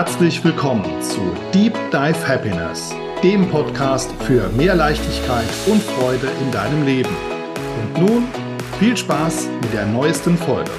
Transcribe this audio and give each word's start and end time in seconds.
Herzlich 0.00 0.42
willkommen 0.42 1.02
zu 1.02 1.20
Deep 1.52 1.74
Dive 1.90 2.26
Happiness, 2.26 2.94
dem 3.22 3.46
Podcast 3.50 4.10
für 4.22 4.48
mehr 4.48 4.74
Leichtigkeit 4.74 5.44
und 5.66 5.82
Freude 5.82 6.26
in 6.40 6.50
deinem 6.50 6.86
Leben. 6.86 7.14
Und 7.82 8.00
nun 8.00 8.28
viel 8.78 8.96
Spaß 8.96 9.48
mit 9.60 9.74
der 9.74 9.84
neuesten 9.84 10.38
Folge. 10.38 10.70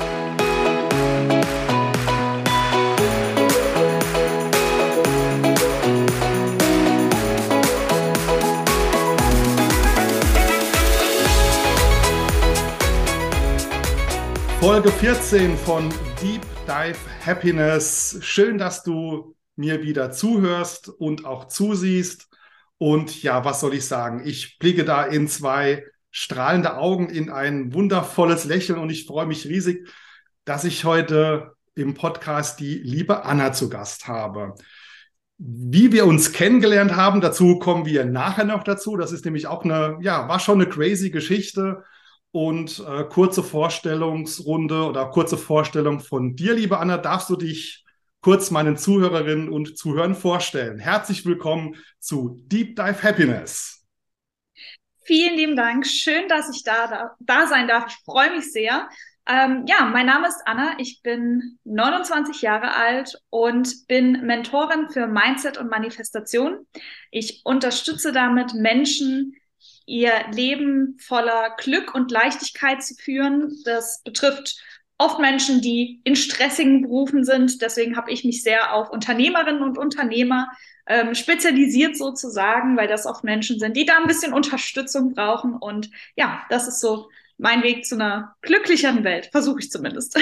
Folge 14.62 14.92
14 14.92 15.58
von 15.58 15.90
Deep 16.22 16.44
Dive 16.68 17.00
Happiness. 17.26 18.20
Schön, 18.22 18.60
dass 18.60 18.84
du 18.84 19.36
mir 19.56 19.82
wieder 19.82 20.12
zuhörst 20.12 20.88
und 20.88 21.26
auch 21.26 21.48
zusiehst. 21.48 22.30
Und 22.78 23.24
ja, 23.24 23.44
was 23.44 23.60
soll 23.60 23.74
ich 23.74 23.88
sagen? 23.88 24.22
Ich 24.24 24.60
blicke 24.60 24.86
da 24.86 25.04
in 25.04 25.28
zwei 25.28 25.84
strahlende 26.12 26.78
Augen, 26.78 27.10
in 27.10 27.32
ein 27.32 27.74
wundervolles 27.74 28.46
Lächeln 28.46 28.78
und 28.78 28.92
ich 28.92 29.08
freue 29.08 29.26
mich 29.26 29.48
riesig, 29.48 29.90
dass 30.46 30.64
ich 30.64 30.86
heute 30.86 31.54
im 31.74 31.96
Podcast 31.96 32.60
die 32.60 32.76
liebe 32.76 33.26
Anna 33.26 33.54
zu 33.54 33.68
Gast 33.68 34.08
habe. 34.08 34.54
Wie 35.40 35.92
wir 35.92 36.06
uns 36.06 36.34
kennengelernt 36.34 36.96
haben, 36.96 37.20
dazu 37.20 37.58
kommen 37.58 37.88
wir 37.88 38.06
nachher 38.06 38.46
noch 38.46 38.64
dazu. 38.64 38.96
Das 38.96 39.12
ist 39.12 39.26
nämlich 39.26 39.48
auch 39.48 39.64
eine, 39.64 39.98
ja, 40.02 40.30
war 40.30 40.40
schon 40.40 40.62
eine 40.62 40.70
crazy 40.70 41.10
Geschichte 41.10 41.84
und 42.32 42.84
äh, 42.88 43.04
kurze 43.04 43.44
Vorstellungsrunde 43.44 44.86
oder 44.86 45.08
kurze 45.08 45.38
Vorstellung 45.38 46.00
von 46.00 46.36
dir, 46.36 46.54
liebe 46.54 46.78
Anna. 46.80 46.98
Darfst 46.98 47.30
du 47.30 47.36
dich 47.36 47.84
kurz 48.22 48.52
meinen 48.52 48.78
Zuhörerinnen 48.78 49.50
und 49.50 49.78
Zuhörern 49.78 50.16
vorstellen? 50.16 50.80
Herzlich 50.80 51.26
willkommen 51.26 51.76
zu 52.00 52.42
Deep 52.46 52.76
Dive 52.76 53.04
Happiness. 53.04 53.86
Vielen 55.04 55.36
lieben 55.36 55.56
Dank. 55.56 55.86
Schön, 55.86 56.28
dass 56.30 56.56
ich 56.56 56.64
da, 56.64 57.16
da, 57.20 57.48
sein 57.48 57.68
darf. 57.68 57.88
Ich 57.88 57.98
freue 58.06 58.32
mich 58.32 58.52
sehr. 58.52 58.88
Ähm, 59.28 59.66
ja, 59.68 59.86
mein 59.86 60.06
Name 60.06 60.28
ist 60.28 60.42
Anna. 60.46 60.76
Ich 60.78 61.02
bin 61.02 61.60
29 61.66 62.42
Jahre 62.42 62.76
alt 62.76 63.20
und 63.30 63.88
bin 63.88 64.26
Mentorin 64.26 64.90
für 64.90 65.08
Mindset 65.08 65.58
und 65.58 65.70
Manifestation. 65.70 66.66
Ich 67.12 67.42
unterstütze 67.44 68.12
damit 68.12 68.54
Menschen, 68.54 69.36
ihr 69.92 70.14
Leben 70.32 70.98
voller 71.00 71.56
Glück 71.58 71.94
und 71.94 72.12
Leichtigkeit 72.12 72.82
zu 72.84 72.96
führen. 72.96 73.58
Das 73.66 74.02
betrifft 74.04 74.58
oft 74.98 75.20
Menschen, 75.20 75.62
die 75.62 76.00
in 76.04 76.16
stressigen 76.16 76.84
Berufen 76.84 77.26
sind. 77.26 77.62
Deswegen 77.62 77.98
habe 77.98 78.12
ich 78.12 78.24
mich 78.24 78.42
sehr 78.42 78.74
auf 78.74 78.90
Unternehmerinnen 78.90 79.62
und 79.62 79.78
Unternehmer 79.78 80.50
ähm, 80.88 81.14
spezialisiert 81.14 81.98
sozusagen, 81.98 82.78
weil 82.78 82.88
das 82.88 83.06
oft 83.06 83.24
Menschen 83.24 83.60
sind, 83.60 83.76
die 83.76 83.86
da 83.86 83.98
ein 83.98 84.08
bisschen 84.08 84.34
Unterstützung 84.34 85.14
brauchen. 85.14 85.56
Und 85.56 85.90
ja, 86.16 86.44
das 86.50 86.68
ist 86.68 86.80
so 86.80 87.10
mein 87.38 87.64
Weg 87.64 87.86
zu 87.86 87.96
einer 87.96 88.36
glücklicheren 88.42 89.04
Welt, 89.04 89.30
versuche 89.32 89.60
ich 89.60 89.72
zumindest. 89.72 90.18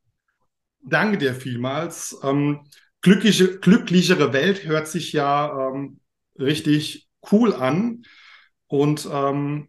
Danke 0.82 1.18
dir 1.18 1.34
vielmals. 1.34 2.18
Ähm, 2.22 2.60
glückliche, 3.02 3.58
glücklichere 3.58 4.32
Welt 4.32 4.64
hört 4.64 4.88
sich 4.88 5.12
ja 5.12 5.70
ähm, 5.74 6.00
richtig 6.38 7.08
cool 7.30 7.52
an. 7.52 8.04
Und 8.68 9.08
ähm, 9.10 9.68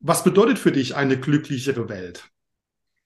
was 0.00 0.24
bedeutet 0.24 0.58
für 0.58 0.72
dich 0.72 0.94
eine 0.94 1.18
glücklichere 1.18 1.88
Welt? 1.88 2.28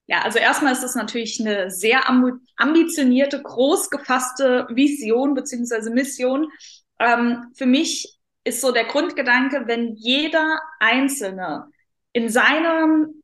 Ja, 0.07 0.23
also 0.23 0.41
erstmal 0.41 0.73
ist 0.73 0.83
es 0.83 0.97
natürlich 0.97 1.39
eine 1.41 1.71
sehr 1.71 2.09
ambitionierte, 2.57 3.41
groß 3.41 3.91
gefasste 3.91 4.67
Vision 4.71 5.35
beziehungsweise 5.35 5.91
Mission. 5.91 6.51
Ähm, 6.99 7.53
für 7.55 7.67
mich 7.67 8.19
ist 8.43 8.61
so 8.61 8.73
der 8.73 8.87
Grundgedanke, 8.87 9.65
wenn 9.67 9.95
jeder 9.95 10.61
Einzelne 10.81 11.67
in 12.13 12.29
seinem, 12.29 13.23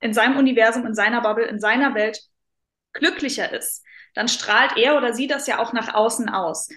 in 0.00 0.12
seinem 0.12 0.36
Universum, 0.36 0.84
in 0.86 0.94
seiner 0.94 1.20
Bubble, 1.20 1.44
in 1.44 1.60
seiner 1.60 1.94
Welt 1.94 2.20
glücklicher 2.94 3.52
ist, 3.52 3.84
dann 4.14 4.26
strahlt 4.26 4.76
er 4.76 4.96
oder 4.96 5.12
sie 5.14 5.28
das 5.28 5.46
ja 5.46 5.60
auch 5.60 5.72
nach 5.72 5.94
außen 5.94 6.28
aus. 6.28 6.68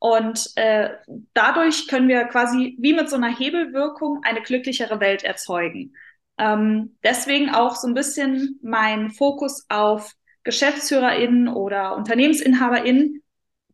Und 0.00 0.50
äh, 0.56 0.94
dadurch 1.34 1.86
können 1.86 2.08
wir 2.08 2.24
quasi 2.24 2.74
wie 2.80 2.94
mit 2.94 3.10
so 3.10 3.16
einer 3.16 3.36
Hebelwirkung 3.36 4.20
eine 4.24 4.40
glücklichere 4.40 4.98
Welt 4.98 5.22
erzeugen. 5.22 5.94
Ähm, 6.38 6.96
deswegen 7.04 7.50
auch 7.50 7.76
so 7.76 7.86
ein 7.86 7.92
bisschen 7.92 8.58
mein 8.62 9.10
Fokus 9.10 9.66
auf 9.68 10.14
GeschäftsführerInnen 10.44 11.48
oder 11.48 11.96
UnternehmensinhaberInnen, 11.96 13.22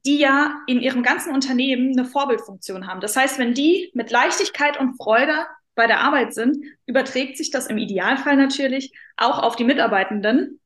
die 0.04 0.18
ja 0.18 0.60
in 0.66 0.80
ihrem 0.80 1.04
ganzen 1.04 1.32
Unternehmen 1.32 1.96
eine 1.96 2.04
Vorbildfunktion 2.04 2.88
haben. 2.88 3.00
Das 3.00 3.16
heißt, 3.16 3.38
wenn 3.38 3.54
die 3.54 3.92
mit 3.94 4.10
Leichtigkeit 4.10 4.80
und 4.80 4.96
Freude 4.96 5.46
bei 5.76 5.86
der 5.86 6.00
Arbeit 6.00 6.34
sind, 6.34 6.56
überträgt 6.86 7.36
sich 7.36 7.52
das 7.52 7.68
im 7.68 7.78
Idealfall 7.78 8.36
natürlich 8.36 8.92
auch 9.16 9.40
auf 9.40 9.54
die 9.54 9.64
Mitarbeitenden. 9.64 10.58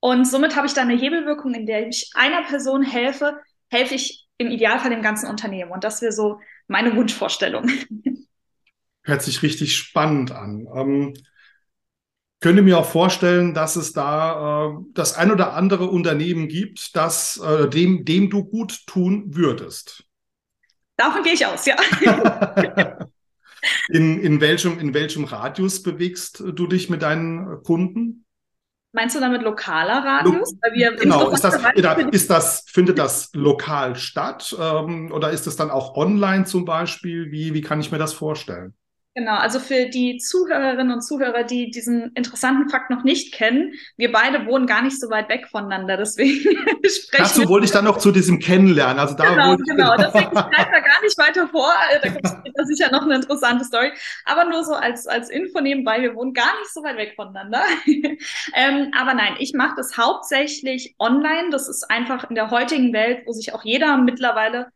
Und 0.00 0.26
somit 0.26 0.56
habe 0.56 0.66
ich 0.66 0.74
da 0.74 0.82
eine 0.82 0.96
Hebelwirkung, 0.96 1.54
in 1.54 1.64
der 1.64 1.88
ich 1.88 2.10
einer 2.14 2.42
Person 2.42 2.82
helfe, 2.82 3.38
helfe 3.70 3.94
ich 3.94 4.26
im 4.40 4.50
Idealfall 4.50 4.90
dem 4.90 5.02
ganzen 5.02 5.28
Unternehmen. 5.28 5.70
Und 5.70 5.84
das 5.84 6.00
wäre 6.00 6.12
so 6.12 6.40
meine 6.66 6.96
Wunschvorstellung. 6.96 7.70
Hört 9.02 9.22
sich 9.22 9.42
richtig 9.42 9.76
spannend 9.76 10.32
an. 10.32 10.66
Ähm, 10.74 11.14
könnte 12.40 12.62
mir 12.62 12.78
auch 12.78 12.88
vorstellen, 12.88 13.52
dass 13.52 13.76
es 13.76 13.92
da 13.92 14.70
äh, 14.70 14.78
das 14.94 15.14
ein 15.14 15.30
oder 15.30 15.52
andere 15.52 15.90
Unternehmen 15.90 16.48
gibt, 16.48 16.96
das 16.96 17.36
äh, 17.36 17.68
dem, 17.68 18.06
dem 18.06 18.30
du 18.30 18.44
gut 18.44 18.86
tun 18.86 19.24
würdest. 19.26 20.04
Davon 20.96 21.22
gehe 21.22 21.34
ich 21.34 21.44
aus, 21.44 21.66
ja. 21.66 21.76
in, 23.88 24.20
in, 24.20 24.40
welchem, 24.40 24.78
in 24.78 24.94
welchem 24.94 25.24
Radius 25.24 25.82
bewegst 25.82 26.40
du 26.40 26.66
dich 26.66 26.88
mit 26.88 27.02
deinen 27.02 27.62
Kunden? 27.62 28.24
Meinst 28.92 29.14
du 29.14 29.20
damit 29.20 29.42
lokaler 29.42 30.04
Radius? 30.04 30.52
Lo 30.52 30.96
genau, 30.98 31.30
ist 31.30 31.44
das, 31.44 31.62
ist 32.10 32.30
das, 32.30 32.64
findet 32.66 32.98
das 32.98 33.30
lokal 33.34 33.94
statt 33.94 34.56
ähm, 34.58 35.12
oder 35.12 35.30
ist 35.30 35.46
es 35.46 35.54
dann 35.54 35.70
auch 35.70 35.96
online 35.96 36.44
zum 36.44 36.64
Beispiel? 36.64 37.30
Wie, 37.30 37.54
wie 37.54 37.60
kann 37.60 37.80
ich 37.80 37.92
mir 37.92 37.98
das 37.98 38.12
vorstellen? 38.12 38.74
Genau, 39.16 39.34
also 39.34 39.58
für 39.58 39.86
die 39.86 40.18
Zuhörerinnen 40.18 40.92
und 40.92 41.02
Zuhörer, 41.02 41.42
die 41.42 41.72
diesen 41.72 42.12
interessanten 42.14 42.68
Fakt 42.68 42.90
noch 42.90 43.02
nicht 43.02 43.34
kennen, 43.34 43.72
wir 43.96 44.12
beide 44.12 44.46
wohnen 44.46 44.68
gar 44.68 44.82
nicht 44.82 45.00
so 45.00 45.10
weit 45.10 45.28
weg 45.28 45.48
voneinander, 45.50 45.96
deswegen 45.96 46.38
sprechen 46.86 47.18
Dazu 47.18 47.48
wollte 47.48 47.64
ich 47.64 47.72
dann 47.72 47.86
noch 47.86 47.98
zu 47.98 48.12
diesem 48.12 48.38
Kennenlernen. 48.38 49.00
Also 49.00 49.16
da 49.16 49.28
genau, 49.28 49.56
genau, 49.56 49.96
deswegen 49.96 50.30
greife 50.30 50.70
da 50.70 50.78
gar 50.78 51.02
nicht 51.02 51.18
weiter 51.18 51.48
vor. 51.48 51.72
Äh, 51.90 52.00
da 52.02 52.08
gibt 52.08 52.24
es 52.24 52.68
sicher 52.68 52.92
noch 52.92 53.02
eine 53.02 53.16
interessante 53.16 53.64
Story. 53.64 53.90
Aber 54.26 54.44
nur 54.44 54.62
so 54.62 54.74
als, 54.74 55.08
als 55.08 55.28
Info 55.28 55.60
nebenbei, 55.60 56.00
wir 56.02 56.14
wohnen 56.14 56.32
gar 56.32 56.56
nicht 56.60 56.72
so 56.72 56.84
weit 56.84 56.96
weg 56.96 57.14
voneinander. 57.16 57.64
ähm, 58.54 58.92
aber 58.96 59.14
nein, 59.14 59.34
ich 59.40 59.54
mache 59.54 59.74
das 59.76 59.96
hauptsächlich 59.96 60.94
online. 61.00 61.50
Das 61.50 61.68
ist 61.68 61.90
einfach 61.90 62.30
in 62.30 62.36
der 62.36 62.52
heutigen 62.52 62.92
Welt, 62.92 63.24
wo 63.26 63.32
sich 63.32 63.54
auch 63.54 63.64
jeder 63.64 63.96
mittlerweile 63.96 64.70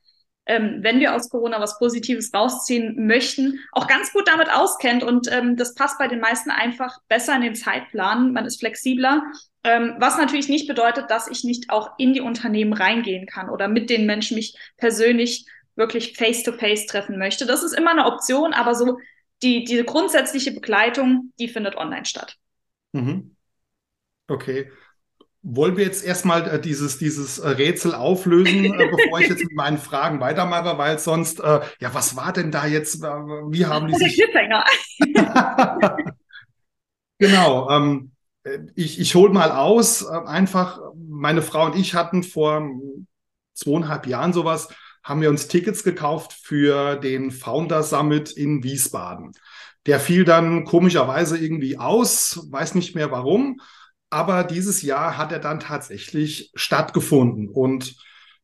ähm, 0.46 0.78
wenn 0.82 1.00
wir 1.00 1.14
aus 1.14 1.30
Corona 1.30 1.60
was 1.60 1.78
Positives 1.78 2.32
rausziehen 2.34 3.06
möchten, 3.06 3.60
auch 3.72 3.86
ganz 3.86 4.12
gut 4.12 4.28
damit 4.28 4.52
auskennt. 4.52 5.02
Und 5.02 5.30
ähm, 5.32 5.56
das 5.56 5.74
passt 5.74 5.98
bei 5.98 6.08
den 6.08 6.20
meisten 6.20 6.50
einfach 6.50 6.98
besser 7.08 7.34
in 7.36 7.42
den 7.42 7.54
Zeitplan. 7.54 8.32
Man 8.32 8.44
ist 8.44 8.60
flexibler. 8.60 9.22
Ähm, 9.62 9.94
was 9.98 10.18
natürlich 10.18 10.48
nicht 10.48 10.68
bedeutet, 10.68 11.10
dass 11.10 11.28
ich 11.28 11.44
nicht 11.44 11.70
auch 11.70 11.92
in 11.98 12.12
die 12.12 12.20
Unternehmen 12.20 12.74
reingehen 12.74 13.26
kann 13.26 13.48
oder 13.48 13.68
mit 13.68 13.88
den 13.88 14.04
Menschen 14.04 14.34
mich 14.34 14.56
persönlich 14.76 15.46
wirklich 15.76 16.16
face-to-face 16.16 16.82
-face 16.82 16.88
treffen 16.88 17.18
möchte. 17.18 17.46
Das 17.46 17.62
ist 17.62 17.72
immer 17.72 17.90
eine 17.90 18.06
Option, 18.06 18.52
aber 18.52 18.74
so 18.74 18.98
die, 19.42 19.64
diese 19.64 19.84
grundsätzliche 19.84 20.52
Begleitung, 20.52 21.32
die 21.38 21.48
findet 21.48 21.76
online 21.76 22.04
statt. 22.04 22.36
Mhm. 22.92 23.36
Okay. 24.28 24.70
Wollen 25.46 25.76
wir 25.76 25.84
jetzt 25.84 26.02
erstmal 26.02 26.48
äh, 26.48 26.58
dieses, 26.58 26.96
dieses 26.96 27.38
äh, 27.38 27.50
Rätsel 27.50 27.94
auflösen, 27.94 28.64
äh, 28.64 28.90
bevor 28.96 29.20
ich 29.20 29.28
jetzt 29.28 29.44
mit 29.44 29.52
meinen 29.52 29.76
Fragen 29.76 30.18
weitermache, 30.20 30.78
weil 30.78 30.98
sonst, 30.98 31.38
äh, 31.40 31.60
ja, 31.80 31.92
was 31.92 32.16
war 32.16 32.32
denn 32.32 32.50
da 32.50 32.66
jetzt, 32.66 33.02
wie 33.02 33.66
haben 33.66 33.88
die 33.88 33.94
sich... 33.94 34.24
genau, 37.18 37.70
ähm, 37.70 38.12
äh, 38.44 38.60
ich, 38.74 38.98
ich 38.98 39.14
hole 39.14 39.32
mal 39.32 39.52
aus, 39.52 40.06
einfach, 40.06 40.80
meine 40.96 41.42
Frau 41.42 41.66
und 41.66 41.76
ich 41.76 41.94
hatten 41.94 42.22
vor 42.22 42.66
zweieinhalb 43.52 44.06
Jahren 44.06 44.32
sowas, 44.32 44.68
haben 45.02 45.20
wir 45.20 45.28
uns 45.28 45.48
Tickets 45.48 45.84
gekauft 45.84 46.32
für 46.32 46.96
den 46.96 47.30
Founder 47.30 47.82
Summit 47.82 48.32
in 48.32 48.64
Wiesbaden. 48.64 49.32
Der 49.86 50.00
fiel 50.00 50.24
dann 50.24 50.64
komischerweise 50.64 51.36
irgendwie 51.36 51.76
aus, 51.76 52.48
weiß 52.50 52.74
nicht 52.74 52.94
mehr 52.94 53.10
warum. 53.10 53.60
Aber 54.10 54.44
dieses 54.44 54.82
Jahr 54.82 55.18
hat 55.18 55.32
er 55.32 55.40
dann 55.40 55.60
tatsächlich 55.60 56.50
stattgefunden. 56.54 57.48
Und 57.48 57.96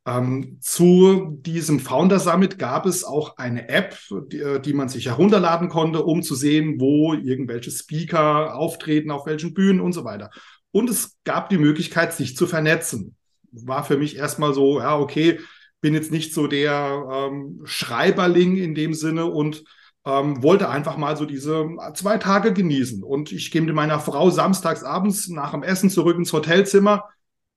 ähm, 0.06 0.58
zu 0.60 1.38
diesem 1.40 1.78
Founder 1.78 2.18
Summit 2.18 2.58
gab 2.58 2.86
es 2.86 3.04
auch 3.04 3.36
eine 3.36 3.68
App, 3.68 3.96
die, 4.32 4.38
äh, 4.38 4.60
die, 4.60 4.72
man 4.72 4.88
sich 4.88 5.06
herunterladen 5.06 5.68
konnte, 5.68 6.02
um 6.04 6.22
zu 6.22 6.34
sehen, 6.34 6.80
wo 6.80 7.14
irgendwelche 7.14 7.70
Speaker 7.70 8.56
auftreten, 8.56 9.10
auf 9.10 9.26
welchen 9.26 9.54
Bühnen 9.54 9.80
und 9.80 9.92
so 9.92 10.04
weiter. 10.04 10.30
Und 10.72 10.88
es 10.88 11.18
gab 11.24 11.50
die 11.50 11.58
Möglichkeit, 11.58 12.12
sich 12.12 12.36
zu 12.36 12.46
vernetzen. 12.46 13.16
war 13.52 13.84
für 13.84 13.98
mich 13.98 14.16
erstmal 14.16 14.54
so, 14.54 14.80
ja, 14.80 14.98
okay, 14.98 15.40
bin 15.80 15.94
jetzt 15.94 16.12
nicht 16.12 16.34
so 16.34 16.46
der 16.46 17.06
ähm, 17.12 17.60
Schreiberling 17.64 18.56
in 18.56 18.74
dem 18.74 18.94
Sinne 18.94 19.26
und 19.26 19.64
ähm, 20.06 20.42
wollte 20.42 20.68
einfach 20.68 20.96
mal 20.96 21.16
so 21.16 21.24
diese 21.26 21.68
zwei 21.94 22.18
Tage 22.18 22.52
genießen. 22.52 23.02
Und 23.02 23.32
ich 23.32 23.50
gehe 23.50 23.62
mit 23.62 23.74
meiner 23.74 24.00
Frau 24.00 24.30
samstags 24.30 24.82
abends 24.82 25.28
nach 25.28 25.52
dem 25.52 25.62
Essen 25.62 25.90
zurück 25.90 26.16
ins 26.16 26.32
Hotelzimmer 26.32 27.08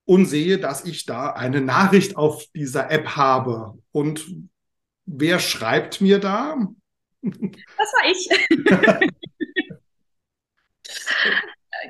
und 0.05 0.25
sehe, 0.25 0.59
dass 0.59 0.83
ich 0.85 1.05
da 1.05 1.29
eine 1.31 1.61
Nachricht 1.61 2.17
auf 2.17 2.45
dieser 2.53 2.91
App 2.91 3.15
habe. 3.15 3.77
Und 3.91 4.25
wer 5.05 5.39
schreibt 5.39 6.01
mir 6.01 6.19
da? 6.19 6.57
Das 7.25 7.93
war 7.93 8.11
ich. 8.11 8.29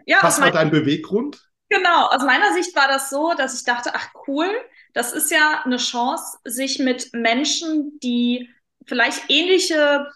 ja, 0.05 0.19
Was 0.21 0.39
war 0.39 0.51
dein 0.51 0.69
Beweggrund? 0.69 1.49
Genau, 1.69 2.05
aus 2.05 2.23
meiner 2.23 2.53
Sicht 2.53 2.75
war 2.75 2.87
das 2.87 3.09
so, 3.09 3.33
dass 3.35 3.55
ich 3.55 3.63
dachte, 3.65 3.95
ach 3.95 4.09
cool, 4.27 4.47
das 4.93 5.11
ist 5.11 5.31
ja 5.31 5.63
eine 5.65 5.77
Chance, 5.77 6.37
sich 6.43 6.77
mit 6.77 7.11
Menschen, 7.13 7.99
die 8.03 8.47
vielleicht 8.85 9.23
ähnliche 9.29 10.07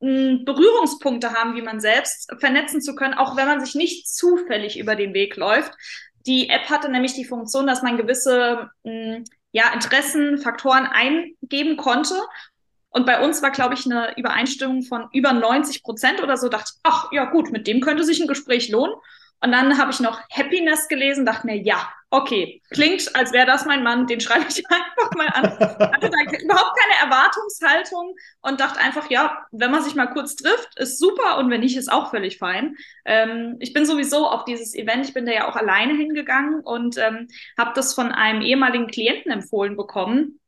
Berührungspunkte 0.00 1.32
haben 1.32 1.56
wie 1.56 1.62
man 1.62 1.80
selbst, 1.80 2.32
vernetzen 2.38 2.80
zu 2.80 2.94
können, 2.94 3.14
auch 3.14 3.36
wenn 3.36 3.46
man 3.46 3.64
sich 3.64 3.74
nicht 3.74 4.08
zufällig 4.08 4.78
über 4.78 4.94
den 4.94 5.12
Weg 5.12 5.36
läuft. 5.36 5.72
Die 6.26 6.50
App 6.50 6.70
hatte 6.70 6.90
nämlich 6.90 7.14
die 7.14 7.24
Funktion, 7.24 7.66
dass 7.66 7.82
man 7.82 7.96
gewisse 7.96 8.70
ja, 9.52 9.72
Interessen, 9.72 10.38
Faktoren 10.38 10.86
eingeben 10.86 11.76
konnte. 11.76 12.14
Und 12.90 13.06
bei 13.06 13.22
uns 13.22 13.42
war, 13.42 13.50
glaube 13.50 13.74
ich, 13.74 13.86
eine 13.86 14.16
Übereinstimmung 14.16 14.82
von 14.82 15.08
über 15.12 15.32
90 15.32 15.82
Prozent 15.82 16.22
oder 16.22 16.36
so. 16.36 16.48
Dachte 16.48 16.72
ich, 16.74 16.80
ach 16.84 17.12
ja 17.12 17.26
gut, 17.26 17.50
mit 17.50 17.66
dem 17.66 17.80
könnte 17.80 18.04
sich 18.04 18.20
ein 18.20 18.28
Gespräch 18.28 18.68
lohnen. 18.68 18.94
Und 19.40 19.52
dann 19.52 19.78
habe 19.78 19.90
ich 19.90 20.00
noch 20.00 20.20
Happiness 20.30 20.88
gelesen, 20.88 21.26
dachte 21.26 21.46
mir, 21.46 21.56
ja, 21.56 21.88
okay, 22.10 22.62
klingt, 22.70 23.14
als 23.14 23.32
wäre 23.32 23.46
das 23.46 23.66
mein 23.66 23.82
Mann, 23.82 24.06
den 24.06 24.20
schreibe 24.20 24.46
ich 24.48 24.62
einfach 24.70 25.14
mal 25.16 25.28
an. 25.28 25.44
Hatte 25.92 26.10
da 26.10 26.38
überhaupt 26.42 26.78
keine 26.78 27.10
Erwartungshaltung 27.10 28.14
und 28.40 28.60
dachte 28.60 28.80
einfach, 28.80 29.10
ja, 29.10 29.46
wenn 29.52 29.70
man 29.70 29.82
sich 29.82 29.94
mal 29.94 30.06
kurz 30.06 30.36
trifft, 30.36 30.78
ist 30.78 30.98
super 30.98 31.38
und 31.38 31.50
wenn 31.50 31.60
nicht, 31.60 31.76
ist 31.76 31.92
auch 31.92 32.10
völlig 32.10 32.38
fein. 32.38 32.76
Ähm, 33.04 33.56
ich 33.60 33.72
bin 33.72 33.84
sowieso 33.84 34.26
auf 34.26 34.44
dieses 34.44 34.74
Event, 34.74 35.06
ich 35.06 35.14
bin 35.14 35.26
da 35.26 35.32
ja 35.32 35.48
auch 35.48 35.56
alleine 35.56 35.94
hingegangen 35.94 36.60
und 36.60 36.96
ähm, 36.98 37.28
habe 37.58 37.72
das 37.74 37.94
von 37.94 38.10
einem 38.12 38.40
ehemaligen 38.40 38.86
Klienten 38.86 39.30
empfohlen 39.30 39.76
bekommen 39.76 40.40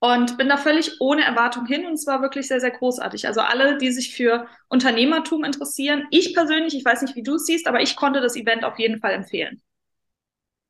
und 0.00 0.38
bin 0.38 0.48
da 0.48 0.56
völlig 0.56 1.00
ohne 1.00 1.22
Erwartung 1.24 1.66
hin 1.66 1.86
und 1.86 1.94
es 1.94 2.06
war 2.06 2.22
wirklich 2.22 2.48
sehr, 2.48 2.60
sehr 2.60 2.70
großartig. 2.70 3.26
Also 3.26 3.40
alle, 3.40 3.78
die 3.78 3.90
sich 3.92 4.14
für 4.14 4.46
Unternehmertum 4.68 5.44
interessieren, 5.44 6.06
ich 6.10 6.34
persönlich, 6.34 6.74
ich 6.74 6.84
weiß 6.84 7.02
nicht, 7.02 7.16
wie 7.16 7.22
du 7.22 7.36
es 7.36 7.46
siehst, 7.46 7.66
aber 7.66 7.80
ich 7.80 7.96
konnte 7.96 8.20
das 8.20 8.36
Event 8.36 8.64
auf 8.64 8.78
jeden 8.78 9.00
Fall 9.00 9.12
empfehlen. 9.12 9.62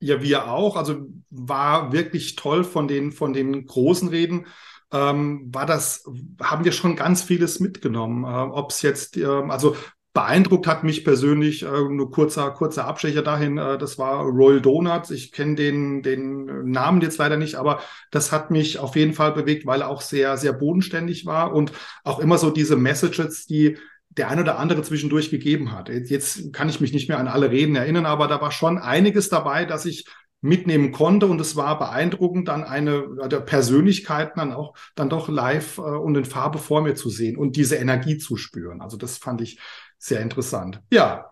Ja, 0.05 0.21
wir 0.21 0.51
auch. 0.51 0.77
Also 0.77 1.07
war 1.31 1.91
wirklich 1.93 2.37
toll 2.37 2.63
von 2.63 2.89
den, 2.89 3.11
von 3.11 3.33
den 3.33 3.65
großen 3.65 4.09
Reden. 4.09 4.47
Ähm, 4.93 5.49
war 5.51 5.65
das, 5.65 6.05
haben 6.43 6.67
wir 6.67 6.73
schon 6.73 6.95
ganz 6.95 7.23
vieles 7.23 7.59
mitgenommen. 7.59 8.25
Äh, 8.25 8.53
Ob 8.53 8.71
es 8.71 8.83
jetzt, 8.83 9.17
äh, 9.17 9.25
also 9.25 9.77
beeindruckt 10.13 10.67
hat 10.67 10.85
mich 10.85 11.05
persönlich, 11.07 11.63
äh, 11.63 11.67
nur 11.89 12.11
kurzer, 12.11 12.51
kurzer 12.51 12.85
Abstecher 12.85 13.23
dahin, 13.23 13.57
äh, 13.57 13.79
das 13.79 13.99
war 13.99 14.25
Royal 14.25 14.61
Donuts. 14.61 15.11
Ich 15.11 15.33
kenne 15.33 15.55
den, 15.55 16.03
den 16.03 16.71
Namen 16.71 17.01
jetzt 17.01 17.17
leider 17.17 17.39
nicht, 17.39 17.55
aber 17.55 17.81
das 18.11 18.31
hat 18.31 18.51
mich 18.51 18.79
auf 18.79 18.97
jeden 18.97 19.15
Fall 19.15 19.33
bewegt, 19.33 19.65
weil 19.65 19.81
er 19.81 19.89
auch 19.89 20.03
sehr, 20.03 20.37
sehr 20.37 20.53
bodenständig 20.53 21.25
war 21.25 21.55
und 21.55 21.73
auch 22.05 22.19
immer 22.19 22.37
so 22.37 22.51
diese 22.51 22.77
Messages, 22.77 23.47
die 23.47 23.79
der 24.17 24.29
ein 24.31 24.41
oder 24.41 24.59
andere 24.59 24.83
zwischendurch 24.83 25.31
gegeben 25.31 25.73
hat. 25.73 25.89
Jetzt 25.89 26.53
kann 26.53 26.69
ich 26.69 26.81
mich 26.81 26.93
nicht 26.93 27.09
mehr 27.09 27.19
an 27.19 27.29
alle 27.29 27.51
Reden 27.51 27.77
erinnern, 27.77 28.07
aber 28.07 28.29
da 28.29 28.41
war 28.41 28.53
schon 28.53 28.79
einiges 28.79 29.29
dabei, 29.29 29.65
dass 29.65 29.87
ich 29.87 30.07
mitnehmen 30.45 30.93
konnte 30.93 31.27
und 31.27 31.41
es 31.41 31.57
war 31.57 31.79
beeindruckend, 31.79 32.49
dann 32.49 32.65
eine 32.65 33.29
der 33.29 33.41
Persönlichkeiten 33.41 34.39
dann 34.39 34.53
auch 34.53 34.75
dann 34.95 35.09
doch 35.09 35.29
live 35.29 35.79
äh, 35.79 35.81
und 35.81 36.15
in 36.17 36.27
Farbe 36.27 36.59
vor 36.59 36.83
mir 36.83 36.95
zu 36.95 37.09
sehen 37.09 37.39
und 37.39 37.57
diese 37.57 37.77
Energie 37.77 38.19
zu 38.19 38.37
spüren. 38.37 38.83
Also 38.83 38.99
das 38.99 39.17
fand 39.17 39.41
ich 39.41 39.59
sehr 39.97 40.21
interessant. 40.21 40.83
Ja. 40.93 41.31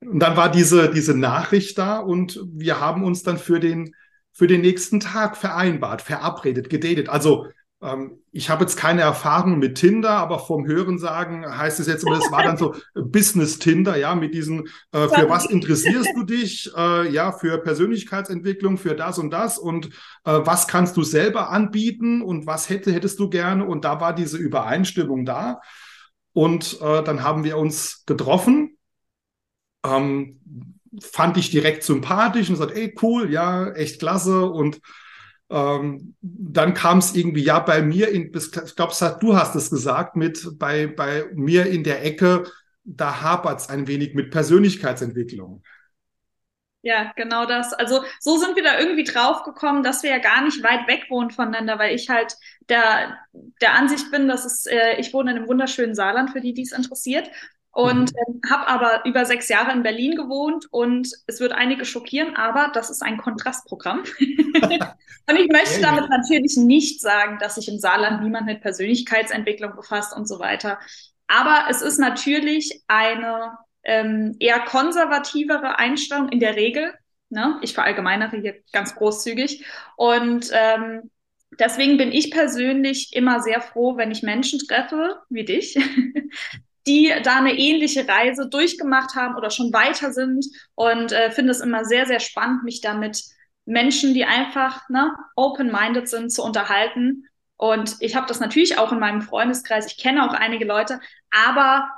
Und 0.00 0.18
dann 0.20 0.34
war 0.34 0.50
diese, 0.50 0.90
diese 0.90 1.14
Nachricht 1.14 1.76
da 1.76 1.98
und 1.98 2.40
wir 2.52 2.80
haben 2.80 3.04
uns 3.04 3.22
dann 3.22 3.36
für 3.36 3.60
den, 3.60 3.94
für 4.32 4.46
den 4.46 4.62
nächsten 4.62 4.98
Tag 4.98 5.36
vereinbart, 5.36 6.00
verabredet, 6.00 6.70
gedatet. 6.70 7.10
Also 7.10 7.48
ich 8.32 8.48
habe 8.48 8.64
jetzt 8.64 8.76
keine 8.76 9.02
Erfahrung 9.02 9.58
mit 9.58 9.76
Tinder, 9.76 10.12
aber 10.12 10.38
vom 10.38 10.66
Hörensagen 10.66 11.46
heißt 11.46 11.78
es 11.78 11.86
jetzt 11.86 12.04
immer, 12.04 12.18
es 12.18 12.32
war 12.32 12.42
dann 12.42 12.56
so 12.56 12.74
Business 12.94 13.58
Tinder, 13.58 13.96
ja, 13.96 14.14
mit 14.14 14.32
diesen, 14.32 14.68
äh, 14.92 15.08
für 15.08 15.28
was 15.28 15.44
interessierst 15.44 16.08
du 16.16 16.22
dich, 16.22 16.70
äh, 16.74 17.12
ja, 17.12 17.32
für 17.32 17.58
Persönlichkeitsentwicklung, 17.58 18.78
für 18.78 18.94
das 18.94 19.18
und 19.18 19.30
das 19.30 19.58
und 19.58 19.86
äh, 20.24 20.40
was 20.42 20.68
kannst 20.68 20.96
du 20.96 21.02
selber 21.02 21.50
anbieten 21.50 22.22
und 22.22 22.46
was 22.46 22.70
hätte, 22.70 22.92
hättest 22.92 23.18
du 23.18 23.28
gerne 23.28 23.66
und 23.66 23.84
da 23.84 24.00
war 24.00 24.14
diese 24.14 24.38
Übereinstimmung 24.38 25.26
da. 25.26 25.60
Und 26.32 26.80
äh, 26.80 27.02
dann 27.02 27.22
haben 27.22 27.44
wir 27.44 27.56
uns 27.56 28.04
getroffen. 28.04 28.76
Ähm, 29.86 30.40
fand 31.00 31.36
ich 31.36 31.50
direkt 31.50 31.82
sympathisch 31.82 32.48
und 32.48 32.56
gesagt, 32.56 32.76
ey, 32.76 32.94
cool, 33.02 33.30
ja, 33.30 33.70
echt 33.72 34.00
klasse. 34.00 34.46
Und 34.46 34.80
ähm, 35.50 36.14
dann 36.20 36.74
kam 36.74 36.98
es 36.98 37.14
irgendwie, 37.14 37.42
ja, 37.42 37.60
bei 37.60 37.82
mir, 37.82 38.08
in, 38.08 38.32
ich 38.34 38.76
glaube, 38.76 38.94
du 39.20 39.36
hast 39.36 39.54
es 39.54 39.70
gesagt, 39.70 40.16
mit 40.16 40.58
bei, 40.58 40.86
bei 40.86 41.26
mir 41.34 41.66
in 41.66 41.84
der 41.84 42.04
Ecke, 42.04 42.44
da 42.84 43.20
hapert 43.20 43.60
es 43.60 43.68
ein 43.68 43.86
wenig 43.86 44.14
mit 44.14 44.30
Persönlichkeitsentwicklung. 44.30 45.62
Ja, 46.82 47.12
genau 47.16 47.46
das. 47.46 47.72
Also 47.72 48.04
so 48.20 48.38
sind 48.38 48.54
wir 48.54 48.62
da 48.62 48.78
irgendwie 48.78 49.02
drauf 49.02 49.42
gekommen, 49.42 49.82
dass 49.82 50.04
wir 50.04 50.10
ja 50.10 50.18
gar 50.18 50.42
nicht 50.44 50.62
weit 50.62 50.86
weg 50.86 51.06
wohnen 51.10 51.32
voneinander, 51.32 51.80
weil 51.80 51.96
ich 51.96 52.08
halt 52.08 52.36
der, 52.68 53.18
der 53.60 53.74
Ansicht 53.74 54.12
bin, 54.12 54.28
dass 54.28 54.44
es, 54.44 54.66
äh, 54.66 54.94
ich 55.00 55.12
wohne 55.12 55.32
in 55.32 55.38
einem 55.38 55.48
wunderschönen 55.48 55.96
Saarland, 55.96 56.30
für 56.30 56.40
die, 56.40 56.54
die 56.54 56.62
es 56.62 56.70
interessiert. 56.70 57.28
Und 57.76 58.14
mhm. 58.14 58.40
äh, 58.42 58.48
habe 58.50 58.68
aber 58.68 59.04
über 59.04 59.26
sechs 59.26 59.50
Jahre 59.50 59.70
in 59.72 59.82
Berlin 59.82 60.16
gewohnt 60.16 60.64
und 60.70 61.10
es 61.26 61.40
wird 61.40 61.52
einige 61.52 61.84
schockieren, 61.84 62.34
aber 62.34 62.70
das 62.72 62.88
ist 62.88 63.02
ein 63.02 63.18
Kontrastprogramm. 63.18 63.98
und 64.18 65.36
ich 65.36 65.48
möchte 65.52 65.82
damit 65.82 66.08
natürlich 66.08 66.56
nicht 66.56 67.02
sagen, 67.02 67.36
dass 67.38 67.56
sich 67.56 67.68
im 67.68 67.78
Saarland 67.78 68.22
niemand 68.22 68.46
mit 68.46 68.62
Persönlichkeitsentwicklung 68.62 69.76
befasst 69.76 70.16
und 70.16 70.26
so 70.26 70.38
weiter. 70.38 70.78
Aber 71.26 71.66
es 71.68 71.82
ist 71.82 71.98
natürlich 71.98 72.82
eine 72.86 73.58
ähm, 73.84 74.36
eher 74.40 74.60
konservativere 74.60 75.78
Einstellung 75.78 76.30
in 76.30 76.40
der 76.40 76.56
Regel. 76.56 76.94
Ne? 77.28 77.58
Ich 77.60 77.74
verallgemeinere 77.74 78.38
hier 78.38 78.54
ganz 78.72 78.94
großzügig. 78.94 79.66
Und 79.96 80.50
ähm, 80.54 81.10
deswegen 81.60 81.98
bin 81.98 82.10
ich 82.10 82.30
persönlich 82.30 83.14
immer 83.14 83.40
sehr 83.40 83.60
froh, 83.60 83.98
wenn 83.98 84.10
ich 84.10 84.22
Menschen 84.22 84.60
treffe, 84.60 85.20
wie 85.28 85.44
dich, 85.44 85.78
die 86.86 87.12
da 87.22 87.38
eine 87.38 87.54
ähnliche 87.54 88.06
Reise 88.08 88.48
durchgemacht 88.48 89.14
haben 89.14 89.36
oder 89.36 89.50
schon 89.50 89.72
weiter 89.72 90.12
sind. 90.12 90.46
Und 90.74 91.12
äh, 91.12 91.30
finde 91.30 91.52
es 91.52 91.60
immer 91.60 91.84
sehr, 91.84 92.06
sehr 92.06 92.20
spannend, 92.20 92.64
mich 92.64 92.80
damit 92.80 93.22
Menschen, 93.64 94.14
die 94.14 94.24
einfach 94.24 94.88
ne, 94.88 95.12
open-minded 95.34 96.08
sind, 96.08 96.30
zu 96.30 96.42
unterhalten. 96.42 97.24
Und 97.56 97.96
ich 98.00 98.14
habe 98.14 98.26
das 98.26 98.40
natürlich 98.40 98.78
auch 98.78 98.92
in 98.92 99.00
meinem 99.00 99.22
Freundeskreis. 99.22 99.86
Ich 99.86 99.98
kenne 99.98 100.28
auch 100.28 100.34
einige 100.34 100.64
Leute, 100.64 101.00
aber 101.30 101.90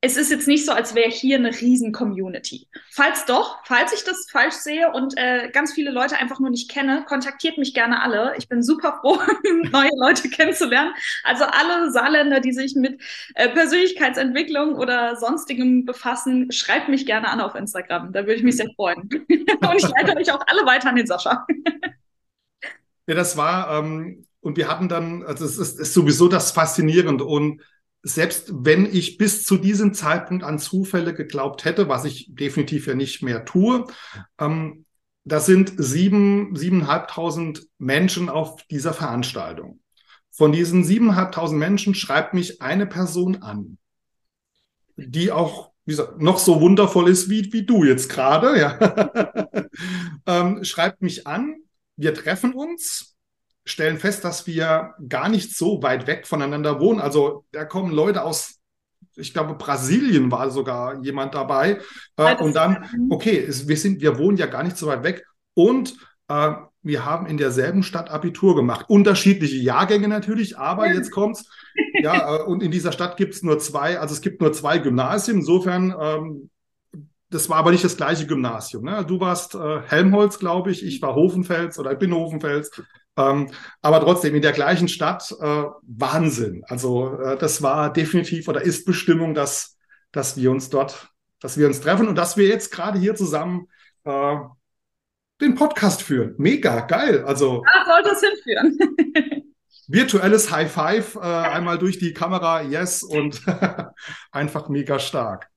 es 0.00 0.16
ist 0.16 0.30
jetzt 0.30 0.46
nicht 0.46 0.64
so, 0.64 0.70
als 0.70 0.94
wäre 0.94 1.10
hier 1.10 1.38
eine 1.38 1.50
riesen 1.50 1.90
Community. 1.90 2.68
Falls 2.90 3.24
doch, 3.24 3.58
falls 3.64 3.92
ich 3.92 4.04
das 4.04 4.28
falsch 4.30 4.54
sehe 4.54 4.92
und 4.92 5.14
äh, 5.16 5.50
ganz 5.52 5.72
viele 5.72 5.90
Leute 5.90 6.16
einfach 6.16 6.38
nur 6.38 6.50
nicht 6.50 6.70
kenne, 6.70 7.04
kontaktiert 7.04 7.58
mich 7.58 7.74
gerne 7.74 8.00
alle. 8.00 8.34
Ich 8.38 8.48
bin 8.48 8.62
super 8.62 8.98
froh, 9.00 9.18
neue 9.72 9.90
Leute 9.96 10.28
kennenzulernen. 10.28 10.92
Also 11.24 11.44
alle 11.44 11.90
Saarländer, 11.90 12.38
die 12.38 12.52
sich 12.52 12.76
mit 12.76 13.02
äh, 13.34 13.48
Persönlichkeitsentwicklung 13.48 14.76
oder 14.76 15.16
sonstigem 15.16 15.84
befassen, 15.84 16.52
schreibt 16.52 16.88
mich 16.88 17.04
gerne 17.04 17.28
an 17.28 17.40
auf 17.40 17.56
Instagram. 17.56 18.12
Da 18.12 18.20
würde 18.20 18.34
ich 18.34 18.44
mich 18.44 18.56
sehr 18.56 18.70
freuen. 18.76 19.00
und 19.28 19.74
ich 19.76 19.88
leite 19.88 20.16
euch 20.16 20.30
auch 20.30 20.44
alle 20.46 20.64
weiter 20.64 20.90
an 20.90 20.96
den 20.96 21.08
Sascha. 21.08 21.44
ja, 23.08 23.14
das 23.16 23.36
war, 23.36 23.80
ähm, 23.80 24.26
und 24.40 24.56
wir 24.56 24.68
hatten 24.68 24.88
dann, 24.88 25.24
also 25.24 25.44
es 25.44 25.58
ist, 25.58 25.80
ist 25.80 25.92
sowieso 25.92 26.28
das 26.28 26.52
Faszinierende 26.52 27.24
und 27.24 27.62
selbst 28.02 28.50
wenn 28.52 28.86
ich 28.86 29.18
bis 29.18 29.44
zu 29.44 29.56
diesem 29.56 29.94
Zeitpunkt 29.94 30.44
an 30.44 30.58
Zufälle 30.58 31.14
geglaubt 31.14 31.64
hätte, 31.64 31.88
was 31.88 32.04
ich 32.04 32.34
definitiv 32.34 32.86
ja 32.86 32.94
nicht 32.94 33.22
mehr 33.22 33.44
tue, 33.44 33.86
ähm, 34.38 34.84
das 35.24 35.46
sind 35.46 35.72
sieben, 35.76 36.56
siebeneinhalbtausend 36.56 37.66
Menschen 37.78 38.28
auf 38.28 38.62
dieser 38.70 38.94
Veranstaltung. 38.94 39.80
Von 40.30 40.52
diesen 40.52 40.84
siebeneinhalbtausend 40.84 41.58
Menschen 41.58 41.94
schreibt 41.94 42.32
mich 42.32 42.62
eine 42.62 42.86
Person 42.86 43.42
an, 43.42 43.78
die 44.96 45.30
auch 45.32 45.72
wie 45.88 45.92
gesagt, 45.92 46.20
noch 46.20 46.38
so 46.38 46.60
wundervoll 46.60 47.08
ist 47.08 47.30
wie, 47.30 47.50
wie 47.50 47.64
du 47.64 47.82
jetzt 47.82 48.10
gerade. 48.10 48.58
Ja. 48.58 49.64
ähm, 50.26 50.62
schreibt 50.62 51.00
mich 51.00 51.26
an, 51.26 51.62
wir 51.96 52.12
treffen 52.12 52.52
uns 52.52 53.16
stellen 53.70 53.98
fest, 53.98 54.24
dass 54.24 54.46
wir 54.46 54.94
gar 55.08 55.28
nicht 55.28 55.56
so 55.56 55.82
weit 55.82 56.06
weg 56.06 56.26
voneinander 56.26 56.80
wohnen. 56.80 57.00
Also 57.00 57.44
da 57.52 57.64
kommen 57.64 57.92
Leute 57.92 58.22
aus, 58.22 58.58
ich 59.16 59.32
glaube, 59.32 59.54
Brasilien 59.54 60.30
war 60.30 60.50
sogar 60.50 61.02
jemand 61.02 61.34
dabei. 61.34 61.80
Äh, 62.16 62.36
und 62.36 62.54
dann, 62.54 62.88
okay, 63.10 63.38
es, 63.38 63.68
wir 63.68 63.76
sind, 63.76 64.00
wir 64.00 64.18
wohnen 64.18 64.36
ja 64.36 64.46
gar 64.46 64.62
nicht 64.62 64.76
so 64.76 64.86
weit 64.86 65.02
weg. 65.02 65.24
Und 65.54 65.96
äh, 66.28 66.52
wir 66.82 67.04
haben 67.04 67.26
in 67.26 67.36
derselben 67.36 67.82
Stadt 67.82 68.10
Abitur 68.10 68.56
gemacht. 68.56 68.86
Unterschiedliche 68.88 69.56
Jahrgänge 69.56 70.08
natürlich, 70.08 70.56
aber 70.58 70.92
jetzt 70.92 71.10
kommt's. 71.10 71.44
Ja, 72.00 72.36
äh, 72.36 72.42
und 72.42 72.62
in 72.62 72.70
dieser 72.70 72.92
Stadt 72.92 73.16
gibt 73.16 73.34
es 73.34 73.42
nur 73.42 73.58
zwei, 73.58 73.98
also 73.98 74.14
es 74.14 74.20
gibt 74.20 74.40
nur 74.40 74.52
zwei 74.52 74.78
Gymnasien. 74.78 75.38
Insofern, 75.38 75.94
ähm, 76.00 76.50
das 77.30 77.48
war 77.48 77.58
aber 77.58 77.72
nicht 77.72 77.84
das 77.84 77.96
gleiche 77.96 78.26
Gymnasium. 78.26 78.84
Ne? 78.84 79.04
Du 79.06 79.20
warst 79.20 79.54
äh, 79.54 79.80
Helmholtz, 79.86 80.38
glaube 80.38 80.70
ich, 80.70 80.84
ich 80.84 81.02
war 81.02 81.14
Hofenfels 81.14 81.78
oder 81.78 81.92
ich 81.92 81.98
bin 81.98 82.14
Hofenfels. 82.14 82.70
Ähm, 83.18 83.50
aber 83.82 84.00
trotzdem 84.00 84.34
in 84.36 84.42
der 84.42 84.52
gleichen 84.52 84.86
Stadt 84.86 85.34
äh, 85.40 85.64
Wahnsinn. 85.82 86.62
Also 86.68 87.18
äh, 87.20 87.36
das 87.36 87.60
war 87.62 87.92
definitiv 87.92 88.46
oder 88.46 88.62
ist 88.62 88.86
Bestimmung, 88.86 89.34
dass, 89.34 89.76
dass 90.12 90.36
wir 90.36 90.52
uns 90.52 90.70
dort, 90.70 91.08
dass 91.40 91.58
wir 91.58 91.66
uns 91.66 91.80
treffen 91.80 92.06
und 92.06 92.14
dass 92.14 92.36
wir 92.36 92.46
jetzt 92.46 92.70
gerade 92.70 92.98
hier 92.98 93.16
zusammen 93.16 93.66
äh, 94.04 94.36
den 95.40 95.56
Podcast 95.56 96.02
führen. 96.02 96.34
Mega, 96.38 96.80
geil. 96.80 97.24
Also. 97.24 97.64
Da 97.64 97.92
sollte 97.92 98.10
es 98.10 98.20
hinführen. 98.20 98.78
virtuelles 99.88 100.50
High 100.50 100.70
Five, 100.70 101.16
äh, 101.16 101.20
einmal 101.20 101.78
durch 101.78 101.98
die 101.98 102.12
Kamera, 102.12 102.62
yes, 102.62 103.02
und 103.02 103.42
einfach 104.30 104.68
mega 104.68 104.98
stark. 104.98 105.48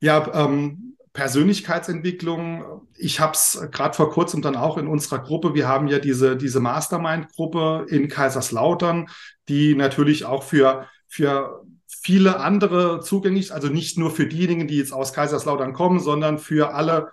Ja, 0.00 0.30
ähm, 0.34 0.89
Persönlichkeitsentwicklung. 1.12 2.86
Ich 2.96 3.20
habe 3.20 3.32
es 3.32 3.60
gerade 3.72 3.94
vor 3.94 4.10
kurzem 4.10 4.42
dann 4.42 4.56
auch 4.56 4.78
in 4.78 4.86
unserer 4.86 5.18
Gruppe. 5.18 5.54
Wir 5.54 5.66
haben 5.66 5.88
ja 5.88 5.98
diese, 5.98 6.36
diese 6.36 6.60
Mastermind-Gruppe 6.60 7.86
in 7.88 8.08
Kaiserslautern, 8.08 9.08
die 9.48 9.74
natürlich 9.74 10.24
auch 10.24 10.42
für, 10.42 10.86
für 11.08 11.64
viele 11.88 12.38
andere 12.38 13.00
zugänglich 13.00 13.46
ist. 13.46 13.50
Also 13.50 13.68
nicht 13.68 13.98
nur 13.98 14.10
für 14.10 14.26
diejenigen, 14.26 14.68
die 14.68 14.78
jetzt 14.78 14.92
aus 14.92 15.12
Kaiserslautern 15.12 15.72
kommen, 15.72 15.98
sondern 15.98 16.38
für 16.38 16.74
alle 16.74 17.10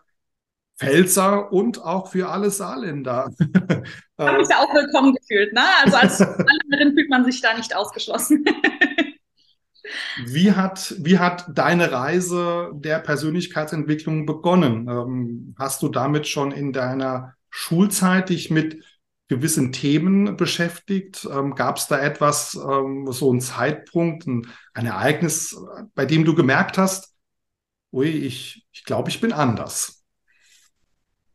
Pfälzer 0.78 1.52
und 1.52 1.84
auch 1.84 2.10
für 2.12 2.30
alle 2.30 2.50
Saarländer. 2.50 3.32
Ich 4.20 4.26
habe 4.26 4.40
mich 4.40 4.50
ja 4.50 4.58
auch 4.58 4.74
willkommen 4.74 5.14
gefühlt. 5.14 5.54
Ne? 5.54 5.62
Also 5.84 5.96
als 5.96 6.18
Saarländerin 6.18 6.96
fühlt 6.96 7.10
man 7.12 7.24
sich 7.24 7.40
da 7.40 7.56
nicht 7.56 7.76
ausgeschlossen. 7.76 8.44
Wie 10.26 10.52
hat, 10.52 10.96
wie 11.00 11.20
hat 11.20 11.46
deine 11.50 11.92
Reise 11.92 12.72
der 12.74 13.00
Persönlichkeitsentwicklung 13.00 14.26
begonnen? 14.26 14.88
Ähm, 14.88 15.56
hast 15.58 15.82
du 15.82 15.90
damit 15.90 16.28
schon 16.28 16.52
in 16.52 16.74
deiner 16.74 17.36
Schulzeit 17.50 18.30
dich 18.30 18.50
mit 18.52 18.84
gewissen 19.28 19.72
Themen 19.72 20.38
beschäftigt? 20.38 21.28
Ähm, 21.32 21.56
Gab 21.56 21.78
es 21.78 21.88
da 21.88 22.00
etwas, 22.00 22.56
ähm, 22.56 23.12
so 23.12 23.30
einen 23.30 23.42
Zeitpunkt, 23.42 24.28
ein, 24.28 24.48
ein, 24.74 24.86
Ereignis, 24.86 25.56
bei 25.96 26.06
dem 26.06 26.26
du 26.26 26.36
gemerkt 26.36 26.78
hast, 26.78 27.14
ui, 27.92 28.08
ich, 28.08 28.66
ich 28.72 28.84
glaube, 28.84 29.10
ich 29.10 29.22
bin 29.22 29.34
anders? 29.34 29.98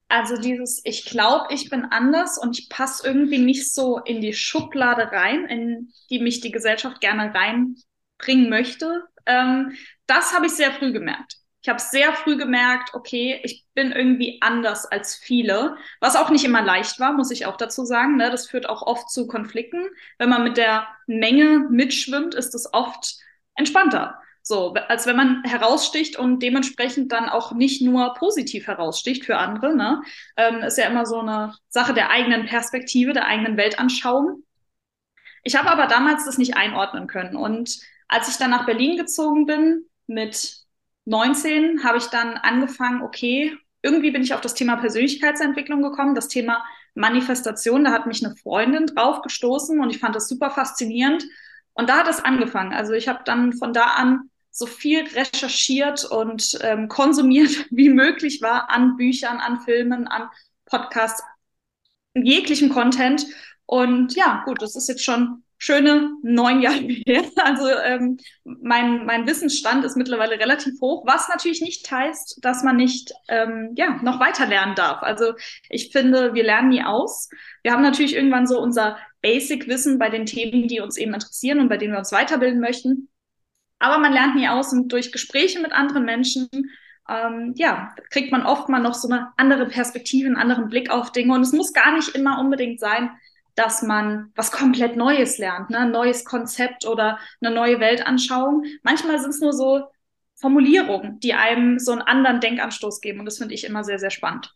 Also 0.08 0.36
dieses, 0.36 0.82
ich 0.84 1.06
glaube, 1.06 1.54
ich 1.54 1.70
bin 1.70 1.86
anders 1.86 2.36
und 2.36 2.58
ich 2.58 2.68
passe 2.68 3.06
irgendwie 3.06 3.38
nicht 3.38 3.72
so 3.72 3.98
in 3.98 4.20
die 4.20 4.34
Schublade 4.34 5.10
rein, 5.10 5.46
in 5.46 5.92
die 6.10 6.18
mich 6.18 6.40
die 6.40 6.50
Gesellschaft 6.50 7.00
gerne 7.00 7.32
reinbringen 8.22 8.48
möchte. 8.48 9.04
Ähm, 9.26 9.76
das 10.06 10.34
habe 10.34 10.46
ich 10.46 10.52
sehr 10.52 10.72
früh 10.72 10.92
gemerkt. 10.92 11.36
Ich 11.62 11.68
habe 11.68 11.80
sehr 11.80 12.12
früh 12.12 12.36
gemerkt, 12.36 12.92
okay, 12.94 13.40
ich 13.44 13.64
bin 13.74 13.92
irgendwie 13.92 14.38
anders 14.40 14.84
als 14.84 15.14
viele, 15.14 15.76
was 16.00 16.16
auch 16.16 16.30
nicht 16.30 16.44
immer 16.44 16.60
leicht 16.60 16.98
war, 16.98 17.12
muss 17.12 17.30
ich 17.30 17.46
auch 17.46 17.56
dazu 17.56 17.84
sagen. 17.84 18.16
Ne? 18.16 18.30
Das 18.30 18.48
führt 18.48 18.68
auch 18.68 18.82
oft 18.82 19.10
zu 19.10 19.28
Konflikten. 19.28 19.84
Wenn 20.18 20.28
man 20.28 20.42
mit 20.42 20.56
der 20.56 20.88
Menge 21.06 21.60
mitschwimmt, 21.70 22.34
ist 22.34 22.54
es 22.56 22.72
oft 22.72 23.14
entspannter. 23.54 24.18
So, 24.44 24.74
als 24.74 25.06
wenn 25.06 25.14
man 25.14 25.44
heraussticht 25.44 26.16
und 26.16 26.40
dementsprechend 26.40 27.12
dann 27.12 27.28
auch 27.28 27.52
nicht 27.52 27.80
nur 27.80 28.12
positiv 28.14 28.66
heraussticht 28.66 29.24
für 29.24 29.36
andere. 29.36 29.76
Ne? 29.76 30.02
Ähm, 30.36 30.64
ist 30.64 30.78
ja 30.78 30.86
immer 30.86 31.06
so 31.06 31.20
eine 31.20 31.54
Sache 31.68 31.94
der 31.94 32.10
eigenen 32.10 32.46
Perspektive, 32.46 33.12
der 33.12 33.26
eigenen 33.26 33.56
Weltanschauung. 33.56 34.42
Ich 35.44 35.54
habe 35.54 35.70
aber 35.70 35.86
damals 35.86 36.24
das 36.24 36.38
nicht 36.38 36.56
einordnen 36.56 37.06
können. 37.06 37.36
Und 37.36 37.78
als 38.12 38.28
ich 38.28 38.36
dann 38.36 38.50
nach 38.50 38.66
Berlin 38.66 38.98
gezogen 38.98 39.46
bin, 39.46 39.86
mit 40.06 40.58
19, 41.06 41.82
habe 41.82 41.96
ich 41.96 42.06
dann 42.06 42.36
angefangen, 42.36 43.02
okay, 43.02 43.56
irgendwie 43.80 44.10
bin 44.10 44.22
ich 44.22 44.34
auf 44.34 44.42
das 44.42 44.54
Thema 44.54 44.76
Persönlichkeitsentwicklung 44.76 45.82
gekommen, 45.82 46.14
das 46.14 46.28
Thema 46.28 46.62
Manifestation. 46.94 47.84
Da 47.84 47.90
hat 47.90 48.06
mich 48.06 48.24
eine 48.24 48.36
Freundin 48.36 48.86
drauf 48.86 49.22
gestoßen 49.22 49.80
und 49.80 49.90
ich 49.90 49.98
fand 49.98 50.14
das 50.14 50.28
super 50.28 50.50
faszinierend. 50.50 51.24
Und 51.72 51.88
da 51.88 51.98
hat 51.98 52.08
es 52.08 52.22
angefangen. 52.22 52.74
Also 52.74 52.92
ich 52.92 53.08
habe 53.08 53.20
dann 53.24 53.54
von 53.54 53.72
da 53.72 53.84
an 53.84 54.30
so 54.50 54.66
viel 54.66 55.04
recherchiert 55.08 56.04
und 56.04 56.58
ähm, 56.60 56.88
konsumiert 56.88 57.66
wie 57.70 57.88
möglich 57.88 58.42
war 58.42 58.70
an 58.70 58.96
Büchern, 58.96 59.38
an 59.38 59.60
Filmen, 59.60 60.06
an 60.06 60.28
Podcasts, 60.66 61.22
jeglichem 62.14 62.68
Content. 62.68 63.24
Und 63.64 64.14
ja, 64.14 64.42
gut, 64.44 64.60
das 64.60 64.76
ist 64.76 64.88
jetzt 64.88 65.02
schon 65.02 65.42
schöne 65.62 66.10
neun 66.22 66.60
Jahre 66.60 66.80
her. 67.06 67.22
Also 67.36 67.68
ähm, 67.68 68.18
mein, 68.44 69.06
mein 69.06 69.26
Wissensstand 69.26 69.84
ist 69.84 69.96
mittlerweile 69.96 70.38
relativ 70.38 70.80
hoch, 70.80 71.04
was 71.06 71.28
natürlich 71.28 71.60
nicht 71.60 71.88
heißt, 71.88 72.38
dass 72.42 72.64
man 72.64 72.76
nicht 72.76 73.12
ähm, 73.28 73.72
ja, 73.76 74.00
noch 74.02 74.18
weiter 74.18 74.46
lernen 74.46 74.74
darf. 74.74 75.02
Also 75.02 75.34
ich 75.68 75.90
finde, 75.92 76.34
wir 76.34 76.42
lernen 76.42 76.70
nie 76.70 76.82
aus. 76.82 77.28
Wir 77.62 77.72
haben 77.72 77.82
natürlich 77.82 78.14
irgendwann 78.14 78.46
so 78.46 78.60
unser 78.60 78.98
Basic-Wissen 79.22 79.98
bei 79.98 80.10
den 80.10 80.26
Themen, 80.26 80.66
die 80.66 80.80
uns 80.80 80.96
eben 80.96 81.14
interessieren 81.14 81.60
und 81.60 81.68
bei 81.68 81.76
denen 81.76 81.92
wir 81.92 81.98
uns 81.98 82.12
weiterbilden 82.12 82.60
möchten. 82.60 83.08
Aber 83.78 83.98
man 83.98 84.12
lernt 84.12 84.34
nie 84.34 84.48
aus 84.48 84.72
und 84.72 84.92
durch 84.92 85.12
Gespräche 85.12 85.60
mit 85.60 85.72
anderen 85.72 86.04
Menschen, 86.04 86.48
ähm, 87.08 87.54
ja, 87.56 87.94
kriegt 88.10 88.32
man 88.32 88.46
oft 88.46 88.68
mal 88.68 88.80
noch 88.80 88.94
so 88.94 89.08
eine 89.08 89.28
andere 89.36 89.66
Perspektive, 89.66 90.26
einen 90.26 90.36
anderen 90.36 90.68
Blick 90.68 90.90
auf 90.90 91.12
Dinge. 91.12 91.34
Und 91.34 91.42
es 91.42 91.52
muss 91.52 91.72
gar 91.72 91.94
nicht 91.94 92.16
immer 92.16 92.40
unbedingt 92.40 92.80
sein, 92.80 93.10
dass 93.54 93.82
man 93.82 94.32
was 94.34 94.50
komplett 94.50 94.96
Neues 94.96 95.38
lernt, 95.38 95.70
ne? 95.70 95.80
ein 95.80 95.90
neues 95.90 96.24
Konzept 96.24 96.86
oder 96.86 97.18
eine 97.40 97.54
neue 97.54 97.80
Weltanschauung. 97.80 98.64
Manchmal 98.82 99.20
sind 99.20 99.30
es 99.30 99.40
nur 99.40 99.52
so 99.52 99.86
Formulierungen, 100.36 101.20
die 101.20 101.34
einem 101.34 101.78
so 101.78 101.92
einen 101.92 102.02
anderen 102.02 102.40
Denkanstoß 102.40 103.00
geben. 103.00 103.20
Und 103.20 103.26
das 103.26 103.38
finde 103.38 103.54
ich 103.54 103.64
immer 103.64 103.84
sehr, 103.84 103.98
sehr 103.98 104.10
spannend. 104.10 104.54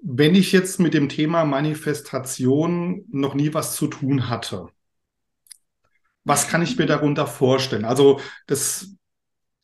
Wenn 0.00 0.34
ich 0.34 0.52
jetzt 0.52 0.78
mit 0.78 0.94
dem 0.94 1.08
Thema 1.08 1.44
Manifestation 1.44 3.04
noch 3.10 3.34
nie 3.34 3.52
was 3.52 3.74
zu 3.74 3.88
tun 3.88 4.28
hatte, 4.28 4.68
was 6.24 6.48
kann 6.48 6.62
ich 6.62 6.78
mir 6.78 6.86
darunter 6.86 7.26
vorstellen? 7.26 7.84
Also 7.84 8.20
das 8.46 8.94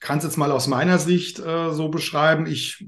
kann 0.01 0.19
es 0.19 0.25
jetzt 0.25 0.37
mal 0.37 0.51
aus 0.51 0.67
meiner 0.67 0.99
Sicht 0.99 1.39
äh, 1.39 1.73
so 1.73 1.89
beschreiben. 1.89 2.47
Ich 2.47 2.87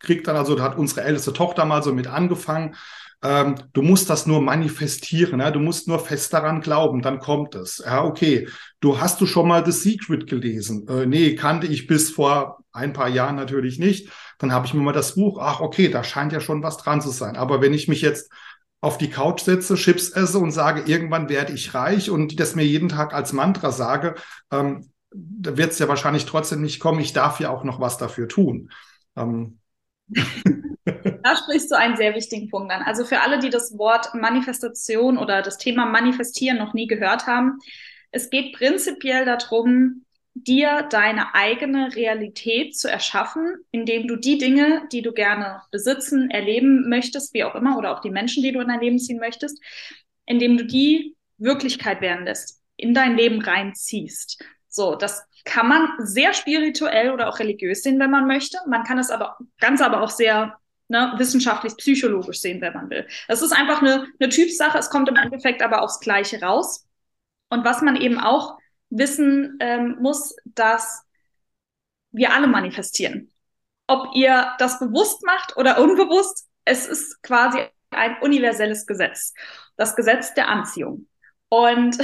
krieg 0.00 0.24
dann, 0.24 0.36
also 0.36 0.54
da 0.54 0.62
hat 0.64 0.78
unsere 0.78 1.02
älteste 1.02 1.32
Tochter 1.32 1.64
mal 1.64 1.82
so 1.82 1.92
mit 1.92 2.06
angefangen. 2.06 2.74
Ähm, 3.20 3.56
du 3.72 3.82
musst 3.82 4.08
das 4.10 4.26
nur 4.26 4.40
manifestieren, 4.40 5.40
ja? 5.40 5.50
du 5.50 5.58
musst 5.58 5.88
nur 5.88 5.98
fest 5.98 6.32
daran 6.32 6.60
glauben, 6.60 7.02
dann 7.02 7.18
kommt 7.18 7.56
es. 7.56 7.82
Ja, 7.84 8.04
okay. 8.04 8.48
Du 8.80 9.00
hast 9.00 9.20
du 9.20 9.26
schon 9.26 9.48
mal 9.48 9.64
The 9.64 9.72
Secret 9.72 10.28
gelesen? 10.28 10.86
Äh, 10.88 11.06
nee, 11.06 11.34
kannte 11.34 11.66
ich 11.66 11.88
bis 11.88 12.10
vor 12.10 12.58
ein 12.72 12.92
paar 12.92 13.08
Jahren 13.08 13.34
natürlich 13.34 13.80
nicht. 13.80 14.08
Dann 14.38 14.52
habe 14.52 14.66
ich 14.66 14.74
mir 14.74 14.82
mal 14.82 14.92
das 14.92 15.16
Buch, 15.16 15.38
ach 15.40 15.60
okay, 15.60 15.88
da 15.88 16.04
scheint 16.04 16.32
ja 16.32 16.40
schon 16.40 16.62
was 16.62 16.76
dran 16.76 17.00
zu 17.00 17.10
sein. 17.10 17.36
Aber 17.36 17.60
wenn 17.60 17.74
ich 17.74 17.88
mich 17.88 18.02
jetzt 18.02 18.30
auf 18.80 18.98
die 18.98 19.10
Couch 19.10 19.40
setze, 19.40 19.74
Chips 19.74 20.10
esse 20.10 20.38
und 20.38 20.52
sage, 20.52 20.82
irgendwann 20.86 21.28
werde 21.28 21.52
ich 21.52 21.74
reich 21.74 22.10
und 22.10 22.38
das 22.38 22.54
mir 22.54 22.64
jeden 22.64 22.88
Tag 22.88 23.12
als 23.14 23.32
Mantra 23.32 23.72
sage, 23.72 24.14
ähm, 24.52 24.92
da 25.10 25.56
wird 25.56 25.72
es 25.72 25.80
ja 25.80 25.88
wahrscheinlich 25.88 26.26
trotzdem 26.26 26.62
nicht 26.62 26.78
kommen. 26.78 27.00
Ich 27.00 27.12
darf 27.12 27.40
ja 27.40 27.50
auch 27.50 27.64
noch 27.64 27.80
was 27.80 27.98
dafür 27.98 28.28
tun. 28.28 28.70
Ähm. 29.16 29.58
Da 31.22 31.36
sprichst 31.36 31.70
du 31.70 31.76
einen 31.76 31.96
sehr 31.96 32.14
wichtigen 32.14 32.48
Punkt 32.48 32.72
an. 32.72 32.82
Also 32.82 33.04
für 33.04 33.20
alle, 33.20 33.38
die 33.38 33.50
das 33.50 33.76
Wort 33.76 34.14
Manifestation 34.14 35.18
oder 35.18 35.42
das 35.42 35.58
Thema 35.58 35.84
Manifestieren 35.84 36.56
noch 36.56 36.72
nie 36.72 36.86
gehört 36.86 37.26
haben, 37.26 37.58
es 38.10 38.30
geht 38.30 38.54
prinzipiell 38.54 39.26
darum, 39.26 40.06
dir 40.34 40.86
deine 40.90 41.34
eigene 41.34 41.94
Realität 41.94 42.76
zu 42.76 42.90
erschaffen, 42.90 43.56
indem 43.70 44.06
du 44.06 44.16
die 44.16 44.38
Dinge, 44.38 44.82
die 44.92 45.02
du 45.02 45.12
gerne 45.12 45.62
besitzen, 45.70 46.30
erleben 46.30 46.88
möchtest, 46.88 47.34
wie 47.34 47.44
auch 47.44 47.54
immer, 47.54 47.76
oder 47.76 47.92
auch 47.92 48.00
die 48.00 48.10
Menschen, 48.10 48.42
die 48.42 48.52
du 48.52 48.60
in 48.60 48.68
dein 48.68 48.80
Leben 48.80 48.98
ziehen 48.98 49.18
möchtest, 49.18 49.60
indem 50.26 50.56
du 50.56 50.64
die 50.64 51.16
Wirklichkeit 51.38 52.00
werden 52.00 52.24
lässt, 52.24 52.62
in 52.76 52.94
dein 52.94 53.16
Leben 53.16 53.40
reinziehst. 53.40 54.42
So, 54.68 54.94
das 54.94 55.26
kann 55.48 55.68
man 55.68 55.92
sehr 55.98 56.34
spirituell 56.34 57.10
oder 57.10 57.28
auch 57.28 57.38
religiös 57.38 57.82
sehen, 57.82 57.98
wenn 57.98 58.10
man 58.10 58.26
möchte. 58.26 58.58
Man 58.66 58.84
kann 58.84 58.98
es 58.98 59.10
aber 59.10 59.38
ganz 59.58 59.80
aber 59.80 60.02
auch 60.02 60.10
sehr 60.10 60.58
ne, 60.88 61.14
wissenschaftlich, 61.16 61.76
psychologisch 61.76 62.40
sehen, 62.40 62.60
wenn 62.60 62.74
man 62.74 62.90
will. 62.90 63.06
Das 63.28 63.42
ist 63.42 63.52
einfach 63.52 63.80
eine, 63.80 64.06
eine 64.20 64.28
Typsache. 64.28 64.78
Es 64.78 64.90
kommt 64.90 65.08
im 65.08 65.16
Endeffekt 65.16 65.62
aber 65.62 65.82
aufs 65.82 66.00
Gleiche 66.00 66.40
raus. 66.42 66.86
Und 67.48 67.64
was 67.64 67.80
man 67.80 67.96
eben 67.96 68.18
auch 68.18 68.58
wissen 68.90 69.56
ähm, 69.60 69.96
muss, 70.00 70.36
dass 70.44 71.02
wir 72.12 72.34
alle 72.34 72.46
manifestieren. 72.46 73.30
Ob 73.86 74.14
ihr 74.14 74.52
das 74.58 74.78
bewusst 74.78 75.24
macht 75.24 75.56
oder 75.56 75.80
unbewusst, 75.80 76.46
es 76.64 76.86
ist 76.86 77.22
quasi 77.22 77.60
ein 77.90 78.16
universelles 78.20 78.86
Gesetz. 78.86 79.32
Das 79.76 79.96
Gesetz 79.96 80.34
der 80.34 80.48
Anziehung. 80.48 81.08
Und 81.48 81.96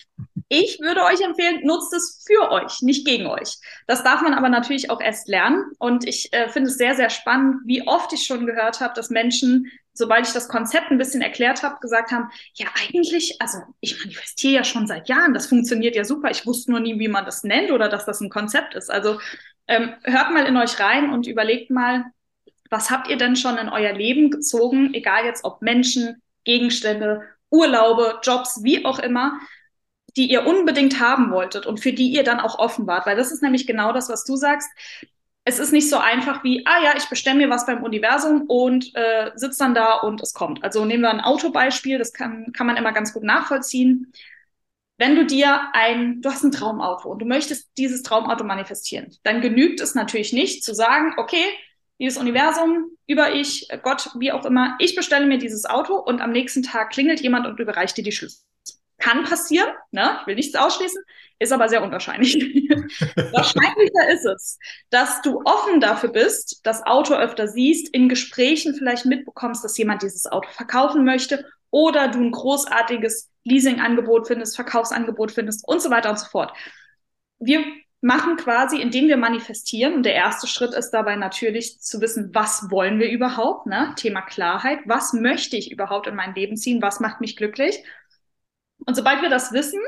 Ich 0.50 0.80
würde 0.80 1.02
euch 1.04 1.20
empfehlen, 1.20 1.60
nutzt 1.64 1.92
es 1.92 2.24
für 2.26 2.50
euch, 2.50 2.80
nicht 2.80 3.06
gegen 3.06 3.26
euch. 3.26 3.56
Das 3.86 4.02
darf 4.02 4.22
man 4.22 4.32
aber 4.32 4.48
natürlich 4.48 4.90
auch 4.90 5.00
erst 5.00 5.28
lernen. 5.28 5.72
Und 5.78 6.06
ich 6.06 6.32
äh, 6.32 6.48
finde 6.48 6.70
es 6.70 6.78
sehr, 6.78 6.94
sehr 6.94 7.10
spannend, 7.10 7.56
wie 7.66 7.86
oft 7.86 8.12
ich 8.14 8.24
schon 8.24 8.46
gehört 8.46 8.80
habe, 8.80 8.94
dass 8.94 9.10
Menschen, 9.10 9.70
sobald 9.92 10.26
ich 10.26 10.32
das 10.32 10.48
Konzept 10.48 10.90
ein 10.90 10.96
bisschen 10.96 11.20
erklärt 11.20 11.62
habe, 11.62 11.80
gesagt 11.80 12.12
haben, 12.12 12.30
ja 12.54 12.66
eigentlich, 12.80 13.36
also 13.40 13.58
ich 13.80 14.02
manifestiere 14.02 14.54
ja 14.54 14.64
schon 14.64 14.86
seit 14.86 15.08
Jahren, 15.10 15.34
das 15.34 15.46
funktioniert 15.46 15.94
ja 15.96 16.04
super. 16.04 16.30
Ich 16.30 16.46
wusste 16.46 16.70
nur 16.70 16.80
nie, 16.80 16.98
wie 16.98 17.08
man 17.08 17.26
das 17.26 17.44
nennt 17.44 17.70
oder 17.70 17.90
dass 17.90 18.06
das 18.06 18.22
ein 18.22 18.30
Konzept 18.30 18.74
ist. 18.74 18.90
Also 18.90 19.20
ähm, 19.66 19.92
hört 20.02 20.30
mal 20.32 20.46
in 20.46 20.56
euch 20.56 20.80
rein 20.80 21.12
und 21.12 21.26
überlegt 21.26 21.70
mal, 21.70 22.06
was 22.70 22.90
habt 22.90 23.08
ihr 23.08 23.18
denn 23.18 23.36
schon 23.36 23.58
in 23.58 23.68
euer 23.68 23.92
Leben 23.92 24.30
gezogen, 24.30 24.94
egal 24.94 25.26
jetzt 25.26 25.44
ob 25.44 25.60
Menschen, 25.60 26.22
Gegenstände, 26.44 27.22
Urlaube, 27.50 28.20
Jobs, 28.22 28.62
wie 28.62 28.84
auch 28.84 28.98
immer, 28.98 29.38
die 30.18 30.30
ihr 30.30 30.46
unbedingt 30.46 31.00
haben 31.00 31.30
wolltet 31.30 31.64
und 31.64 31.78
für 31.78 31.92
die 31.92 32.08
ihr 32.08 32.24
dann 32.24 32.40
auch 32.40 32.58
offen 32.58 32.86
wart. 32.88 33.06
Weil 33.06 33.16
das 33.16 33.30
ist 33.30 33.42
nämlich 33.42 33.66
genau 33.66 33.92
das, 33.92 34.08
was 34.08 34.24
du 34.24 34.36
sagst. 34.36 34.68
Es 35.44 35.60
ist 35.60 35.72
nicht 35.72 35.88
so 35.88 35.96
einfach 35.96 36.44
wie, 36.44 36.66
ah 36.66 36.82
ja, 36.82 36.94
ich 36.96 37.08
bestelle 37.08 37.38
mir 37.38 37.48
was 37.48 37.64
beim 37.64 37.82
Universum 37.82 38.42
und 38.48 38.94
äh, 38.94 39.30
sitze 39.36 39.60
dann 39.60 39.74
da 39.74 39.94
und 39.94 40.20
es 40.20 40.34
kommt. 40.34 40.62
Also 40.62 40.84
nehmen 40.84 41.04
wir 41.04 41.10
ein 41.10 41.20
Autobeispiel, 41.20 41.98
das 41.98 42.12
kann, 42.12 42.52
kann 42.52 42.66
man 42.66 42.76
immer 42.76 42.92
ganz 42.92 43.14
gut 43.14 43.22
nachvollziehen. 43.22 44.12
Wenn 44.98 45.14
du 45.14 45.24
dir 45.24 45.70
ein, 45.72 46.20
du 46.20 46.30
hast 46.30 46.42
ein 46.42 46.50
Traumauto 46.50 47.08
und 47.08 47.20
du 47.20 47.24
möchtest 47.24 47.70
dieses 47.78 48.02
Traumauto 48.02 48.42
manifestieren, 48.42 49.16
dann 49.22 49.40
genügt 49.40 49.80
es 49.80 49.94
natürlich 49.94 50.32
nicht 50.32 50.64
zu 50.64 50.74
sagen, 50.74 51.14
okay, 51.16 51.44
dieses 52.00 52.18
Universum, 52.18 52.90
über 53.06 53.34
ich, 53.34 53.68
Gott, 53.82 54.10
wie 54.18 54.32
auch 54.32 54.44
immer, 54.44 54.76
ich 54.80 54.96
bestelle 54.96 55.26
mir 55.26 55.38
dieses 55.38 55.64
Auto 55.64 55.94
und 55.94 56.20
am 56.20 56.32
nächsten 56.32 56.64
Tag 56.64 56.90
klingelt 56.90 57.20
jemand 57.20 57.46
und 57.46 57.60
überreicht 57.60 57.96
dir 57.96 58.04
die 58.04 58.12
Schlüssel. 58.12 58.42
Kann 58.98 59.24
passieren, 59.24 59.68
ne? 59.92 60.18
ich 60.20 60.26
will 60.26 60.34
nichts 60.34 60.56
ausschließen, 60.56 61.02
ist 61.38 61.52
aber 61.52 61.68
sehr 61.68 61.82
unwahrscheinlich. 61.82 62.34
Wahrscheinlicher 63.32 64.12
ist 64.12 64.26
es, 64.26 64.58
dass 64.90 65.22
du 65.22 65.40
offen 65.44 65.80
dafür 65.80 66.10
bist, 66.10 66.60
das 66.64 66.84
Auto 66.84 67.14
öfter 67.14 67.46
siehst, 67.46 67.88
in 67.94 68.08
Gesprächen 68.08 68.74
vielleicht 68.74 69.06
mitbekommst, 69.06 69.62
dass 69.62 69.78
jemand 69.78 70.02
dieses 70.02 70.26
Auto 70.26 70.48
verkaufen 70.50 71.04
möchte 71.04 71.44
oder 71.70 72.08
du 72.08 72.18
ein 72.18 72.32
großartiges 72.32 73.30
Leasingangebot 73.44 74.26
findest, 74.26 74.56
Verkaufsangebot 74.56 75.32
findest 75.32 75.66
und 75.66 75.80
so 75.80 75.90
weiter 75.90 76.10
und 76.10 76.18
so 76.18 76.26
fort. 76.26 76.52
Wir 77.38 77.64
machen 78.00 78.36
quasi, 78.36 78.80
indem 78.80 79.08
wir 79.08 79.16
manifestieren. 79.16 79.94
Und 79.94 80.02
der 80.04 80.14
erste 80.14 80.46
Schritt 80.46 80.74
ist 80.74 80.90
dabei 80.90 81.16
natürlich 81.16 81.80
zu 81.80 82.00
wissen, 82.00 82.30
was 82.32 82.70
wollen 82.70 82.98
wir 82.98 83.10
überhaupt? 83.10 83.66
Ne? 83.66 83.92
Thema 83.96 84.22
Klarheit. 84.22 84.80
Was 84.86 85.12
möchte 85.12 85.56
ich 85.56 85.72
überhaupt 85.72 86.06
in 86.06 86.14
mein 86.14 86.34
Leben 86.34 86.56
ziehen? 86.56 86.82
Was 86.82 87.00
macht 87.00 87.20
mich 87.20 87.36
glücklich? 87.36 87.82
Und 88.88 88.94
sobald 88.94 89.20
wir 89.20 89.28
das 89.28 89.52
wissen, 89.52 89.82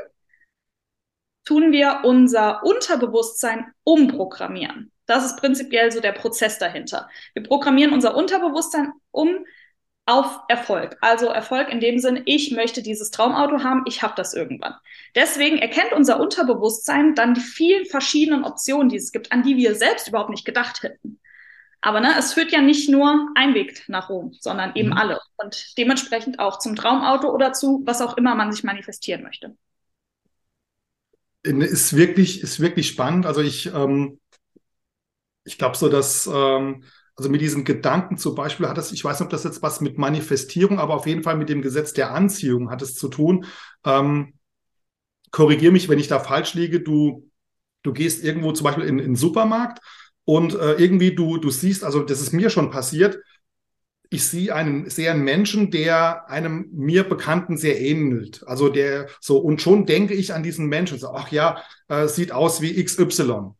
tun 1.43 1.71
wir 1.71 2.01
unser 2.03 2.63
Unterbewusstsein 2.63 3.73
umprogrammieren. 3.83 4.91
Das 5.07 5.25
ist 5.25 5.37
prinzipiell 5.37 5.91
so 5.91 6.01
der 6.01 6.11
Prozess 6.11 6.59
dahinter. 6.59 7.09
Wir 7.33 7.41
programmieren 7.41 7.93
unser 7.93 8.15
Unterbewusstsein 8.15 8.93
um, 9.09 9.43
auf 10.05 10.41
Erfolg. 10.49 10.97
Also 11.01 11.29
Erfolg 11.29 11.69
in 11.69 11.79
dem 11.79 11.97
Sinn, 11.97 12.21
ich 12.25 12.51
möchte 12.51 12.83
dieses 12.83 13.09
Traumauto 13.09 13.63
haben, 13.63 13.85
ich 13.87 14.03
habe 14.03 14.13
das 14.15 14.35
irgendwann. 14.35 14.75
Deswegen 15.15 15.57
erkennt 15.57 15.93
unser 15.93 16.19
Unterbewusstsein 16.19 17.15
dann 17.15 17.33
die 17.33 17.41
vielen 17.41 17.87
verschiedenen 17.87 18.43
Optionen, 18.43 18.89
die 18.89 18.97
es 18.97 19.11
gibt, 19.11 19.31
an 19.31 19.41
die 19.41 19.57
wir 19.57 19.73
selbst 19.73 20.09
überhaupt 20.09 20.29
nicht 20.29 20.45
gedacht 20.45 20.83
hätten. 20.83 21.19
Aber 21.81 21.99
ne, 21.99 22.13
es 22.17 22.33
führt 22.33 22.51
ja 22.51 22.61
nicht 22.61 22.89
nur 22.89 23.29
ein 23.35 23.55
Weg 23.55 23.83
nach 23.87 24.09
Rom, 24.09 24.33
sondern 24.39 24.75
eben 24.75 24.89
mhm. 24.89 24.97
alle. 24.97 25.19
Und 25.37 25.77
dementsprechend 25.77 26.39
auch 26.39 26.59
zum 26.59 26.75
Traumauto 26.75 27.29
oder 27.29 27.53
zu 27.53 27.81
was 27.85 28.01
auch 28.01 28.17
immer 28.17 28.35
man 28.35 28.51
sich 28.51 28.63
manifestieren 28.63 29.23
möchte. 29.23 29.57
Ist 31.43 31.95
wirklich, 31.95 32.43
ist 32.43 32.59
wirklich 32.59 32.87
spannend. 32.87 33.25
Also 33.25 33.41
ich, 33.41 33.73
ähm, 33.73 34.19
ich 35.43 35.57
glaube 35.57 35.75
so, 35.75 35.89
dass 35.89 36.29
ähm, 36.31 36.83
also 37.15 37.29
mit 37.29 37.41
diesen 37.41 37.65
Gedanken 37.65 38.17
zum 38.17 38.35
Beispiel 38.35 38.67
hat 38.67 38.77
es, 38.77 38.91
ich 38.91 39.03
weiß 39.03 39.19
nicht, 39.19 39.25
ob 39.25 39.31
das 39.31 39.43
jetzt 39.43 39.63
was 39.63 39.81
mit 39.81 39.97
Manifestierung, 39.97 40.79
aber 40.79 40.93
auf 40.93 41.07
jeden 41.07 41.23
Fall 41.23 41.35
mit 41.35 41.49
dem 41.49 41.63
Gesetz 41.63 41.93
der 41.93 42.13
Anziehung 42.13 42.69
hat 42.69 42.83
es 42.83 42.93
zu 42.93 43.09
tun. 43.09 43.45
Ähm, 43.85 44.33
Korrigiere 45.31 45.71
mich, 45.71 45.89
wenn 45.89 45.99
ich 45.99 46.09
da 46.09 46.19
falsch 46.19 46.53
liege. 46.53 46.81
Du, 46.81 47.29
du 47.83 47.93
gehst 47.93 48.23
irgendwo 48.23 48.51
zum 48.51 48.65
Beispiel 48.65 48.83
in, 48.83 48.99
in 48.99 49.05
den 49.05 49.15
Supermarkt 49.15 49.79
und 50.25 50.55
äh, 50.55 50.73
irgendwie 50.73 51.15
du, 51.15 51.37
du 51.37 51.49
siehst, 51.49 51.83
also 51.83 52.01
das 52.01 52.21
ist 52.21 52.33
mir 52.33 52.49
schon 52.49 52.69
passiert, 52.69 53.19
ich 54.13 54.25
sehe 54.25 54.53
einen, 54.53 54.89
sehe 54.89 55.09
einen 55.09 55.23
Menschen, 55.23 55.71
der 55.71 56.29
einem 56.29 56.67
mir 56.73 57.07
Bekannten 57.07 57.55
sehr 57.55 57.79
ähnelt. 57.79 58.43
Also 58.45 58.67
der 58.67 59.07
so, 59.21 59.37
und 59.37 59.61
schon 59.61 59.85
denke 59.85 60.13
ich 60.13 60.33
an 60.33 60.43
diesen 60.43 60.67
Menschen, 60.67 60.99
so, 60.99 61.11
ach 61.13 61.31
ja, 61.31 61.63
äh, 61.87 62.07
sieht 62.07 62.33
aus 62.33 62.61
wie 62.61 62.83
XY. 62.83 63.51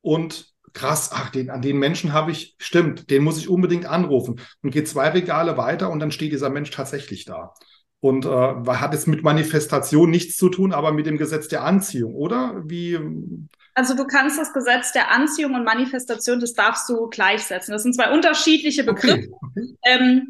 Und 0.00 0.52
krass, 0.72 1.10
ach, 1.12 1.30
den, 1.30 1.48
an 1.48 1.62
den 1.62 1.78
Menschen 1.78 2.12
habe 2.12 2.32
ich, 2.32 2.56
stimmt, 2.58 3.08
den 3.08 3.22
muss 3.22 3.38
ich 3.38 3.48
unbedingt 3.48 3.86
anrufen. 3.86 4.40
Und 4.62 4.72
geht 4.72 4.88
zwei 4.88 5.10
Regale 5.10 5.56
weiter 5.56 5.90
und 5.90 6.00
dann 6.00 6.10
steht 6.10 6.32
dieser 6.32 6.50
Mensch 6.50 6.70
tatsächlich 6.70 7.24
da. 7.24 7.54
Und 8.00 8.24
äh, 8.24 8.28
hat 8.28 8.94
es 8.94 9.06
mit 9.06 9.22
Manifestation 9.22 10.10
nichts 10.10 10.36
zu 10.36 10.48
tun, 10.48 10.72
aber 10.72 10.90
mit 10.90 11.06
dem 11.06 11.18
Gesetz 11.18 11.46
der 11.46 11.62
Anziehung, 11.62 12.14
oder? 12.16 12.62
Wie? 12.64 12.98
Also 13.74 13.94
du 13.94 14.06
kannst 14.06 14.38
das 14.38 14.52
Gesetz 14.52 14.92
der 14.92 15.10
Anziehung 15.10 15.54
und 15.54 15.64
Manifestation, 15.64 16.40
das 16.40 16.54
darfst 16.54 16.88
du 16.88 17.08
gleichsetzen. 17.08 17.72
Das 17.72 17.82
sind 17.82 17.94
zwei 17.94 18.10
unterschiedliche 18.12 18.84
Begriffe. 18.84 19.28
Okay. 19.30 19.76
Ähm, 19.84 20.28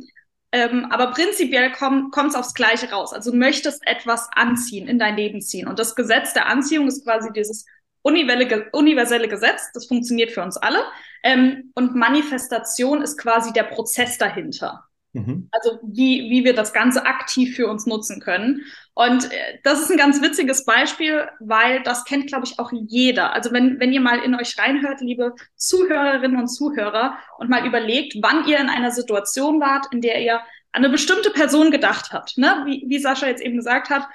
ähm, 0.53 0.87
aber 0.91 1.13
prinzipiell 1.13 1.71
kommt 1.73 2.15
es 2.17 2.35
aufs 2.35 2.55
Gleiche 2.55 2.91
raus. 2.91 3.13
Also 3.13 3.31
du 3.31 3.37
möchtest 3.37 3.87
etwas 3.87 4.29
anziehen, 4.35 4.89
in 4.89 4.99
dein 4.99 5.17
Leben 5.17 5.41
ziehen. 5.41 5.69
Und 5.69 5.79
das 5.79 5.95
Gesetz 5.95 6.33
der 6.33 6.47
Anziehung 6.47 6.89
ist 6.89 7.05
quasi 7.05 7.33
dieses 7.33 7.67
universelle 8.03 9.29
Gesetz, 9.29 9.71
das 9.75 9.87
funktioniert 9.87 10.33
für 10.33 10.43
uns 10.43 10.57
alle. 10.57 10.83
Ähm, 11.23 11.71
und 11.75 11.95
Manifestation 11.95 13.03
ist 13.03 13.19
quasi 13.19 13.53
der 13.53 13.65
Prozess 13.65 14.19
dahinter. 14.19 14.87
Mhm. 15.13 15.49
Also 15.51 15.79
wie, 15.83 16.31
wie 16.31 16.45
wir 16.45 16.55
das 16.55 16.73
Ganze 16.73 17.05
aktiv 17.05 17.57
für 17.57 17.67
uns 17.69 17.87
nutzen 17.87 18.21
können. 18.21 18.63
Und 18.95 19.33
äh, 19.33 19.59
das 19.65 19.81
ist 19.81 19.91
ein 19.91 19.97
ganz 19.97 20.23
witziges 20.23 20.65
Beispiel, 20.65 21.29
weil 21.41 21.83
das 21.83 22.05
kennt, 22.05 22.29
glaube 22.29 22.47
ich, 22.47 22.59
auch 22.59 22.71
jeder. 22.73 23.33
Also 23.33 23.53
wenn, 23.53 23.81
wenn 23.81 23.93
ihr 23.93 24.01
mal 24.01 24.21
in 24.21 24.35
euch 24.35 24.57
reinhört, 24.59 25.01
liebe 25.01 25.35
Zuhörerinnen 25.57 26.39
und 26.39 26.49
Zuhörer, 26.49 27.19
und 27.39 27.51
mal 27.51 27.67
überlegt, 27.67 28.17
wann 28.21 28.47
ihr 28.47 28.59
in 28.59 28.69
einer 28.69 28.91
Situation 28.91 29.61
wart, 29.61 29.87
in 29.93 30.01
der 30.01 30.23
ihr 30.23 30.41
an 30.73 30.85
eine 30.85 30.91
bestimmte 30.91 31.31
Person 31.31 31.71
gedacht 31.71 32.13
habt, 32.13 32.39
ne? 32.39 32.63
wie, 32.67 32.85
wie 32.87 32.99
Sascha 32.99 33.27
jetzt 33.27 33.43
eben 33.43 33.57
gesagt 33.57 33.91
hat, 33.91 34.07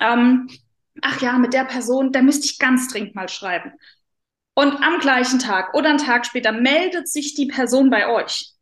ähm, 0.00 0.48
ach 1.02 1.20
ja, 1.20 1.38
mit 1.38 1.52
der 1.52 1.64
Person, 1.64 2.12
da 2.12 2.22
müsste 2.22 2.46
ich 2.46 2.58
ganz 2.58 2.88
dringend 2.88 3.14
mal 3.14 3.28
schreiben. 3.28 3.72
Und 4.54 4.82
am 4.82 4.98
gleichen 4.98 5.38
Tag 5.38 5.74
oder 5.74 5.90
einen 5.90 5.98
Tag 5.98 6.26
später 6.26 6.52
meldet 6.52 7.08
sich 7.08 7.34
die 7.34 7.46
Person 7.46 7.90
bei 7.90 8.08
euch, 8.08 8.52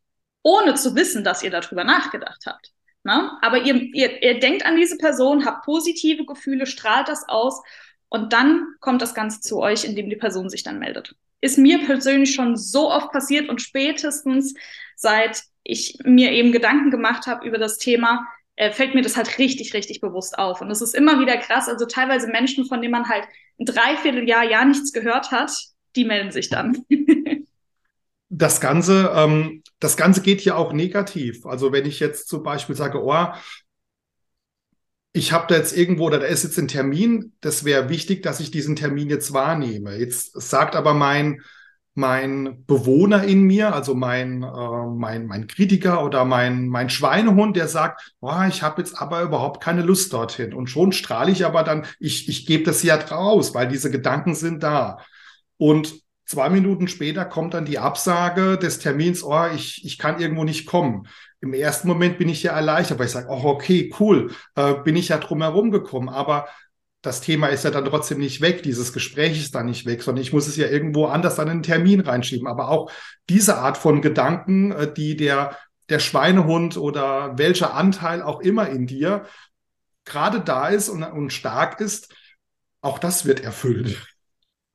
ohne 0.47 0.75
zu 0.75 0.95
wissen, 0.95 1.25
dass 1.25 1.43
ihr 1.43 1.51
darüber 1.51 1.83
nachgedacht 1.83 2.45
habt. 2.45 2.71
Ne? 3.03 3.31
Aber 3.41 3.63
ihr, 3.63 3.75
ihr, 3.93 4.23
ihr 4.23 4.39
denkt 4.39 4.65
an 4.65 4.77
diese 4.77 4.97
Person, 4.97 5.45
habt 5.45 5.65
positive 5.65 6.25
Gefühle, 6.25 6.65
strahlt 6.65 7.09
das 7.09 7.27
aus 7.27 7.61
und 8.07 8.31
dann 8.31 8.65
kommt 8.79 9.01
das 9.01 9.13
Ganze 9.13 9.41
zu 9.41 9.59
euch, 9.59 9.83
indem 9.83 10.09
die 10.09 10.15
Person 10.15 10.49
sich 10.49 10.63
dann 10.63 10.79
meldet. 10.79 11.15
Ist 11.41 11.57
mir 11.57 11.85
persönlich 11.85 12.33
schon 12.33 12.55
so 12.55 12.89
oft 12.89 13.11
passiert 13.11 13.49
und 13.49 13.61
spätestens 13.61 14.53
seit 14.95 15.43
ich 15.63 15.97
mir 16.05 16.31
eben 16.31 16.53
Gedanken 16.53 16.91
gemacht 16.91 17.27
habe 17.27 17.45
über 17.45 17.57
das 17.57 17.77
Thema, 17.77 18.25
äh, 18.55 18.71
fällt 18.71 18.95
mir 18.95 19.01
das 19.01 19.17
halt 19.17 19.37
richtig, 19.37 19.73
richtig 19.73 19.99
bewusst 19.99 20.39
auf. 20.39 20.61
Und 20.61 20.71
es 20.71 20.81
ist 20.81 20.95
immer 20.95 21.19
wieder 21.19 21.35
krass. 21.35 21.67
Also 21.67 21.85
teilweise 21.85 22.27
Menschen, 22.27 22.65
von 22.65 22.81
denen 22.81 22.93
man 22.93 23.09
halt 23.09 23.25
ein 23.59 23.65
Dreivierteljahr, 23.65 24.45
Jahr 24.45 24.63
nichts 24.63 24.93
gehört 24.93 25.31
hat, 25.31 25.51
die 25.97 26.05
melden 26.05 26.31
sich 26.31 26.49
dann. 26.49 26.85
das 28.29 28.59
Ganze, 28.61 29.11
ähm, 29.15 29.63
das 29.79 29.97
Ganze 29.97 30.21
geht 30.21 30.41
hier 30.41 30.57
auch 30.57 30.73
negativ. 30.73 31.45
Also 31.45 31.71
wenn 31.71 31.85
ich 31.85 31.99
jetzt 31.99 32.27
zum 32.27 32.43
Beispiel 32.43 32.75
sage, 32.75 33.03
oh, 33.03 33.27
ich 35.13 35.31
habe 35.31 35.45
da 35.47 35.55
jetzt 35.55 35.75
irgendwo 35.75 36.05
oder 36.05 36.19
da 36.19 36.27
ist 36.27 36.43
jetzt 36.43 36.59
ein 36.59 36.67
Termin, 36.67 37.33
das 37.41 37.63
wäre 37.63 37.89
wichtig, 37.89 38.21
dass 38.23 38.39
ich 38.39 38.51
diesen 38.51 38.75
Termin 38.75 39.09
jetzt 39.09 39.33
wahrnehme. 39.33 39.97
Jetzt 39.97 40.39
sagt 40.39 40.75
aber 40.75 40.93
mein 40.93 41.41
mein 41.97 42.63
Bewohner 42.67 43.23
in 43.23 43.41
mir, 43.41 43.73
also 43.73 43.95
mein, 43.95 44.43
äh, 44.43 44.85
mein, 44.95 45.25
mein 45.25 45.47
Kritiker 45.47 46.05
oder 46.05 46.25
mein, 46.25 46.67
mein 46.67 46.91
Schweinehund, 46.91 47.55
der 47.55 47.67
sagt, 47.67 48.13
oh, 48.19 48.43
ich 48.47 48.61
habe 48.61 48.79
jetzt 48.83 49.01
aber 49.01 49.23
überhaupt 49.23 49.63
keine 49.63 49.81
Lust 49.81 50.13
dorthin. 50.13 50.53
Und 50.53 50.69
schon 50.69 50.91
strahle 50.91 51.31
ich 51.31 51.43
aber 51.43 51.63
dann, 51.63 51.87
ich, 51.99 52.29
ich 52.29 52.45
gebe 52.45 52.63
das 52.65 52.83
ja 52.83 52.97
draus, 52.97 53.55
weil 53.55 53.67
diese 53.67 53.89
Gedanken 53.89 54.35
sind 54.35 54.61
da. 54.61 54.99
Und 55.57 55.95
zwei 56.27 56.49
Minuten 56.49 56.87
später 56.87 57.25
kommt 57.25 57.53
dann 57.53 57.65
die 57.65 57.79
Absage 57.79 58.57
des 58.57 58.79
Termins, 58.79 59.23
oh, 59.23 59.45
ich, 59.55 59.83
ich 59.85 59.97
kann 59.97 60.19
irgendwo 60.19 60.43
nicht 60.43 60.67
kommen. 60.67 61.07
Im 61.39 61.53
ersten 61.53 61.87
Moment 61.87 62.17
bin 62.17 62.29
ich 62.29 62.43
ja 62.43 62.51
erleichtert, 62.51 62.99
weil 62.99 63.05
ich 63.07 63.13
sage, 63.13 63.29
oh, 63.29 63.43
okay, 63.45 63.93
cool, 63.99 64.31
äh, 64.55 64.75
bin 64.83 64.95
ich 64.95 65.09
ja 65.09 65.17
drum 65.17 65.41
herum 65.41 65.71
gekommen. 65.71 66.09
Aber 66.09 66.47
das 67.01 67.21
Thema 67.21 67.47
ist 67.47 67.63
ja 67.63 67.71
dann 67.71 67.85
trotzdem 67.85 68.19
nicht 68.19 68.41
weg, 68.41 68.61
dieses 68.63 68.91
Gespräch 68.91 69.39
ist 69.39 69.55
dann 69.55 69.67
nicht 69.67 69.85
weg, 69.85 70.03
sondern 70.03 70.21
ich 70.21 70.33
muss 70.33 70.47
es 70.47 70.57
ja 70.57 70.67
irgendwo 70.67 71.05
anders 71.05 71.39
an 71.39 71.47
einen 71.47 71.63
Termin 71.63 72.01
reinschieben. 72.01 72.47
Aber 72.47 72.69
auch 72.69 72.91
diese 73.29 73.57
Art 73.57 73.77
von 73.77 74.01
Gedanken, 74.01 74.71
äh, 74.73 74.93
die 74.93 75.15
der, 75.15 75.57
der 75.89 75.99
Schweinehund 75.99 76.75
oder 76.75 77.37
welcher 77.37 77.73
Anteil 77.73 78.21
auch 78.21 78.41
immer 78.41 78.69
in 78.69 78.85
dir 78.85 79.25
gerade 80.03 80.41
da 80.41 80.67
ist 80.67 80.89
und, 80.89 81.03
und 81.03 81.31
stark 81.31 81.79
ist, 81.79 82.13
auch 82.81 82.99
das 82.99 83.25
wird 83.25 83.39
erfüllt. 83.39 84.16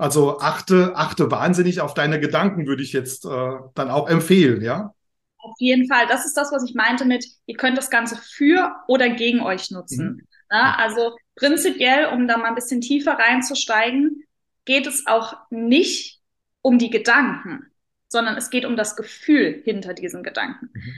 Also 0.03 0.41
achte, 0.41 0.97
achte 0.97 1.31
wahnsinnig 1.31 1.81
auf 1.81 1.95
deine 1.95 2.19
Gedanken, 2.19 2.67
würde 2.67 2.83
ich 2.83 2.93
jetzt 2.93 3.25
äh, 3.25 3.53
dann 3.77 3.89
auch 3.89 4.09
empfehlen, 4.09 4.61
ja? 4.61 4.93
Auf 5.39 5.55
jeden 5.59 5.87
Fall. 5.87 6.09
Das 6.09 6.27
ist 6.27 6.37
das, 6.37 6.51
was 6.51 6.69
ich 6.69 6.75
meinte 6.75 7.05
mit, 7.05 7.25
ihr 7.47 7.57
könnt 7.57 7.79
das 7.79 7.89
Ganze 7.89 8.17
für 8.17 8.75
oder 8.89 9.11
gegen 9.11 9.43
euch 9.43 9.71
nutzen. 9.71 10.07
Mhm. 10.07 10.27
Ja, 10.51 10.75
also 10.77 11.17
prinzipiell, 11.37 12.07
um 12.07 12.27
da 12.27 12.37
mal 12.37 12.49
ein 12.49 12.57
bisschen 12.57 12.81
tiefer 12.81 13.13
reinzusteigen, 13.13 14.25
geht 14.65 14.89
es 14.89 15.07
auch 15.07 15.37
nicht 15.51 16.21
um 16.63 16.79
die 16.79 16.91
Gedanken, 16.91 17.71
sondern 18.09 18.37
es 18.37 18.51
geht 18.51 18.65
um 18.65 18.77
das 18.77 18.97
Gefühl 18.97 19.63
hinter 19.65 19.95
diesen 19.95 20.25
Gedanken. 20.25 20.71
Mhm. 20.73 20.95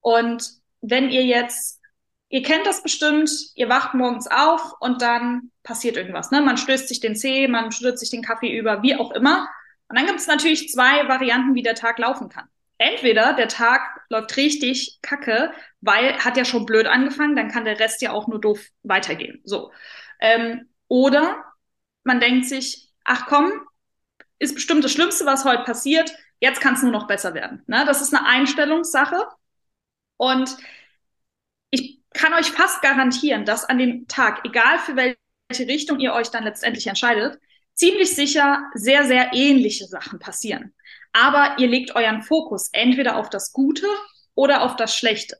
Und 0.00 0.50
wenn 0.80 1.10
ihr 1.10 1.26
jetzt, 1.26 1.82
ihr 2.30 2.42
kennt 2.42 2.64
das 2.64 2.82
bestimmt, 2.82 3.30
ihr 3.56 3.68
wacht 3.68 3.92
morgens 3.92 4.26
auf 4.26 4.72
und 4.80 5.02
dann 5.02 5.50
passiert 5.68 5.98
irgendwas. 5.98 6.30
Ne? 6.30 6.40
Man 6.40 6.56
stößt 6.56 6.88
sich 6.88 6.98
den 6.98 7.14
Zeh, 7.14 7.46
man 7.46 7.70
stürzt 7.70 8.00
sich 8.00 8.10
den 8.10 8.22
Kaffee 8.22 8.56
über, 8.56 8.82
wie 8.82 8.96
auch 8.96 9.12
immer. 9.12 9.46
Und 9.88 9.98
dann 9.98 10.06
gibt 10.06 10.18
es 10.18 10.26
natürlich 10.26 10.70
zwei 10.70 11.06
Varianten, 11.08 11.54
wie 11.54 11.62
der 11.62 11.74
Tag 11.74 11.98
laufen 11.98 12.30
kann. 12.30 12.48
Entweder 12.78 13.34
der 13.34 13.48
Tag 13.48 13.82
läuft 14.08 14.36
richtig 14.36 14.98
kacke, 15.02 15.52
weil 15.82 16.16
hat 16.24 16.38
ja 16.38 16.44
schon 16.46 16.64
blöd 16.64 16.86
angefangen, 16.86 17.36
dann 17.36 17.50
kann 17.50 17.66
der 17.66 17.78
Rest 17.78 18.00
ja 18.00 18.12
auch 18.12 18.28
nur 18.28 18.40
doof 18.40 18.66
weitergehen. 18.82 19.40
So. 19.44 19.70
Ähm, 20.20 20.68
oder 20.88 21.44
man 22.02 22.18
denkt 22.18 22.46
sich, 22.46 22.88
ach 23.04 23.26
komm, 23.26 23.52
ist 24.38 24.54
bestimmt 24.54 24.84
das 24.84 24.92
Schlimmste, 24.92 25.26
was 25.26 25.44
heute 25.44 25.64
passiert. 25.64 26.10
Jetzt 26.40 26.60
kann 26.60 26.74
es 26.74 26.82
nur 26.82 26.92
noch 26.92 27.06
besser 27.06 27.34
werden. 27.34 27.62
Ne? 27.66 27.84
Das 27.84 28.00
ist 28.00 28.14
eine 28.14 28.26
Einstellungssache. 28.26 29.26
Und 30.16 30.56
ich 31.70 32.00
kann 32.14 32.32
euch 32.32 32.50
fast 32.52 32.80
garantieren, 32.80 33.44
dass 33.44 33.66
an 33.66 33.78
dem 33.78 34.08
Tag, 34.08 34.46
egal 34.46 34.78
für 34.78 34.96
welche 34.96 35.18
Richtung 35.50 35.98
ihr 35.98 36.12
euch 36.12 36.30
dann 36.30 36.44
letztendlich 36.44 36.86
entscheidet, 36.86 37.38
ziemlich 37.74 38.14
sicher 38.14 38.64
sehr, 38.74 39.04
sehr 39.04 39.30
ähnliche 39.32 39.86
Sachen 39.86 40.18
passieren. 40.18 40.74
Aber 41.12 41.56
ihr 41.58 41.68
legt 41.68 41.94
euren 41.94 42.22
Fokus 42.22 42.68
entweder 42.72 43.16
auf 43.16 43.30
das 43.30 43.52
Gute 43.52 43.86
oder 44.34 44.62
auf 44.62 44.76
das 44.76 44.94
Schlechte. 44.94 45.38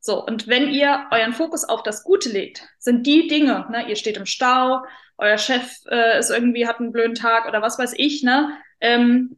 So, 0.00 0.24
und 0.24 0.46
wenn 0.46 0.70
ihr 0.70 1.06
euren 1.10 1.32
Fokus 1.32 1.64
auf 1.64 1.82
das 1.82 2.04
Gute 2.04 2.28
legt, 2.28 2.62
sind 2.78 3.04
die 3.06 3.26
Dinge, 3.26 3.66
ne, 3.70 3.88
ihr 3.88 3.96
steht 3.96 4.16
im 4.16 4.26
Stau, 4.26 4.84
euer 5.16 5.38
Chef 5.38 5.74
äh, 5.90 6.20
ist 6.20 6.30
irgendwie, 6.30 6.68
hat 6.68 6.78
einen 6.78 6.92
blöden 6.92 7.16
Tag 7.16 7.48
oder 7.48 7.60
was 7.62 7.78
weiß 7.78 7.94
ich, 7.96 8.22
ne, 8.22 8.56
ähm, 8.80 9.36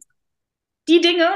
die 0.87 1.01
Dinge, 1.01 1.29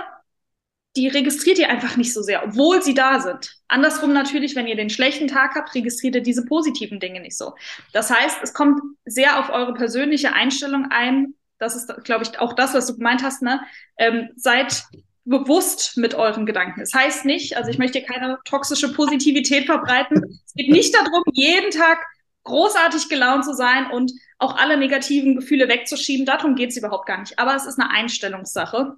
die 0.96 1.08
registriert 1.08 1.60
ihr 1.60 1.70
einfach 1.70 1.98
nicht 1.98 2.14
so 2.14 2.22
sehr, 2.22 2.44
obwohl 2.46 2.82
sie 2.82 2.94
da 2.94 3.20
sind. 3.20 3.58
Andersrum 3.68 4.14
natürlich, 4.14 4.56
wenn 4.56 4.68
ihr 4.68 4.76
den 4.76 4.90
schlechten 4.90 5.28
Tag 5.28 5.56
habt, 5.56 5.76
registriert 5.76 6.16
ihr 6.16 6.24
diese 6.24 6.46
positiven 6.46 7.00
Dinge 7.00 7.20
nicht 7.20 7.38
so. 7.38 7.54
Das 7.94 8.10
heißt, 8.10 8.38
es 8.42 8.54
kommt 8.54 8.82
sehr 9.06 9.40
auf 9.40 9.50
eure 9.50 9.74
persönliche 9.74 10.34
Einstellung 10.34 10.88
ein. 10.92 11.34
Das 11.58 11.76
ist, 11.76 11.92
glaube 12.04 12.24
ich, 12.24 12.40
auch 12.40 12.54
das, 12.54 12.74
was 12.74 12.88
du 12.88 12.96
gemeint 12.96 13.24
hast, 13.24 13.42
ne? 13.42 13.62
Ähm, 13.98 14.30
seid 14.36 14.84
bewusst 15.26 15.98
mit 15.98 16.14
euren 16.14 16.46
Gedanken. 16.46 16.82
Es 16.82 16.92
das 16.92 17.02
heißt 17.02 17.26
nicht, 17.26 17.58
also 17.58 17.70
ich 17.70 17.78
möchte 17.78 18.02
keine 18.04 18.38
toxische 18.46 18.94
Positivität 18.94 19.66
verbreiten. 19.66 20.40
Es 20.46 20.54
geht 20.54 20.70
nicht 20.70 20.94
darum, 20.94 21.24
jeden 21.34 21.72
Tag 21.72 21.98
großartig 22.44 23.10
gelaunt 23.10 23.44
zu 23.44 23.54
sein 23.54 23.90
und 23.90 24.12
auch 24.38 24.56
alle 24.56 24.78
negativen 24.78 25.36
Gefühle 25.36 25.68
wegzuschieben. 25.68 26.26
Darum 26.26 26.56
geht 26.56 26.70
es 26.70 26.78
überhaupt 26.78 27.08
gar 27.08 27.20
nicht. 27.20 27.40
Aber 27.40 27.56
es 27.56 27.66
ist 27.66 27.80
eine 27.80 27.90
Einstellungssache. 27.90 28.98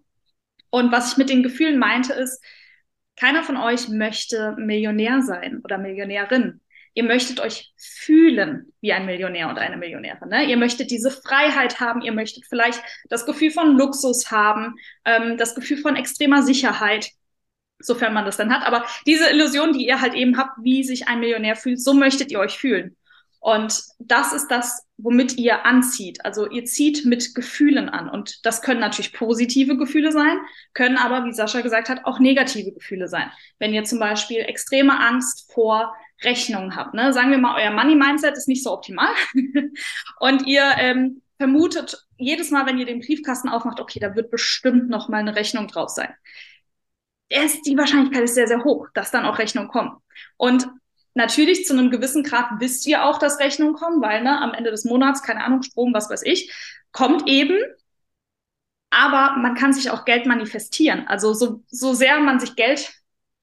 Und 0.70 0.92
was 0.92 1.12
ich 1.12 1.18
mit 1.18 1.30
den 1.30 1.44
Gefühlen 1.44 1.80
meinte, 1.80 2.14
ist, 2.14 2.44
keiner 3.16 3.44
von 3.44 3.58
euch 3.58 3.90
möchte 3.90 4.56
Millionär 4.58 5.22
sein 5.22 5.62
oder 5.64 5.78
Millionärin. 5.78 6.62
Ihr 6.94 7.04
möchtet 7.04 7.40
euch 7.40 7.74
fühlen 7.78 8.74
wie 8.82 8.92
ein 8.92 9.06
Millionär 9.06 9.50
und 9.50 9.60
eine 9.60 9.78
Millionärin. 9.78 10.30
Ne? 10.30 10.46
Ihr 10.46 10.58
möchtet 10.58 10.90
diese 10.90 11.12
Freiheit 11.12 11.80
haben. 11.80 12.02
Ihr 12.02 12.12
möchtet 12.12 12.46
vielleicht 12.48 12.82
das 13.10 13.26
Gefühl 13.26 13.52
von 13.52 13.78
Luxus 13.78 14.32
haben, 14.32 14.76
ähm, 15.06 15.38
das 15.38 15.54
Gefühl 15.54 15.78
von 15.78 15.96
extremer 15.96 16.42
Sicherheit, 16.42 17.12
sofern 17.80 18.14
man 18.14 18.26
das 18.26 18.38
dann 18.38 18.52
hat. 18.52 18.66
Aber 18.66 18.84
diese 19.06 19.30
Illusion, 19.30 19.74
die 19.74 19.86
ihr 19.86 20.02
halt 20.02 20.16
eben 20.16 20.38
habt, 20.38 20.58
wie 20.64 20.84
sich 20.84 21.08
ein 21.08 21.20
Millionär 21.20 21.56
fühlt, 21.56 21.80
so 21.80 21.94
möchtet 21.94 22.32
ihr 22.32 22.40
euch 22.40 22.58
fühlen. 22.58 22.96
Und 23.48 23.82
das 23.98 24.34
ist 24.34 24.50
das, 24.50 24.86
womit 24.98 25.38
ihr 25.38 25.66
anzieht. 25.66 26.26
Also 26.26 26.50
ihr 26.50 26.66
zieht 26.66 27.06
mit 27.06 27.34
Gefühlen 27.34 27.88
an. 27.88 28.10
Und 28.10 28.46
das 28.46 28.62
können 28.62 28.82
natürlich 28.82 29.14
positive 29.14 29.78
Gefühle 29.78 30.12
sein, 30.12 30.38
können 30.74 30.98
aber, 30.98 31.24
wie 31.24 31.32
Sascha 31.32 31.62
gesagt 31.62 31.88
hat, 31.88 32.04
auch 32.04 32.20
negative 32.20 32.74
Gefühle 32.74 33.08
sein. 33.08 33.32
Wenn 33.58 33.74
ihr 33.74 33.86
zum 33.86 34.00
Beispiel 34.00 34.40
extreme 34.40 35.00
Angst 35.00 35.50
vor 35.54 35.96
Rechnungen 36.26 36.76
habt, 36.76 36.94
ne? 36.94 37.14
sagen 37.14 37.32
wir 37.32 37.38
mal, 37.38 37.56
euer 37.58 37.72
Money-Mindset 37.72 38.36
ist 38.36 38.50
nicht 38.50 38.66
so 38.66 38.74
optimal 38.74 39.14
und 40.20 40.46
ihr 40.46 40.70
ähm, 40.80 41.22
vermutet 41.38 42.06
jedes 42.18 42.52
Mal, 42.52 42.66
wenn 42.66 42.78
ihr 42.78 42.86
den 42.86 43.00
Briefkasten 43.00 43.48
aufmacht, 43.48 43.80
okay, 43.80 44.02
da 44.02 44.14
wird 44.14 44.30
bestimmt 44.30 44.90
noch 44.90 45.08
mal 45.08 45.20
eine 45.20 45.38
Rechnung 45.38 45.70
drauf 45.70 45.88
sein. 45.88 46.14
Ist, 47.30 47.66
die 47.66 47.78
Wahrscheinlichkeit 47.78 48.26
ist 48.26 48.36
sehr, 48.36 48.48
sehr 48.50 48.66
hoch, 48.66 48.88
dass 48.94 49.12
dann 49.12 49.24
auch 49.24 49.40
Rechnungen 49.40 49.70
kommen. 49.70 49.96
Und 50.36 50.68
Natürlich 51.18 51.66
zu 51.66 51.74
einem 51.74 51.90
gewissen 51.90 52.22
Grad 52.22 52.46
wisst 52.60 52.86
ihr 52.86 53.04
auch, 53.04 53.18
dass 53.18 53.40
Rechnungen 53.40 53.74
kommen, 53.74 54.04
weil 54.04 54.22
ne, 54.22 54.40
am 54.40 54.54
Ende 54.54 54.70
des 54.70 54.86
Monats, 54.86 55.24
keine 55.24 55.44
Ahnung, 55.44 55.64
Strom, 55.64 55.92
was 55.92 56.12
weiß 56.12 56.22
ich, 56.22 56.54
kommt 56.92 57.28
eben. 57.28 57.58
Aber 58.92 59.36
man 59.38 59.56
kann 59.56 59.74
sich 59.74 59.90
auch 59.90 60.06
Geld 60.06 60.28
manifestieren. 60.28 61.08
Also 61.08 61.34
so, 61.34 61.64
so 61.70 61.96
sehr 61.96 62.20
man 62.20 62.40
sich 62.40 62.56
Geld 62.56 62.94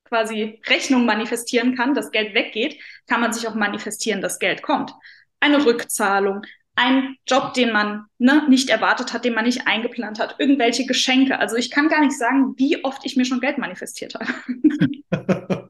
quasi 0.04 0.60
Rechnung 0.68 1.04
manifestieren 1.04 1.74
kann, 1.74 1.94
dass 1.94 2.12
Geld 2.12 2.32
weggeht, 2.32 2.80
kann 3.08 3.20
man 3.20 3.32
sich 3.32 3.48
auch 3.48 3.56
manifestieren, 3.56 4.20
dass 4.20 4.38
Geld 4.38 4.62
kommt. 4.62 4.92
Eine 5.40 5.66
Rückzahlung, 5.66 6.42
ein 6.76 7.16
Job, 7.26 7.54
den 7.54 7.72
man 7.72 8.04
ne, 8.18 8.48
nicht 8.48 8.70
erwartet 8.70 9.12
hat, 9.12 9.24
den 9.24 9.34
man 9.34 9.46
nicht 9.46 9.66
eingeplant 9.66 10.20
hat, 10.20 10.36
irgendwelche 10.38 10.86
Geschenke. 10.86 11.40
Also 11.40 11.56
ich 11.56 11.72
kann 11.72 11.88
gar 11.88 12.02
nicht 12.02 12.16
sagen, 12.16 12.54
wie 12.56 12.84
oft 12.84 13.04
ich 13.04 13.16
mir 13.16 13.24
schon 13.24 13.40
Geld 13.40 13.58
manifestiert 13.58 14.14
habe. 14.14 14.28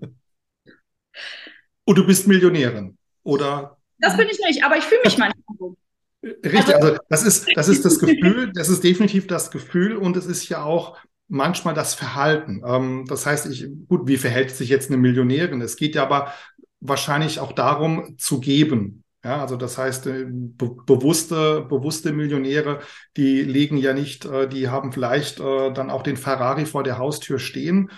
Und 1.84 1.98
du 1.98 2.06
bist 2.06 2.26
Millionärin, 2.26 2.96
oder? 3.22 3.78
Das 3.98 4.16
bin 4.16 4.28
ich 4.28 4.38
nicht, 4.46 4.64
aber 4.64 4.76
ich 4.76 4.84
fühle 4.84 5.02
mich 5.04 5.18
manchmal 5.18 5.56
so. 5.58 5.76
Richtig, 6.22 6.74
also, 6.74 6.88
also 6.88 6.98
das 7.08 7.22
ist, 7.22 7.46
das 7.54 7.68
ist 7.68 7.84
das 7.84 7.98
Gefühl, 7.98 8.50
das 8.54 8.70
ist 8.70 8.82
definitiv 8.82 9.26
das 9.26 9.50
Gefühl 9.50 9.96
und 9.96 10.16
es 10.16 10.24
ist 10.26 10.48
ja 10.48 10.62
auch 10.62 10.96
manchmal 11.28 11.74
das 11.74 11.94
Verhalten. 11.94 12.62
Ähm, 12.66 13.04
das 13.06 13.26
heißt, 13.26 13.46
ich, 13.46 13.66
gut, 13.88 14.08
wie 14.08 14.16
verhält 14.16 14.50
sich 14.50 14.68
jetzt 14.68 14.90
eine 14.90 14.96
Millionärin? 14.96 15.60
Es 15.60 15.76
geht 15.76 15.94
ja 15.94 16.02
aber 16.02 16.32
wahrscheinlich 16.80 17.40
auch 17.40 17.52
darum, 17.52 18.16
zu 18.18 18.40
geben. 18.40 19.04
Ja, 19.24 19.40
also 19.40 19.56
das 19.56 19.78
heißt, 19.78 20.06
äh, 20.06 20.26
be 20.28 20.76
bewusste, 20.86 21.62
bewusste 21.62 22.12
Millionäre, 22.12 22.80
die 23.16 23.42
legen 23.42 23.78
ja 23.78 23.94
nicht, 23.94 24.26
äh, 24.26 24.48
die 24.48 24.68
haben 24.68 24.92
vielleicht 24.92 25.40
äh, 25.40 25.72
dann 25.72 25.90
auch 25.90 26.02
den 26.02 26.18
Ferrari 26.18 26.66
vor 26.66 26.82
der 26.82 26.98
Haustür 26.98 27.38
stehen. 27.38 27.90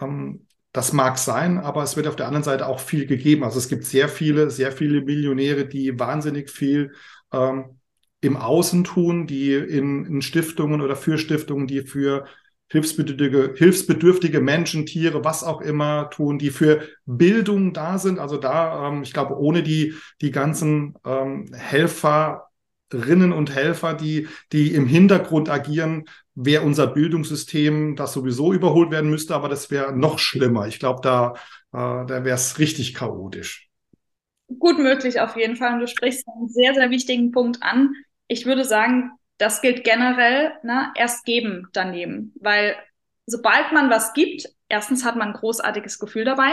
Ähm, 0.00 0.46
das 0.78 0.92
mag 0.92 1.18
sein, 1.18 1.58
aber 1.58 1.82
es 1.82 1.96
wird 1.96 2.06
auf 2.06 2.14
der 2.14 2.26
anderen 2.26 2.44
Seite 2.44 2.68
auch 2.68 2.78
viel 2.78 3.04
gegeben. 3.04 3.42
Also 3.42 3.58
es 3.58 3.66
gibt 3.68 3.84
sehr 3.84 4.08
viele, 4.08 4.48
sehr 4.48 4.70
viele 4.70 5.02
Millionäre, 5.02 5.66
die 5.66 5.98
wahnsinnig 5.98 6.50
viel 6.50 6.92
ähm, 7.32 7.80
im 8.20 8.36
Außen 8.36 8.84
tun, 8.84 9.26
die 9.26 9.54
in, 9.54 10.04
in, 10.04 10.22
Stiftungen 10.22 10.80
oder 10.80 10.94
für 10.94 11.18
Stiftungen, 11.18 11.66
die 11.66 11.80
für 11.82 12.26
hilfsbedürftige, 12.68 13.54
hilfsbedürftige 13.56 14.40
Menschen, 14.40 14.86
Tiere, 14.86 15.24
was 15.24 15.42
auch 15.42 15.62
immer 15.62 16.10
tun, 16.10 16.38
die 16.38 16.50
für 16.50 16.82
Bildung 17.06 17.72
da 17.72 17.98
sind. 17.98 18.20
Also 18.20 18.36
da, 18.36 18.86
ähm, 18.86 19.02
ich 19.02 19.12
glaube, 19.12 19.36
ohne 19.36 19.64
die, 19.64 19.94
die 20.20 20.30
ganzen 20.30 20.94
ähm, 21.04 21.52
Helferinnen 21.54 23.32
und 23.32 23.52
Helfer, 23.52 23.94
die, 23.94 24.28
die 24.52 24.74
im 24.74 24.86
Hintergrund 24.86 25.50
agieren, 25.50 26.04
wäre 26.40 26.62
unser 26.62 26.86
Bildungssystem, 26.86 27.96
das 27.96 28.12
sowieso 28.12 28.52
überholt 28.52 28.92
werden 28.92 29.10
müsste, 29.10 29.34
aber 29.34 29.48
das 29.48 29.72
wäre 29.72 29.92
noch 29.92 30.20
schlimmer. 30.20 30.68
Ich 30.68 30.78
glaube, 30.78 31.00
da, 31.02 31.34
äh, 31.72 32.06
da 32.06 32.24
wäre 32.24 32.36
es 32.36 32.60
richtig 32.60 32.94
chaotisch. 32.94 33.68
Gut 34.58 34.78
möglich 34.78 35.20
auf 35.20 35.36
jeden 35.36 35.56
Fall. 35.56 35.74
Und 35.74 35.80
du 35.80 35.88
sprichst 35.88 36.26
einen 36.28 36.48
sehr, 36.48 36.74
sehr 36.74 36.90
wichtigen 36.90 37.32
Punkt 37.32 37.62
an. 37.62 37.92
Ich 38.28 38.46
würde 38.46 38.64
sagen, 38.64 39.10
das 39.38 39.62
gilt 39.62 39.82
generell, 39.82 40.52
ne, 40.62 40.92
erst 40.94 41.24
geben 41.24 41.66
daneben. 41.72 42.32
Weil 42.40 42.76
sobald 43.26 43.72
man 43.72 43.90
was 43.90 44.12
gibt, 44.12 44.48
erstens 44.68 45.04
hat 45.04 45.16
man 45.16 45.28
ein 45.28 45.34
großartiges 45.34 45.98
Gefühl 45.98 46.24
dabei, 46.24 46.52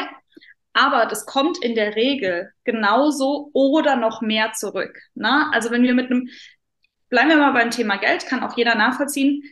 aber 0.73 1.05
das 1.05 1.27
kommt 1.27 1.63
in 1.63 1.75
der 1.75 1.95
Regel 1.95 2.51
genauso 2.63 3.51
oder 3.53 3.95
noch 3.95 4.21
mehr 4.21 4.53
zurück. 4.53 4.99
Ne? 5.13 5.47
Also 5.53 5.69
wenn 5.69 5.83
wir 5.83 5.93
mit 5.93 6.09
einem, 6.09 6.27
bleiben 7.09 7.29
wir 7.29 7.37
mal 7.37 7.53
beim 7.53 7.69
Thema 7.69 7.97
Geld, 7.97 8.25
kann 8.25 8.43
auch 8.43 8.57
jeder 8.57 8.75
nachvollziehen, 8.75 9.43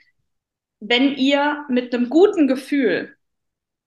wenn 0.88 1.16
ihr 1.16 1.66
mit 1.70 1.94
einem 1.94 2.10
guten 2.10 2.48
Gefühl 2.48 3.16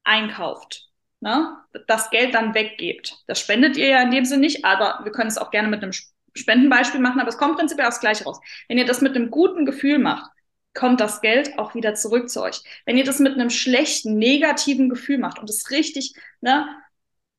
einkauft, 0.05 0.89
ne, 1.21 1.57
das 1.87 2.11
Geld 2.11 2.35
dann 2.35 2.55
weggebt. 2.55 3.23
Das 3.27 3.41
spendet 3.41 3.77
ihr 3.77 3.89
ja 3.89 4.03
in 4.03 4.11
dem 4.11 4.25
Sinne 4.25 4.43
nicht, 4.43 4.65
aber 4.65 5.01
wir 5.05 5.13
können 5.13 5.29
es 5.29 5.39
auch 5.39 5.51
gerne 5.51 5.69
mit 5.69 5.83
einem 5.83 5.93
Spendenbeispiel 6.35 7.01
machen, 7.01 7.21
aber 7.21 7.29
es 7.29 7.39
kommt 7.39 7.57
prinzipiell 7.57 7.89
aufs 7.89 8.01
Gleiche 8.01 8.25
raus. 8.25 8.41
Wenn 8.69 8.79
ihr 8.79 8.87
das 8.87 9.01
mit 9.01 9.15
einem 9.15 9.31
guten 9.31 9.67
Gefühl 9.67 9.99
macht, 9.99 10.31
kommt 10.75 11.01
das 11.01 11.21
Geld 11.21 11.59
auch 11.59 11.75
wieder 11.75 11.95
zurück 11.95 12.31
zu 12.31 12.43
euch. 12.43 12.63
Wenn 12.85 12.97
ihr 12.97 13.05
das 13.05 13.19
mit 13.19 13.35
einem 13.35 13.51
schlechten, 13.51 14.19
negativen 14.19 14.89
Gefühl 14.89 15.19
macht 15.19 15.39
und 15.39 15.51
es 15.51 15.71
richtig, 15.71 16.15
ne, 16.41 16.67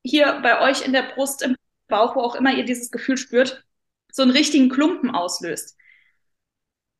hier 0.03 0.39
bei 0.41 0.61
euch 0.61 0.85
in 0.85 0.93
der 0.93 1.03
Brust, 1.03 1.41
im 1.41 1.55
Bauch, 1.87 2.15
wo 2.15 2.21
auch 2.21 2.35
immer 2.35 2.53
ihr 2.53 2.65
dieses 2.65 2.91
Gefühl 2.91 3.17
spürt, 3.17 3.63
so 4.11 4.21
einen 4.23 4.31
richtigen 4.31 4.69
Klumpen 4.69 5.11
auslöst, 5.11 5.77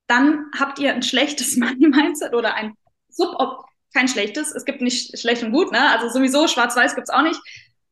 dann 0.08 0.46
habt 0.58 0.80
ihr 0.80 0.94
ein 0.94 1.04
schlechtes 1.04 1.58
Money-Mindset 1.58 2.34
oder 2.34 2.56
ein 2.56 2.74
Subop 3.10 3.66
kein 3.94 4.08
schlechtes, 4.08 4.52
es 4.52 4.66
gibt 4.66 4.82
nicht 4.82 5.18
schlecht 5.18 5.44
und 5.44 5.52
gut, 5.52 5.72
ne? 5.72 5.90
Also 5.90 6.10
sowieso 6.10 6.48
schwarz-weiß 6.48 6.94
gibt 6.94 7.08
es 7.10 7.14
auch 7.14 7.24
nicht. 7.24 7.40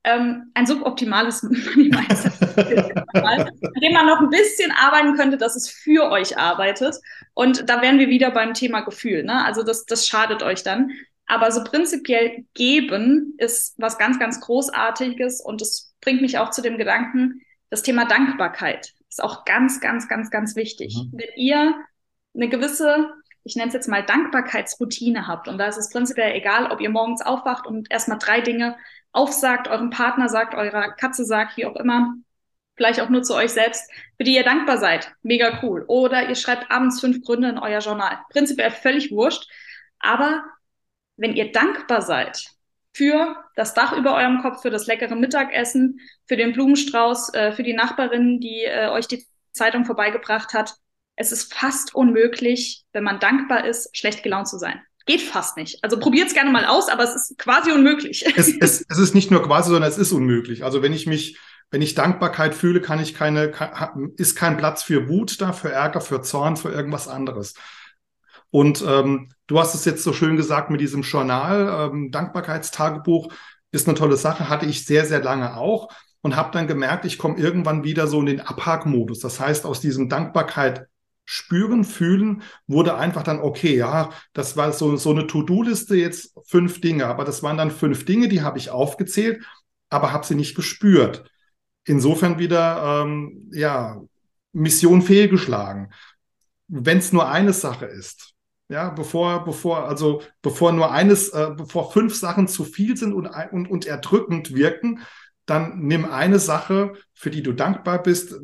Ähm, 0.03 0.51
ein 0.53 0.67
suboptimales 0.67 1.41
Money-Mindset, 1.43 2.55
mit 2.55 3.83
dem 3.83 3.93
man 3.93 4.05
noch 4.05 4.19
ein 4.19 4.29
bisschen 4.29 4.71
arbeiten 4.71 5.15
könnte, 5.15 5.37
dass 5.37 5.55
es 5.55 5.67
für 5.67 6.11
euch 6.11 6.37
arbeitet. 6.37 6.97
Und 7.33 7.67
da 7.67 7.81
wären 7.81 7.97
wir 7.97 8.07
wieder 8.07 8.29
beim 8.29 8.53
Thema 8.53 8.81
Gefühl. 8.81 9.23
Ne? 9.23 9.43
Also 9.43 9.63
das, 9.63 9.85
das 9.85 10.05
schadet 10.05 10.43
euch 10.43 10.61
dann. 10.61 10.91
Aber 11.25 11.51
so 11.51 11.63
prinzipiell 11.63 12.45
geben 12.53 13.33
ist 13.39 13.73
was 13.77 13.97
ganz, 13.97 14.19
ganz 14.19 14.41
Großartiges 14.41 15.41
und 15.41 15.59
es 15.63 15.95
bringt 16.01 16.21
mich 16.21 16.37
auch 16.37 16.51
zu 16.51 16.61
dem 16.61 16.77
Gedanken, 16.77 17.41
das 17.71 17.81
Thema 17.81 18.05
Dankbarkeit 18.05 18.93
ist 19.09 19.23
auch 19.23 19.43
ganz, 19.45 19.79
ganz, 19.79 20.07
ganz, 20.07 20.29
ganz 20.29 20.55
wichtig. 20.55 20.95
Mhm. 20.95 21.17
Wenn 21.17 21.29
ihr 21.35 21.75
eine 22.35 22.49
gewisse, 22.49 23.09
ich 23.43 23.55
nenne 23.55 23.69
es 23.69 23.73
jetzt 23.73 23.87
mal 23.87 24.03
Dankbarkeitsroutine 24.03 25.27
habt, 25.27 25.47
und 25.47 25.57
da 25.57 25.67
ist 25.67 25.77
es 25.77 25.89
prinzipiell 25.89 26.33
egal, 26.35 26.71
ob 26.71 26.81
ihr 26.81 26.89
morgens 26.89 27.21
aufwacht 27.21 27.65
und 27.65 27.91
erstmal 27.91 28.17
drei 28.17 28.41
Dinge 28.41 28.75
aufsagt, 29.11 29.67
eurem 29.67 29.89
Partner 29.89 30.29
sagt, 30.29 30.55
eurer 30.55 30.91
Katze 30.91 31.25
sagt, 31.25 31.57
wie 31.57 31.65
auch 31.65 31.75
immer, 31.75 32.15
vielleicht 32.75 32.99
auch 32.99 33.09
nur 33.09 33.23
zu 33.23 33.33
euch 33.35 33.51
selbst, 33.51 33.89
für 34.17 34.23
die 34.23 34.35
ihr 34.35 34.43
dankbar 34.43 34.77
seid. 34.77 35.13
Mega 35.23 35.59
cool. 35.63 35.85
Oder 35.87 36.27
ihr 36.27 36.35
schreibt 36.35 36.69
abends 36.69 36.99
fünf 36.99 37.23
Gründe 37.23 37.49
in 37.49 37.57
euer 37.57 37.79
Journal. 37.79 38.19
Prinzipiell 38.29 38.71
völlig 38.71 39.11
wurscht. 39.11 39.49
Aber 39.99 40.43
wenn 41.17 41.35
ihr 41.35 41.51
dankbar 41.51 42.01
seid 42.01 42.45
für 42.93 43.35
das 43.55 43.73
Dach 43.73 43.93
über 43.93 44.15
eurem 44.15 44.41
Kopf, 44.41 44.61
für 44.61 44.69
das 44.69 44.87
leckere 44.87 45.15
Mittagessen, 45.15 45.99
für 46.27 46.37
den 46.37 46.53
Blumenstrauß, 46.53 47.33
äh, 47.33 47.51
für 47.53 47.63
die 47.63 47.73
Nachbarin, 47.73 48.39
die 48.39 48.63
äh, 48.63 48.89
euch 48.89 49.07
die 49.07 49.25
Zeitung 49.51 49.85
vorbeigebracht 49.85 50.53
hat, 50.53 50.75
es 51.15 51.31
ist 51.31 51.53
fast 51.53 51.95
unmöglich, 51.95 52.83
wenn 52.93 53.03
man 53.03 53.19
dankbar 53.19 53.65
ist, 53.65 53.95
schlecht 53.95 54.23
gelaunt 54.23 54.47
zu 54.47 54.57
sein. 54.57 54.81
Geht 55.05 55.21
fast 55.21 55.55
nicht. 55.55 55.83
Also 55.83 55.99
probiert 55.99 56.27
es 56.27 56.33
gerne 56.33 56.49
mal 56.49 56.65
aus, 56.65 56.89
aber 56.89 57.03
es 57.03 57.15
ist 57.15 57.37
quasi 57.37 57.71
unmöglich. 57.71 58.25
Es, 58.35 58.49
es, 58.59 58.85
es 58.89 58.97
ist 58.97 59.13
nicht 59.13 59.31
nur 59.31 59.43
quasi, 59.43 59.69
sondern 59.69 59.89
es 59.89 59.97
ist 59.97 60.11
unmöglich. 60.11 60.63
Also 60.63 60.81
wenn 60.81 60.93
ich 60.93 61.05
mich, 61.05 61.37
wenn 61.69 61.81
ich 61.81 61.93
Dankbarkeit 61.93 62.55
fühle, 62.55 62.81
kann 62.81 62.99
ich 62.99 63.13
keine, 63.13 63.51
ist 64.17 64.35
kein 64.35 64.57
Platz 64.57 64.83
für 64.83 65.07
Wut 65.07 65.41
da, 65.41 65.53
für 65.53 65.71
Ärger, 65.71 66.01
für 66.01 66.21
Zorn, 66.21 66.57
für 66.57 66.69
irgendwas 66.69 67.07
anderes. 67.07 67.53
Und 68.49 68.83
ähm, 68.87 69.31
du 69.47 69.59
hast 69.59 69.75
es 69.75 69.85
jetzt 69.85 70.03
so 70.03 70.11
schön 70.11 70.37
gesagt 70.37 70.69
mit 70.69 70.81
diesem 70.81 71.03
Journal, 71.03 71.91
ähm, 71.91 72.11
Dankbarkeitstagebuch 72.11 73.31
ist 73.71 73.87
eine 73.87 73.97
tolle 73.97 74.17
Sache, 74.17 74.49
hatte 74.49 74.65
ich 74.65 74.85
sehr, 74.85 75.05
sehr 75.05 75.21
lange 75.21 75.57
auch 75.57 75.89
und 76.21 76.35
habe 76.35 76.51
dann 76.51 76.65
gemerkt, 76.65 77.05
ich 77.05 77.17
komme 77.17 77.37
irgendwann 77.37 77.83
wieder 77.83 78.07
so 78.07 78.19
in 78.21 78.25
den 78.25 78.41
Abhakmodus. 78.41 79.19
Das 79.19 79.39
heißt, 79.39 79.65
aus 79.65 79.81
diesem 79.81 80.09
Dankbarkeit 80.09 80.87
spüren, 81.25 81.83
fühlen, 81.83 82.43
wurde 82.67 82.95
einfach 82.95 83.23
dann, 83.23 83.39
okay, 83.39 83.75
ja, 83.75 84.11
das 84.33 84.55
war 84.57 84.71
so, 84.71 84.95
so 84.95 85.11
eine 85.11 85.27
To-Do-Liste 85.27 85.95
jetzt 85.95 86.35
fünf 86.45 86.81
Dinge, 86.81 87.07
aber 87.07 87.25
das 87.25 87.43
waren 87.43 87.57
dann 87.57 87.71
fünf 87.71 88.05
Dinge, 88.05 88.27
die 88.27 88.41
habe 88.41 88.59
ich 88.59 88.69
aufgezählt, 88.69 89.43
aber 89.89 90.13
habe 90.13 90.25
sie 90.25 90.35
nicht 90.35 90.55
gespürt. 90.55 91.29
Insofern 91.85 92.39
wieder, 92.39 93.03
ähm, 93.03 93.49
ja, 93.51 94.01
Mission 94.53 95.01
fehlgeschlagen. 95.01 95.91
Wenn 96.67 96.99
es 96.99 97.11
nur 97.11 97.29
eine 97.29 97.53
Sache 97.53 97.85
ist, 97.85 98.33
ja, 98.69 98.89
bevor, 98.89 99.43
bevor, 99.45 99.87
also 99.87 100.23
bevor 100.41 100.71
nur 100.71 100.91
eines, 100.91 101.29
äh, 101.29 101.51
bevor 101.55 101.91
fünf 101.91 102.15
Sachen 102.15 102.47
zu 102.47 102.63
viel 102.63 102.97
sind 102.97 103.13
und, 103.13 103.27
und, 103.27 103.69
und 103.69 103.85
erdrückend 103.85 104.55
wirken, 104.55 105.01
dann 105.45 105.79
nimm 105.79 106.05
eine 106.05 106.39
Sache, 106.39 106.93
für 107.13 107.29
die 107.29 107.43
du 107.43 107.53
dankbar 107.53 108.01
bist. 108.01 108.35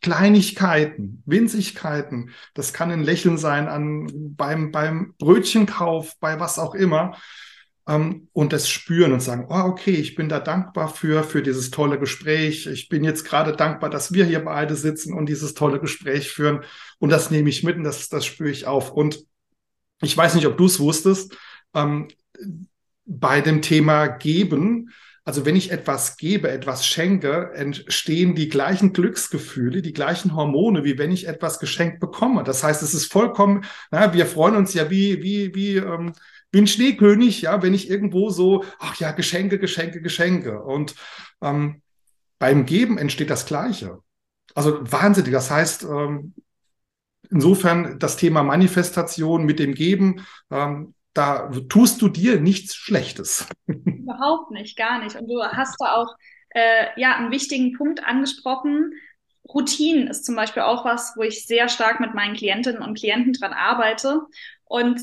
Kleinigkeiten, 0.00 1.22
Winzigkeiten. 1.26 2.30
Das 2.54 2.72
kann 2.72 2.90
ein 2.90 3.02
Lächeln 3.02 3.38
sein 3.38 3.68
an, 3.68 4.08
beim, 4.36 4.70
beim 4.70 5.14
Brötchenkauf, 5.18 6.14
bei 6.20 6.38
was 6.38 6.58
auch 6.58 6.74
immer. 6.74 7.16
Ähm, 7.88 8.28
und 8.32 8.52
das 8.52 8.68
spüren 8.68 9.12
und 9.12 9.20
sagen, 9.20 9.46
oh, 9.48 9.64
okay, 9.64 9.92
ich 9.94 10.14
bin 10.14 10.28
da 10.28 10.38
dankbar 10.38 10.88
für, 10.88 11.24
für 11.24 11.42
dieses 11.42 11.70
tolle 11.70 11.98
Gespräch. 11.98 12.66
Ich 12.66 12.88
bin 12.88 13.02
jetzt 13.02 13.24
gerade 13.24 13.56
dankbar, 13.56 13.88
dass 13.88 14.12
wir 14.12 14.26
hier 14.26 14.44
beide 14.44 14.76
sitzen 14.76 15.14
und 15.14 15.26
dieses 15.26 15.54
tolle 15.54 15.80
Gespräch 15.80 16.30
führen. 16.30 16.60
Und 16.98 17.10
das 17.10 17.30
nehme 17.30 17.48
ich 17.48 17.64
mit 17.64 17.76
und 17.76 17.84
das, 17.84 18.08
das 18.08 18.26
spüre 18.26 18.50
ich 18.50 18.66
auf. 18.66 18.92
Und 18.92 19.24
ich 20.02 20.16
weiß 20.16 20.34
nicht, 20.34 20.46
ob 20.46 20.58
du 20.58 20.66
es 20.66 20.78
wusstest, 20.78 21.36
ähm, 21.74 22.08
bei 23.06 23.40
dem 23.40 23.62
Thema 23.62 24.06
Geben, 24.06 24.90
also 25.28 25.44
wenn 25.44 25.56
ich 25.56 25.72
etwas 25.72 26.16
gebe, 26.16 26.50
etwas 26.50 26.86
schenke, 26.86 27.52
entstehen 27.52 28.34
die 28.34 28.48
gleichen 28.48 28.94
Glücksgefühle, 28.94 29.82
die 29.82 29.92
gleichen 29.92 30.34
Hormone, 30.34 30.84
wie 30.84 30.96
wenn 30.96 31.12
ich 31.12 31.28
etwas 31.28 31.58
geschenkt 31.58 32.00
bekomme. 32.00 32.44
Das 32.44 32.64
heißt, 32.64 32.82
es 32.82 32.94
ist 32.94 33.12
vollkommen, 33.12 33.66
na, 33.90 34.14
wir 34.14 34.24
freuen 34.24 34.56
uns 34.56 34.72
ja 34.72 34.88
wie, 34.88 35.22
wie, 35.22 35.54
wie, 35.54 35.76
ähm, 35.76 36.14
ein 36.54 36.66
Schneekönig, 36.66 37.42
ja, 37.42 37.62
wenn 37.62 37.74
ich 37.74 37.90
irgendwo 37.90 38.30
so, 38.30 38.64
ach 38.78 38.96
ja, 39.00 39.10
Geschenke, 39.12 39.58
Geschenke, 39.58 40.00
Geschenke. 40.00 40.62
Und 40.62 40.94
ähm, 41.42 41.82
beim 42.38 42.64
Geben 42.64 42.96
entsteht 42.96 43.28
das 43.28 43.44
Gleiche. 43.44 43.98
Also 44.54 44.78
wahnsinnig. 44.90 45.32
Das 45.32 45.50
heißt, 45.50 45.82
ähm, 45.82 46.32
insofern 47.30 47.98
das 47.98 48.16
Thema 48.16 48.42
Manifestation 48.42 49.44
mit 49.44 49.58
dem 49.58 49.74
Geben, 49.74 50.24
ähm, 50.50 50.94
da 51.18 51.50
tust 51.68 52.00
du 52.00 52.08
dir 52.08 52.40
nichts 52.40 52.76
Schlechtes. 52.76 53.48
Überhaupt 53.66 54.52
nicht, 54.52 54.76
gar 54.76 55.02
nicht. 55.02 55.16
Und 55.16 55.28
du 55.28 55.42
hast 55.42 55.76
da 55.80 55.94
auch 55.94 56.14
äh, 56.50 56.86
ja 56.96 57.16
einen 57.16 57.32
wichtigen 57.32 57.76
Punkt 57.76 58.04
angesprochen. 58.04 58.92
Routinen 59.52 60.06
ist 60.06 60.24
zum 60.24 60.36
Beispiel 60.36 60.62
auch 60.62 60.84
was, 60.84 61.14
wo 61.16 61.22
ich 61.22 61.44
sehr 61.44 61.68
stark 61.68 61.98
mit 61.98 62.14
meinen 62.14 62.36
Klientinnen 62.36 62.82
und 62.82 62.96
Klienten 62.96 63.32
dran 63.32 63.52
arbeite. 63.52 64.20
Und 64.64 65.00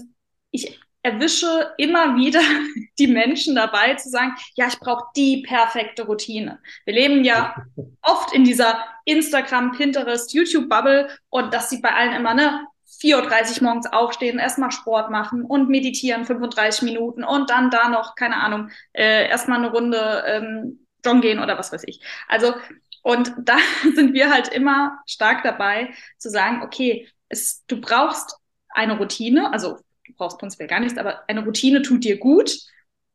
ich 0.51 0.79
erwische 1.01 1.73
immer 1.77 2.15
wieder 2.15 2.39
die 2.97 3.07
Menschen 3.07 3.55
dabei 3.55 3.95
zu 3.95 4.09
sagen, 4.09 4.35
ja, 4.55 4.67
ich 4.67 4.79
brauche 4.79 5.07
die 5.17 5.43
perfekte 5.45 6.03
Routine. 6.03 6.59
Wir 6.85 6.93
leben 6.93 7.25
ja 7.25 7.55
oft 8.01 8.33
in 8.33 8.45
dieser 8.45 8.83
Instagram, 9.03 9.73
Pinterest, 9.73 10.33
YouTube-Bubble 10.33 11.09
und 11.29 11.53
das 11.53 11.69
sieht 11.69 11.81
bei 11.81 11.93
allen 11.93 12.13
immer, 12.13 12.33
ne, 12.33 12.65
4.30 13.01 13.57
Uhr 13.57 13.63
morgens 13.63 13.91
aufstehen, 13.91 14.39
erstmal 14.39 14.71
Sport 14.71 15.11
machen 15.11 15.43
und 15.43 15.69
meditieren 15.69 16.25
35 16.25 16.83
Minuten 16.83 17.23
und 17.23 17.49
dann 17.49 17.69
da 17.69 17.89
noch, 17.89 18.15
keine 18.15 18.37
Ahnung, 18.37 18.69
äh, 18.93 19.27
erstmal 19.27 19.59
eine 19.59 19.71
Runde 19.71 20.23
ähm, 20.27 20.85
joggen 21.05 21.21
gehen 21.21 21.39
oder 21.39 21.57
was 21.57 21.71
weiß 21.71 21.83
ich. 21.85 22.01
Also, 22.27 22.53
und 23.03 23.33
da 23.39 23.57
sind 23.93 24.13
wir 24.13 24.31
halt 24.31 24.47
immer 24.49 24.99
stark 25.05 25.43
dabei 25.43 25.93
zu 26.17 26.29
sagen, 26.29 26.61
okay, 26.63 27.07
es, 27.29 27.63
du 27.67 27.79
brauchst 27.79 28.37
eine 28.69 28.97
Routine, 28.97 29.51
also 29.53 29.77
du 30.05 30.13
brauchst 30.15 30.39
prinzipiell 30.39 30.69
gar 30.69 30.79
nichts, 30.79 30.97
aber 30.97 31.27
eine 31.29 31.43
Routine 31.43 31.81
tut 31.81 32.03
dir 32.03 32.17
gut, 32.17 32.57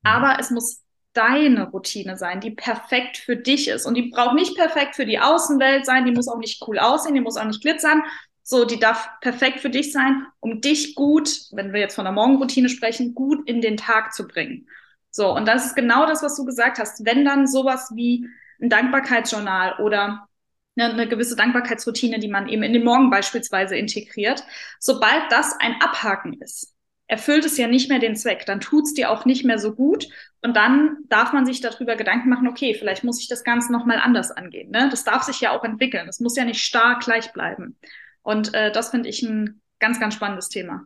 aber 0.02 0.38
es 0.40 0.50
muss 0.50 0.82
deine 1.12 1.68
Routine 1.70 2.16
sein, 2.16 2.40
die 2.40 2.52
perfekt 2.52 3.16
für 3.18 3.36
dich 3.36 3.68
ist. 3.68 3.84
Und 3.84 3.94
die 3.94 4.10
braucht 4.10 4.34
nicht 4.34 4.56
perfekt 4.56 4.94
für 4.94 5.06
die 5.06 5.18
Außenwelt 5.18 5.84
sein, 5.84 6.04
die 6.04 6.12
muss 6.12 6.28
auch 6.28 6.38
nicht 6.38 6.62
cool 6.66 6.78
aussehen, 6.78 7.14
die 7.14 7.20
muss 7.20 7.36
auch 7.36 7.44
nicht 7.44 7.62
glitzern, 7.62 8.02
so, 8.42 8.64
die 8.64 8.78
darf 8.78 9.08
perfekt 9.20 9.60
für 9.60 9.70
dich 9.70 9.92
sein, 9.92 10.26
um 10.40 10.60
dich 10.60 10.94
gut, 10.94 11.30
wenn 11.52 11.72
wir 11.72 11.80
jetzt 11.80 11.94
von 11.94 12.04
der 12.04 12.12
Morgenroutine 12.12 12.68
sprechen, 12.68 13.14
gut 13.14 13.48
in 13.48 13.60
den 13.60 13.76
Tag 13.76 14.12
zu 14.12 14.26
bringen. 14.26 14.66
So, 15.10 15.34
und 15.34 15.46
das 15.46 15.66
ist 15.66 15.74
genau 15.74 16.06
das, 16.06 16.22
was 16.22 16.36
du 16.36 16.44
gesagt 16.44 16.78
hast. 16.78 17.04
Wenn 17.04 17.24
dann 17.24 17.46
sowas 17.46 17.90
wie 17.94 18.26
ein 18.60 18.70
Dankbarkeitsjournal 18.70 19.76
oder 19.80 20.28
eine, 20.76 20.92
eine 20.92 21.08
gewisse 21.08 21.36
Dankbarkeitsroutine, 21.36 22.18
die 22.18 22.28
man 22.28 22.48
eben 22.48 22.62
in 22.62 22.72
den 22.72 22.84
Morgen 22.84 23.10
beispielsweise 23.10 23.76
integriert, 23.76 24.44
sobald 24.78 25.30
das 25.30 25.56
ein 25.60 25.80
Abhaken 25.80 26.34
ist, 26.40 26.74
erfüllt 27.08 27.44
es 27.44 27.58
ja 27.58 27.66
nicht 27.66 27.88
mehr 27.88 27.98
den 27.98 28.14
Zweck, 28.14 28.46
dann 28.46 28.60
tut 28.60 28.84
es 28.84 28.94
dir 28.94 29.10
auch 29.10 29.24
nicht 29.24 29.44
mehr 29.44 29.58
so 29.58 29.74
gut 29.74 30.08
und 30.42 30.56
dann 30.56 30.98
darf 31.08 31.32
man 31.32 31.44
sich 31.44 31.60
darüber 31.60 31.96
Gedanken 31.96 32.28
machen, 32.28 32.46
okay, 32.46 32.74
vielleicht 32.74 33.02
muss 33.02 33.20
ich 33.20 33.28
das 33.28 33.42
Ganze 33.42 33.72
nochmal 33.72 33.98
anders 33.98 34.30
angehen. 34.30 34.70
Ne? 34.70 34.88
Das 34.90 35.02
darf 35.02 35.24
sich 35.24 35.40
ja 35.40 35.50
auch 35.50 35.64
entwickeln, 35.64 36.06
das 36.06 36.20
muss 36.20 36.36
ja 36.36 36.44
nicht 36.44 36.62
starr 36.62 37.00
gleich 37.00 37.32
bleiben. 37.32 37.76
Und 38.22 38.54
äh, 38.54 38.70
das 38.72 38.90
finde 38.90 39.08
ich 39.08 39.22
ein 39.22 39.60
ganz, 39.78 39.98
ganz 39.98 40.14
spannendes 40.14 40.48
Thema. 40.48 40.84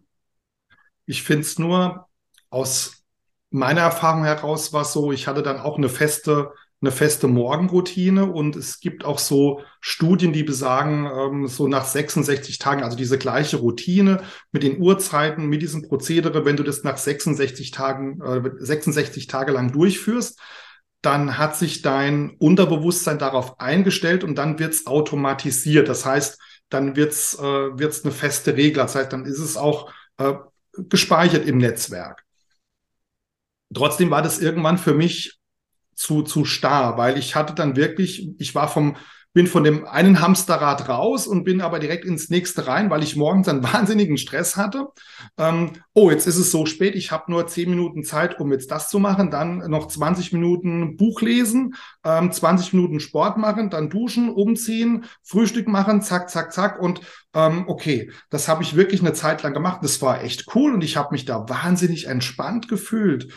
Ich 1.07 1.23
finde 1.23 1.43
es 1.43 1.59
nur 1.59 2.09
aus 2.51 3.05
meiner 3.51 3.83
Erfahrung 3.83 4.25
heraus 4.25 4.73
war 4.73 4.83
es 4.83 4.93
so, 4.93 5.13
ich 5.13 5.27
hatte 5.27 5.43
dann 5.43 5.59
auch 5.59 5.79
eine 5.79 5.89
feste, 5.89 6.53
eine 6.81 6.91
feste 6.91 7.29
Morgenroutine 7.29 8.27
und 8.27 8.57
es 8.57 8.81
gibt 8.81 9.05
auch 9.05 9.19
so 9.19 9.61
Studien, 9.81 10.33
die 10.33 10.43
besagen, 10.43 11.07
ähm, 11.07 11.47
so 11.47 11.69
nach 11.69 11.85
66 11.85 12.59
Tagen, 12.59 12.83
also 12.83 12.97
diese 12.97 13.17
gleiche 13.17 13.59
Routine 13.59 14.23
mit 14.51 14.65
den 14.65 14.81
Uhrzeiten, 14.81 15.47
mit 15.47 15.63
diesem 15.63 15.83
Prozedere, 15.83 16.45
wenn 16.45 16.57
du 16.57 16.63
das 16.63 16.83
nach 16.83 16.97
66 16.97 17.71
Tagen, 17.71 18.21
äh, 18.23 18.51
66 18.59 19.29
Tage 19.29 19.53
lang 19.53 19.73
durchführst, 19.73 20.41
dann 21.01 21.39
hat 21.39 21.57
sich 21.57 21.83
dein 21.83 22.31
Unterbewusstsein 22.39 23.19
darauf 23.19 23.61
eingestellt 23.61 24.25
und 24.25 24.37
dann 24.37 24.59
wird 24.59 24.75
es 24.75 24.87
automatisiert. 24.87 25.89
Das 25.89 26.05
heißt, 26.07 26.41
dann 26.69 26.97
wird's 26.97 27.35
äh, 27.39 27.43
wird's 27.43 28.05
eine 28.05 28.13
feste 28.13 28.57
Regel. 28.57 28.83
Das 28.83 28.95
heißt, 28.95 29.13
dann 29.13 29.27
ist 29.27 29.39
es 29.39 29.57
auch 29.57 29.93
äh, 30.19 30.35
gespeichert 30.77 31.47
im 31.47 31.59
Netzwerk. 31.59 32.25
Trotzdem 33.73 34.11
war 34.11 34.23
das 34.23 34.39
irgendwann 34.39 34.79
für 34.79 34.95
mich 34.95 35.39
zu, 35.95 36.23
zu 36.23 36.45
starr, 36.45 36.97
weil 36.97 37.19
ich 37.19 37.35
hatte 37.35 37.55
dann 37.55 37.77
wirklich, 37.77 38.29
ich 38.39 38.55
war 38.55 38.69
vom, 38.69 38.97
bin 39.35 39.49
von 39.49 39.65
dem 39.65 39.87
einen 39.87 40.21
Hamsterrad 40.21 40.89
raus 40.89 41.27
und 41.27 41.43
bin 41.43 41.61
aber 41.61 41.81
direkt 41.81 42.05
ins 42.05 42.31
nächste 42.31 42.69
rein, 42.69 42.89
weil 42.89 43.03
ich 43.03 43.17
morgens 43.17 43.49
einen 43.49 43.63
wahnsinnigen 43.73 44.17
Stress 44.17 44.57
hatte. 44.57 44.87
Ähm, 45.37 45.73
oh, 45.93 46.11
jetzt 46.11 46.27
ist 46.27 46.37
es 46.37 46.51
so 46.51 46.65
spät, 46.65 46.95
ich 46.95 47.11
habe 47.11 47.31
nur 47.31 47.47
zehn 47.49 47.69
Minuten 47.69 48.05
Zeit, 48.05 48.41
um 48.41 48.53
jetzt 48.53 48.71
das 48.71 48.89
zu 48.89 49.01
machen, 49.01 49.31
dann 49.31 49.59
noch 49.71 49.89
20 49.89 50.33
Minuten 50.33 50.97
Buch 50.97 51.21
lesen, 51.21 51.75
ähm, 52.05 52.31
20 52.31 52.73
Minuten 52.73 53.01
Sport 53.01 53.37
machen, 53.37 53.71
dann 53.71 53.91
duschen, 53.91 54.31
umziehen, 54.31 55.05
Frühstück 55.25 55.67
machen, 55.67 56.01
zack, 56.01 56.31
zack, 56.31 56.53
zack 56.53 56.81
und 56.81 57.01
ähm, 57.35 57.65
okay, 57.67 58.13
das 58.31 58.47
habe 58.47 58.63
ich 58.63 58.77
wirklich 58.77 59.01
eine 59.01 59.15
Zeit 59.15 59.43
lang 59.43 59.53
gemacht. 59.53 59.81
Das 59.83 60.01
war 60.01 60.23
echt 60.23 60.55
cool 60.55 60.73
und 60.73 60.85
ich 60.85 60.97
habe 60.97 61.09
mich 61.11 61.25
da 61.25 61.49
wahnsinnig 61.49 62.07
entspannt 62.07 62.69
gefühlt 62.69 63.33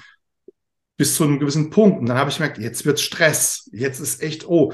bis 0.96 1.16
zu 1.16 1.24
einem 1.24 1.40
gewissen 1.40 1.70
Punkt. 1.70 2.00
Und 2.00 2.08
dann 2.08 2.18
habe 2.18 2.30
ich 2.30 2.38
gemerkt, 2.38 2.58
jetzt 2.58 2.86
wird 2.86 3.00
Stress. 3.00 3.70
Jetzt 3.72 4.00
ist 4.00 4.22
echt, 4.22 4.48
oh, 4.48 4.74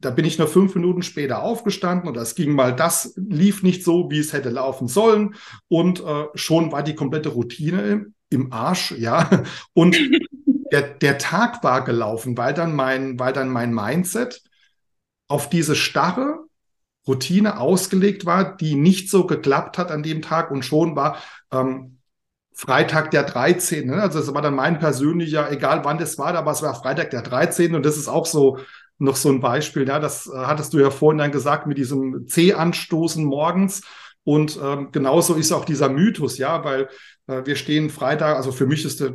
da 0.00 0.10
bin 0.10 0.24
ich 0.24 0.38
nur 0.38 0.48
fünf 0.48 0.74
Minuten 0.74 1.02
später 1.02 1.42
aufgestanden 1.42 2.08
und 2.08 2.16
das 2.16 2.34
ging 2.34 2.52
mal, 2.52 2.74
das 2.74 3.14
lief 3.16 3.62
nicht 3.62 3.84
so, 3.84 4.10
wie 4.10 4.18
es 4.18 4.32
hätte 4.32 4.50
laufen 4.50 4.88
sollen. 4.88 5.34
Und 5.68 6.00
äh, 6.00 6.26
schon 6.34 6.72
war 6.72 6.82
die 6.82 6.94
komplette 6.94 7.28
Routine 7.28 7.82
im, 7.82 8.14
im 8.30 8.52
Arsch, 8.52 8.92
ja. 8.92 9.44
Und 9.74 9.98
der, 10.72 10.82
der 10.82 11.18
Tag 11.18 11.62
war 11.62 11.84
gelaufen, 11.84 12.36
weil 12.38 12.54
dann 12.54 12.74
mein, 12.74 13.18
weil 13.18 13.32
dann 13.32 13.50
mein 13.50 13.74
Mindset 13.74 14.42
auf 15.28 15.50
diese 15.50 15.76
starre 15.76 16.44
Routine 17.06 17.58
ausgelegt 17.58 18.24
war, 18.24 18.56
die 18.56 18.74
nicht 18.74 19.10
so 19.10 19.26
geklappt 19.26 19.78
hat 19.78 19.90
an 19.90 20.02
dem 20.02 20.22
Tag 20.22 20.50
und 20.50 20.64
schon 20.64 20.96
war 20.96 21.18
ähm, 21.52 21.98
Freitag 22.54 23.10
der 23.10 23.22
13. 23.22 23.86
Ne? 23.86 24.02
Also 24.02 24.18
das 24.18 24.34
war 24.34 24.42
dann 24.42 24.54
mein 24.54 24.78
persönlicher, 24.78 25.50
egal 25.50 25.84
wann 25.84 25.98
das 25.98 26.18
war, 26.18 26.34
aber 26.34 26.50
es 26.50 26.62
war 26.62 26.74
Freitag 26.74 27.10
der 27.10 27.22
13. 27.22 27.74
Und 27.74 27.86
das 27.86 27.96
ist 27.96 28.08
auch 28.08 28.26
so 28.26 28.58
noch 29.00 29.16
so 29.16 29.30
ein 29.30 29.40
Beispiel. 29.40 29.88
Ja, 29.88 29.98
das 29.98 30.26
äh, 30.26 30.36
hattest 30.36 30.72
du 30.72 30.78
ja 30.78 30.90
vorhin 30.90 31.18
dann 31.18 31.32
gesagt 31.32 31.66
mit 31.66 31.78
diesem 31.78 32.26
C-Anstoßen 32.28 33.24
morgens. 33.24 33.82
Und 34.22 34.58
ähm, 34.62 34.88
genauso 34.92 35.34
ist 35.34 35.50
auch 35.50 35.64
dieser 35.64 35.88
Mythos, 35.88 36.36
ja, 36.36 36.62
weil 36.62 36.88
äh, 37.26 37.42
wir 37.44 37.56
stehen 37.56 37.88
Freitag, 37.88 38.36
also 38.36 38.52
für 38.52 38.66
mich 38.66 38.84
ist 38.84 39.00
der 39.00 39.14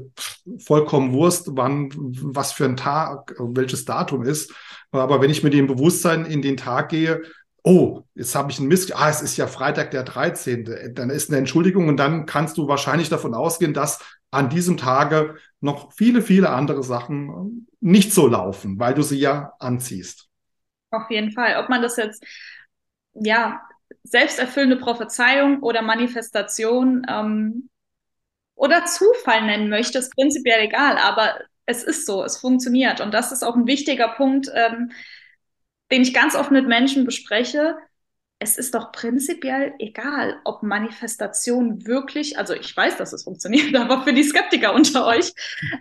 vollkommen 0.65 1.13
Wurst, 1.13 1.49
wann, 1.51 1.89
was 1.93 2.51
für 2.51 2.65
ein 2.65 2.75
Tag, 2.75 3.35
welches 3.39 3.85
Datum 3.85 4.23
ist. 4.23 4.51
Aber 4.91 5.21
wenn 5.21 5.29
ich 5.29 5.43
mit 5.43 5.53
dem 5.53 5.67
Bewusstsein 5.67 6.25
in 6.25 6.41
den 6.41 6.57
Tag 6.57 6.89
gehe, 6.89 7.21
oh, 7.63 8.03
jetzt 8.15 8.35
habe 8.35 8.51
ich 8.51 8.59
einen 8.59 8.67
Mist, 8.67 8.95
ah, 8.95 9.09
es 9.09 9.21
ist 9.21 9.37
ja 9.37 9.47
Freitag 9.47 9.91
der 9.91 10.03
13., 10.03 10.93
dann 10.93 11.09
ist 11.09 11.29
eine 11.29 11.37
Entschuldigung 11.37 11.87
und 11.87 11.97
dann 11.97 12.25
kannst 12.25 12.57
du 12.57 12.67
wahrscheinlich 12.67 13.09
davon 13.09 13.33
ausgehen, 13.33 13.73
dass 13.73 13.99
an 14.31 14.49
diesem 14.49 14.77
Tage 14.77 15.37
noch 15.61 15.93
viele, 15.93 16.21
viele 16.21 16.49
andere 16.49 16.83
Sachen 16.83 17.67
nicht 17.79 18.13
so 18.13 18.27
laufen, 18.27 18.79
weil 18.79 18.93
du 18.93 19.01
sie 19.01 19.19
ja 19.19 19.53
anziehst. 19.59 20.27
Auf 20.91 21.09
jeden 21.09 21.31
Fall. 21.31 21.57
Ob 21.61 21.69
man 21.69 21.81
das 21.81 21.97
jetzt, 21.97 22.23
ja, 23.13 23.61
selbsterfüllende 24.03 24.77
Prophezeiung 24.77 25.61
oder 25.61 25.81
Manifestation 25.81 27.05
ähm, 27.07 27.69
oder 28.55 28.85
Zufall 28.85 29.45
nennen 29.45 29.69
möchte, 29.69 29.99
ist 29.99 30.15
prinzipiell 30.15 30.61
egal, 30.61 30.97
aber 30.97 31.35
es 31.65 31.83
ist 31.83 32.05
so, 32.05 32.23
es 32.23 32.37
funktioniert. 32.37 33.01
Und 33.01 33.13
das 33.13 33.31
ist 33.31 33.43
auch 33.43 33.55
ein 33.55 33.67
wichtiger 33.67 34.09
Punkt, 34.09 34.49
ähm, 34.53 34.91
den 35.91 36.01
ich 36.01 36.13
ganz 36.13 36.35
oft 36.35 36.51
mit 36.51 36.67
Menschen 36.67 37.05
bespreche, 37.05 37.77
es 38.39 38.57
ist 38.57 38.75
doch 38.75 38.91
prinzipiell 38.91 39.73
egal, 39.79 40.39
ob 40.43 40.61
Manifestation 40.61 41.85
wirklich, 41.85 42.37
also 42.37 42.53
ich 42.53 42.75
weiß, 42.75 42.97
dass 42.97 43.13
es 43.13 43.23
funktioniert, 43.23 43.73
aber 43.75 44.03
für 44.03 44.13
die 44.13 44.23
Skeptiker 44.23 44.73
unter 44.73 45.07
euch, 45.07 45.31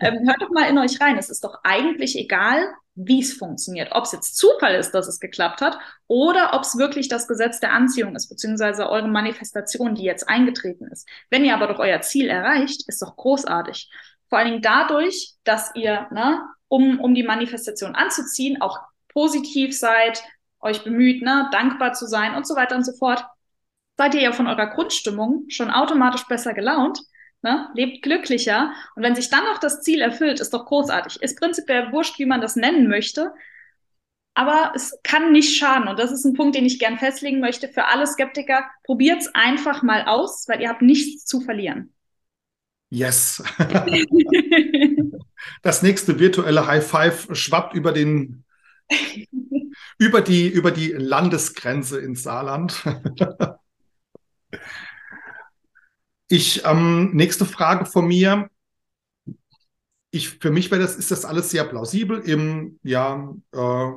ähm, 0.00 0.26
hört 0.26 0.40
doch 0.40 0.50
mal 0.50 0.68
in 0.68 0.78
euch 0.78 1.00
rein. 1.00 1.18
Es 1.18 1.30
ist 1.30 1.42
doch 1.42 1.58
eigentlich 1.64 2.16
egal, 2.16 2.72
wie 2.94 3.20
es 3.20 3.32
funktioniert. 3.32 3.90
Ob 3.92 4.04
es 4.04 4.12
jetzt 4.12 4.36
Zufall 4.36 4.76
ist, 4.76 4.92
dass 4.92 5.08
es 5.08 5.18
geklappt 5.18 5.60
hat, 5.60 5.78
oder 6.06 6.54
ob 6.54 6.62
es 6.62 6.78
wirklich 6.78 7.08
das 7.08 7.26
Gesetz 7.26 7.58
der 7.58 7.72
Anziehung 7.72 8.14
ist, 8.14 8.28
beziehungsweise 8.28 8.88
eure 8.88 9.08
Manifestation, 9.08 9.96
die 9.96 10.04
jetzt 10.04 10.28
eingetreten 10.28 10.86
ist. 10.92 11.08
Wenn 11.30 11.44
ihr 11.44 11.54
aber 11.54 11.66
doch 11.66 11.80
euer 11.80 12.02
Ziel 12.02 12.28
erreicht, 12.28 12.84
ist 12.86 13.02
doch 13.02 13.16
großartig. 13.16 13.90
Vor 14.28 14.38
allen 14.38 14.48
Dingen 14.48 14.62
dadurch, 14.62 15.34
dass 15.42 15.72
ihr, 15.74 16.06
ne, 16.12 16.40
um, 16.68 17.00
um 17.00 17.14
die 17.14 17.24
Manifestation 17.24 17.96
anzuziehen, 17.96 18.62
auch 18.62 18.78
positiv 19.08 19.76
seid, 19.76 20.22
euch 20.64 20.82
bemüht, 20.82 21.22
ne, 21.22 21.48
dankbar 21.52 21.92
zu 21.92 22.06
sein 22.06 22.34
und 22.34 22.46
so 22.46 22.56
weiter 22.56 22.76
und 22.76 22.84
so 22.84 22.92
fort, 22.92 23.24
seid 23.96 24.14
ihr 24.14 24.22
ja 24.22 24.32
von 24.32 24.46
eurer 24.46 24.68
Grundstimmung 24.68 25.44
schon 25.48 25.70
automatisch 25.70 26.26
besser 26.26 26.54
gelaunt, 26.54 27.00
ne, 27.42 27.68
lebt 27.74 28.02
glücklicher. 28.02 28.72
Und 28.96 29.02
wenn 29.02 29.14
sich 29.14 29.30
dann 29.30 29.44
noch 29.44 29.58
das 29.58 29.82
Ziel 29.82 30.00
erfüllt, 30.00 30.40
ist 30.40 30.52
doch 30.52 30.66
großartig. 30.66 31.22
Ist 31.22 31.38
prinzipiell 31.38 31.92
wurscht, 31.92 32.18
wie 32.18 32.26
man 32.26 32.40
das 32.40 32.56
nennen 32.56 32.88
möchte. 32.88 33.32
Aber 34.36 34.72
es 34.74 34.98
kann 35.04 35.30
nicht 35.30 35.56
schaden. 35.56 35.86
Und 35.86 35.98
das 35.98 36.10
ist 36.10 36.24
ein 36.24 36.34
Punkt, 36.34 36.56
den 36.56 36.66
ich 36.66 36.80
gern 36.80 36.98
festlegen 36.98 37.38
möchte 37.38 37.68
für 37.68 37.84
alle 37.84 38.06
Skeptiker. 38.06 38.64
Probiert's 38.82 39.28
einfach 39.32 39.82
mal 39.82 40.06
aus, 40.06 40.48
weil 40.48 40.60
ihr 40.60 40.68
habt 40.68 40.82
nichts 40.82 41.24
zu 41.24 41.40
verlieren. 41.40 41.94
Yes. 42.90 43.42
das 45.62 45.82
nächste 45.82 46.18
virtuelle 46.18 46.66
High 46.66 46.86
Five 46.86 47.28
schwappt 47.32 47.74
über 47.74 47.92
den 47.92 48.44
über 49.98 50.20
die, 50.20 50.48
über 50.48 50.70
die 50.70 50.88
Landesgrenze 50.88 52.00
ins 52.00 52.22
Saarland. 52.22 52.84
ich, 56.28 56.64
ähm, 56.64 57.10
nächste 57.14 57.44
Frage 57.44 57.86
von 57.86 58.06
mir. 58.06 58.48
Ich, 60.10 60.38
für 60.38 60.50
mich 60.50 60.70
wäre 60.70 60.82
das, 60.82 60.96
ist 60.96 61.10
das 61.10 61.24
alles 61.24 61.50
sehr 61.50 61.64
plausibel 61.64 62.20
im, 62.20 62.78
ja, 62.82 63.34
äh, 63.52 63.90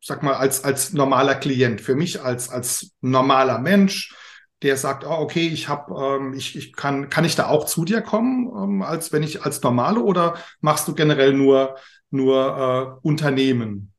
sag 0.00 0.22
mal, 0.22 0.34
als, 0.34 0.64
als 0.64 0.92
normaler 0.92 1.34
Klient. 1.34 1.80
Für 1.80 1.94
mich 1.94 2.22
als, 2.22 2.48
als 2.48 2.92
normaler 3.00 3.58
Mensch, 3.58 4.14
der 4.62 4.76
sagt, 4.76 5.04
oh, 5.04 5.10
okay, 5.10 5.48
ich 5.48 5.68
habe, 5.68 5.94
ähm, 5.94 6.32
ich, 6.32 6.56
ich 6.56 6.72
kann, 6.72 7.10
kann 7.10 7.24
ich 7.24 7.36
da 7.36 7.48
auch 7.48 7.66
zu 7.66 7.84
dir 7.84 8.00
kommen, 8.00 8.46
ähm, 8.56 8.82
als 8.82 9.12
wenn 9.12 9.22
ich 9.22 9.42
als 9.42 9.62
Normale 9.62 10.00
oder 10.00 10.36
machst 10.60 10.88
du 10.88 10.94
generell 10.94 11.32
nur, 11.34 11.76
nur 12.10 13.00
äh, 13.02 13.06
Unternehmen? 13.06 13.92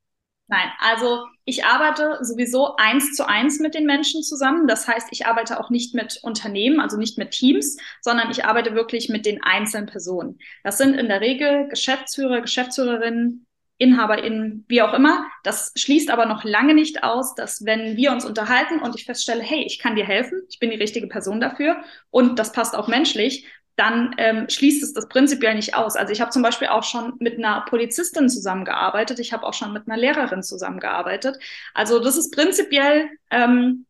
Nein, 0.49 0.71
also 0.79 1.25
ich 1.43 1.65
arbeite 1.65 2.19
sowieso 2.21 2.77
eins 2.77 3.13
zu 3.13 3.27
eins 3.27 3.59
mit 3.59 3.73
den 3.73 3.85
Menschen 3.85 4.23
zusammen. 4.23 4.65
Das 4.65 4.87
heißt, 4.87 5.09
ich 5.11 5.25
arbeite 5.25 5.59
auch 5.59 5.69
nicht 5.69 5.93
mit 5.93 6.19
Unternehmen, 6.23 6.79
also 6.79 6.97
nicht 6.97 7.17
mit 7.17 7.31
Teams, 7.31 7.77
sondern 8.01 8.31
ich 8.31 8.45
arbeite 8.45 8.73
wirklich 8.73 9.09
mit 9.09 9.25
den 9.25 9.43
einzelnen 9.43 9.87
Personen. 9.87 10.39
Das 10.63 10.77
sind 10.77 10.93
in 10.93 11.09
der 11.09 11.19
Regel 11.19 11.67
Geschäftsführer, 11.67 12.39
Geschäftsführerinnen, 12.39 13.45
InhaberInnen, 13.77 14.65
wie 14.69 14.81
auch 14.81 14.93
immer. 14.93 15.25
Das 15.43 15.73
schließt 15.75 16.09
aber 16.09 16.25
noch 16.25 16.43
lange 16.45 16.73
nicht 16.73 17.03
aus, 17.03 17.35
dass 17.35 17.65
wenn 17.65 17.97
wir 17.97 18.11
uns 18.11 18.25
unterhalten 18.25 18.79
und 18.79 18.95
ich 18.95 19.05
feststelle, 19.05 19.43
hey, 19.43 19.63
ich 19.65 19.79
kann 19.79 19.95
dir 19.95 20.05
helfen, 20.05 20.41
ich 20.49 20.59
bin 20.59 20.71
die 20.71 20.77
richtige 20.77 21.07
Person 21.07 21.41
dafür 21.41 21.83
und 22.09 22.39
das 22.39 22.53
passt 22.53 22.75
auch 22.75 22.87
menschlich, 22.87 23.45
dann 23.77 24.15
ähm, 24.17 24.49
schließt 24.49 24.83
es 24.83 24.93
das 24.93 25.07
prinzipiell 25.07 25.53
nicht 25.55 25.75
aus. 25.75 25.95
Also 25.95 26.11
ich 26.11 26.19
habe 26.19 26.31
zum 26.31 26.41
Beispiel 26.41 26.67
auch 26.67 26.83
schon 26.83 27.13
mit 27.19 27.37
einer 27.37 27.61
Polizistin 27.61 28.27
zusammengearbeitet, 28.27 29.19
ich 29.19 29.31
habe 29.31 29.45
auch 29.45 29.53
schon 29.53 29.71
mit 29.71 29.87
einer 29.87 29.97
Lehrerin 29.97 30.41
zusammengearbeitet. 30.43 31.37
Also 31.75 31.99
das 31.99 32.17
ist 32.17 32.33
prinzipiell, 32.33 33.07
ähm, 33.29 33.85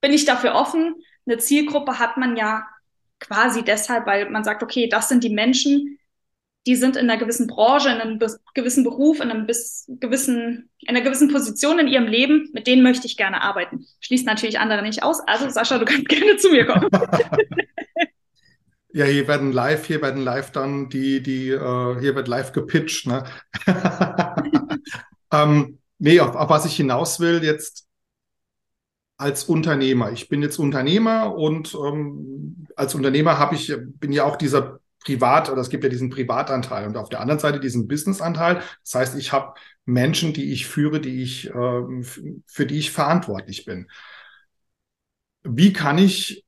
bin 0.00 0.12
ich 0.12 0.24
dafür 0.24 0.54
offen. 0.54 0.94
Eine 1.26 1.38
Zielgruppe 1.38 1.98
hat 1.98 2.16
man 2.16 2.36
ja 2.36 2.64
quasi 3.18 3.62
deshalb, 3.64 4.06
weil 4.06 4.30
man 4.30 4.44
sagt, 4.44 4.62
okay, 4.62 4.88
das 4.88 5.08
sind 5.08 5.24
die 5.24 5.30
Menschen, 5.30 5.98
die 6.66 6.76
sind 6.76 6.96
in 6.96 7.10
einer 7.10 7.18
gewissen 7.18 7.48
Branche, 7.48 7.88
in 7.88 8.00
einem 8.00 8.20
gewissen 8.54 8.84
Beruf, 8.84 9.20
in 9.20 9.32
einem 9.32 9.48
gewissen, 9.48 10.70
in 10.78 10.88
einer 10.88 11.00
gewissen 11.00 11.32
Position 11.32 11.80
in 11.80 11.88
ihrem 11.88 12.06
Leben, 12.06 12.50
mit 12.52 12.68
denen 12.68 12.84
möchte 12.84 13.06
ich 13.08 13.16
gerne 13.16 13.42
arbeiten. 13.42 13.86
Schließt 14.00 14.26
natürlich 14.26 14.60
andere 14.60 14.82
nicht 14.82 15.02
aus. 15.02 15.20
Also 15.26 15.48
Sascha, 15.50 15.78
du 15.78 15.84
kannst 15.84 16.08
gerne 16.08 16.36
zu 16.36 16.50
mir 16.50 16.66
kommen. 16.66 16.88
Ja, 18.94 19.06
hier 19.06 19.26
werden 19.26 19.52
live, 19.52 19.86
hier 19.86 20.02
werden 20.02 20.22
live 20.22 20.50
dann 20.52 20.90
die, 20.90 21.22
die, 21.22 21.48
äh, 21.48 22.00
hier 22.00 22.14
wird 22.14 22.28
live 22.28 22.52
gepitcht, 22.52 23.06
ne? 23.06 23.24
ähm, 25.32 25.78
nee, 25.98 26.20
auf, 26.20 26.36
auf 26.36 26.50
was 26.50 26.66
ich 26.66 26.76
hinaus 26.76 27.18
will, 27.18 27.42
jetzt 27.42 27.86
als 29.16 29.44
Unternehmer. 29.44 30.12
Ich 30.12 30.28
bin 30.28 30.42
jetzt 30.42 30.58
Unternehmer 30.58 31.34
und 31.34 31.74
ähm, 31.74 32.66
als 32.76 32.94
Unternehmer 32.94 33.38
habe 33.38 33.54
ich, 33.54 33.72
bin 33.78 34.12
ja 34.12 34.24
auch 34.24 34.36
dieser 34.36 34.80
Privat, 35.04 35.48
oder 35.50 35.60
es 35.60 35.70
gibt 35.70 35.84
ja 35.84 35.90
diesen 35.90 36.10
Privatanteil 36.10 36.86
und 36.86 36.96
auf 36.96 37.08
der 37.08 37.20
anderen 37.20 37.40
Seite 37.40 37.60
diesen 37.60 37.88
Businessanteil. 37.88 38.62
Das 38.84 38.94
heißt, 38.94 39.16
ich 39.16 39.32
habe 39.32 39.54
Menschen, 39.84 40.32
die 40.32 40.52
ich 40.52 40.66
führe, 40.66 41.00
die 41.00 41.22
ich, 41.22 41.48
äh, 41.48 42.02
für 42.46 42.66
die 42.66 42.78
ich 42.78 42.90
verantwortlich 42.90 43.64
bin. 43.64 43.88
Wie 45.44 45.72
kann 45.72 45.98
ich 45.98 46.44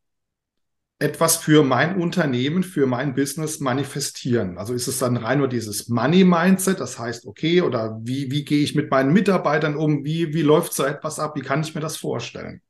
etwas 0.99 1.37
für 1.37 1.63
mein 1.63 2.01
Unternehmen, 2.01 2.63
für 2.63 2.87
mein 2.87 3.15
Business 3.15 3.61
manifestieren? 3.61 4.59
Also 4.59 4.75
ist 4.75 4.87
es 4.87 4.99
dann 4.99 5.17
rein 5.17 5.39
nur 5.39 5.49
dieses 5.49 5.89
Money-Mindset, 5.89 6.81
das 6.81 6.99
heißt, 6.99 7.27
okay, 7.27 7.63
oder 7.63 7.99
wie, 8.03 8.31
wie 8.31 8.45
gehe 8.45 8.63
ich 8.63 8.75
mit 8.75 8.91
meinen 8.91 9.13
Mitarbeitern 9.13 9.77
um? 9.77 10.05
Wie, 10.05 10.33
wie 10.33 10.43
läuft 10.43 10.75
so 10.75 10.85
etwas 10.85 11.19
ab? 11.19 11.37
Wie 11.37 11.43
kann 11.43 11.63
ich 11.63 11.75
mir 11.75 11.81
das 11.81 11.97
vorstellen? 11.97 12.63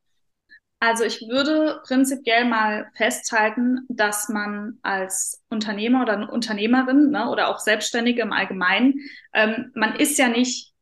Also 0.79 1.03
ich 1.03 1.21
würde 1.21 1.81
prinzipiell 1.87 2.45
mal 2.45 2.91
festhalten, 2.95 3.87
dass 3.89 4.29
man 4.29 4.77
als 4.81 5.41
Unternehmer 5.49 6.03
oder 6.03 6.31
Unternehmerin 6.31 7.11
ne, 7.11 7.29
oder 7.29 7.47
auch 7.47 7.59
Selbstständige 7.59 8.21
im 8.21 8.33
Allgemeinen, 8.33 8.99
ähm, 9.33 9.71
man 9.73 9.95
ist 9.95 10.19
ja 10.19 10.27
nicht 10.27 10.74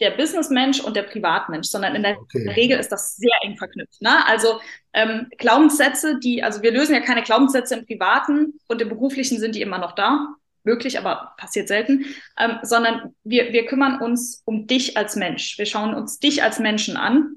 der 0.00 0.10
Businessmensch 0.10 0.80
und 0.80 0.94
der 0.94 1.04
Privatmensch, 1.04 1.68
sondern 1.68 1.94
in 1.94 2.02
der 2.02 2.18
okay. 2.18 2.48
Regel 2.50 2.78
ist 2.78 2.92
das 2.92 3.16
sehr 3.16 3.38
eng 3.42 3.56
verknüpft. 3.56 4.02
Ne? 4.02 4.26
Also 4.26 4.60
ähm, 4.92 5.28
Glaubenssätze, 5.38 6.18
die, 6.18 6.42
also 6.42 6.62
wir 6.62 6.72
lösen 6.72 6.94
ja 6.94 7.00
keine 7.00 7.22
Glaubenssätze 7.22 7.76
im 7.76 7.86
Privaten 7.86 8.58
und 8.68 8.82
im 8.82 8.88
Beruflichen 8.88 9.38
sind 9.38 9.54
die 9.54 9.62
immer 9.62 9.78
noch 9.78 9.92
da, 9.92 10.34
möglich, 10.64 10.98
aber 10.98 11.34
passiert 11.38 11.68
selten, 11.68 12.04
ähm, 12.38 12.58
sondern 12.62 13.14
wir, 13.24 13.52
wir 13.52 13.64
kümmern 13.64 14.00
uns 14.00 14.42
um 14.44 14.66
dich 14.66 14.96
als 14.96 15.16
Mensch. 15.16 15.56
Wir 15.56 15.66
schauen 15.66 15.94
uns 15.94 16.18
dich 16.18 16.42
als 16.42 16.58
Menschen 16.58 16.96
an. 16.96 17.36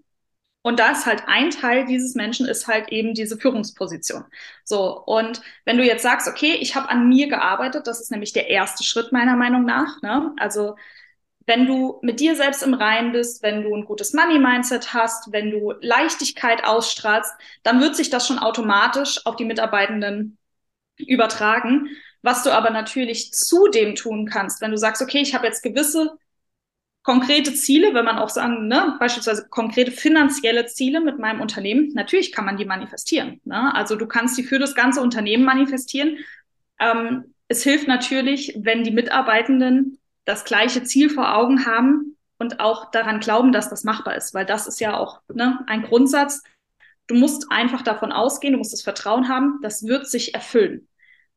Und 0.62 0.80
da 0.80 0.92
ist 0.92 1.06
halt 1.06 1.24
ein 1.28 1.52
Teil 1.52 1.86
dieses 1.86 2.16
Menschen 2.16 2.46
ist 2.46 2.68
halt 2.68 2.90
eben 2.90 3.14
diese 3.14 3.38
Führungsposition. 3.38 4.26
So, 4.66 5.02
und 5.06 5.42
wenn 5.64 5.78
du 5.78 5.86
jetzt 5.86 6.04
sagst, 6.04 6.28
okay, 6.28 6.58
ich 6.60 6.76
habe 6.76 6.90
an 6.90 7.08
mir 7.08 7.30
gearbeitet, 7.30 7.88
das 7.88 8.02
ist 8.02 8.12
nämlich 8.12 8.34
der 8.34 8.50
erste 8.50 8.84
Schritt 8.84 9.14
meiner 9.14 9.38
Meinung 9.38 9.64
nach. 9.64 10.02
Ne? 10.02 10.34
Also 10.38 10.76
wenn 11.50 11.66
du 11.66 11.98
mit 12.04 12.20
dir 12.20 12.36
selbst 12.36 12.62
im 12.62 12.76
Reinen 12.76 13.12
bist, 13.12 13.42
wenn 13.42 13.64
du 13.64 13.74
ein 13.76 13.84
gutes 13.84 14.14
Money-Mindset 14.14 14.94
hast, 14.94 15.32
wenn 15.32 15.50
du 15.50 15.74
Leichtigkeit 15.82 16.64
ausstrahlst, 16.64 17.34
dann 17.64 17.82
wird 17.82 17.96
sich 17.96 18.12
das 18.12 18.28
schon 18.28 18.38
automatisch 18.38 19.26
auf 19.26 19.36
die 19.36 19.46
Mitarbeitenden 19.46 20.38
übertragen. 20.98 21.90
Was 22.22 22.44
du 22.44 22.52
aber 22.52 22.70
natürlich 22.70 23.34
zudem 23.34 23.96
tun 23.96 24.28
kannst, 24.28 24.62
wenn 24.62 24.70
du 24.70 24.78
sagst, 24.78 25.02
okay, 25.02 25.22
ich 25.22 25.34
habe 25.34 25.48
jetzt 25.48 25.64
gewisse 25.64 26.20
konkrete 27.02 27.56
Ziele, 27.56 27.96
wenn 27.96 28.06
man 28.06 28.20
auch 28.20 28.30
sagen, 28.30 28.68
ne, 28.68 28.96
beispielsweise 29.00 29.48
konkrete 29.50 29.92
finanzielle 29.92 30.68
Ziele 30.68 31.02
mit 31.02 31.18
meinem 31.18 31.42
Unternehmen, 31.42 31.92
natürlich 31.96 32.32
kann 32.32 32.46
man 32.46 32.58
die 32.58 32.66
manifestieren. 32.66 33.42
Ne? 33.46 33.74
Also 33.74 33.96
du 33.96 34.06
kannst 34.06 34.38
die 34.38 34.44
für 34.44 34.60
das 34.60 34.76
ganze 34.76 35.02
Unternehmen 35.02 35.46
manifestieren. 35.46 36.20
Ähm, 36.80 37.34
es 37.48 37.64
hilft 37.64 37.88
natürlich, 37.88 38.56
wenn 38.60 38.84
die 38.84 38.92
Mitarbeitenden 38.92 39.99
das 40.26 40.46
gleiche 40.46 40.84
Ziel 40.84 41.10
vor 41.10 41.36
Augen 41.36 41.66
haben 41.66 42.18
und 42.38 42.60
auch 42.60 42.92
daran 42.92 43.20
glauben, 43.20 43.52
dass 43.52 43.70
das 43.70 43.84
machbar 43.84 44.16
ist, 44.16 44.34
weil 44.34 44.46
das 44.46 44.68
ist 44.68 44.80
ja 44.80 44.98
auch 44.98 45.22
ne, 45.34 45.60
ein 45.68 45.84
Grundsatz. 45.84 46.42
Du 47.08 47.16
musst 47.16 47.48
einfach 47.52 47.82
davon 47.82 48.12
ausgehen, 48.12 48.54
du 48.54 48.60
musst 48.60 48.74
das 48.74 48.82
Vertrauen 48.82 49.28
haben, 49.28 49.60
das 49.62 49.86
wird 49.86 50.08
sich 50.08 50.34
erfüllen. 50.34 50.88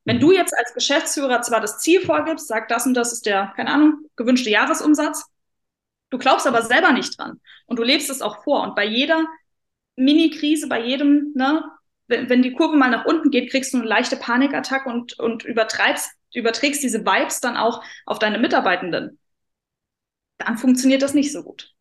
Wenn 0.05 0.21
du 0.21 0.33
jetzt 0.33 0.57
als 0.57 0.75
Geschäftsführer 0.75 1.43
zwar 1.43 1.61
das 1.61 1.79
Ziel 1.79 2.01
vorgibst, 2.01 2.49
sag 2.49 2.69
das 2.69 2.87
und 2.87 2.95
das 2.95 3.13
ist 3.13 3.27
der, 3.27 3.53
keine 3.57 3.71
Ahnung, 3.71 4.11
gewünschte 4.17 4.51
Jahresumsatz, 4.51 5.27
du 6.11 6.19
glaubst 6.19 6.47
aber 6.47 6.63
selber 6.63 6.93
nicht 6.93 7.19
dran 7.19 7.41
und 7.67 7.79
du 7.79 7.83
lebst 7.83 8.11
es 8.11 8.23
auch 8.23 8.43
vor 8.45 8.63
und 8.63 8.75
bei 8.75 8.85
jeder 8.85 9.27
Mini-Krise, 9.97 10.69
bei 10.69 10.81
jedem, 10.85 11.33
ne, 11.35 11.65
wenn, 12.09 12.29
wenn 12.29 12.43
die 12.43 12.53
Kurve 12.53 12.77
mal 12.77 12.91
nach 12.91 13.05
unten 13.05 13.31
geht, 13.31 13.51
kriegst 13.51 13.73
du 13.73 13.79
eine 13.79 13.87
leichte 13.87 14.17
Panikattacke 14.17 14.89
und, 14.89 15.19
und 15.19 15.45
übertreibst 15.45 16.11
überträgst 16.35 16.83
diese 16.83 17.05
Vibes 17.05 17.41
dann 17.41 17.57
auch 17.57 17.83
auf 18.07 18.19
deine 18.19 18.39
Mitarbeitenden, 18.39 19.19
dann 20.39 20.59
funktioniert 20.59 21.03
das 21.03 21.15
nicht 21.15 21.33
so 21.33 21.43
gut. 21.43 21.73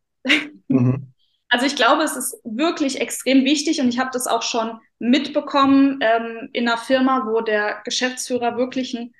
Mhm. 0.68 1.12
Also 1.48 1.66
ich 1.66 1.76
glaube, 1.76 2.02
es 2.02 2.16
ist 2.16 2.40
wirklich 2.44 3.00
extrem 3.00 3.44
wichtig 3.44 3.80
und 3.80 3.88
ich 3.88 3.98
habe 3.98 4.08
das 4.12 4.26
auch 4.26 4.42
schon 4.42 4.80
mitbekommen 4.98 5.98
ähm, 6.00 6.48
in 6.54 6.66
einer 6.66 6.78
Firma, 6.78 7.26
wo 7.26 7.42
der 7.42 7.82
Geschäftsführer 7.84 8.56
wirklich 8.56 8.94
ein 8.94 9.12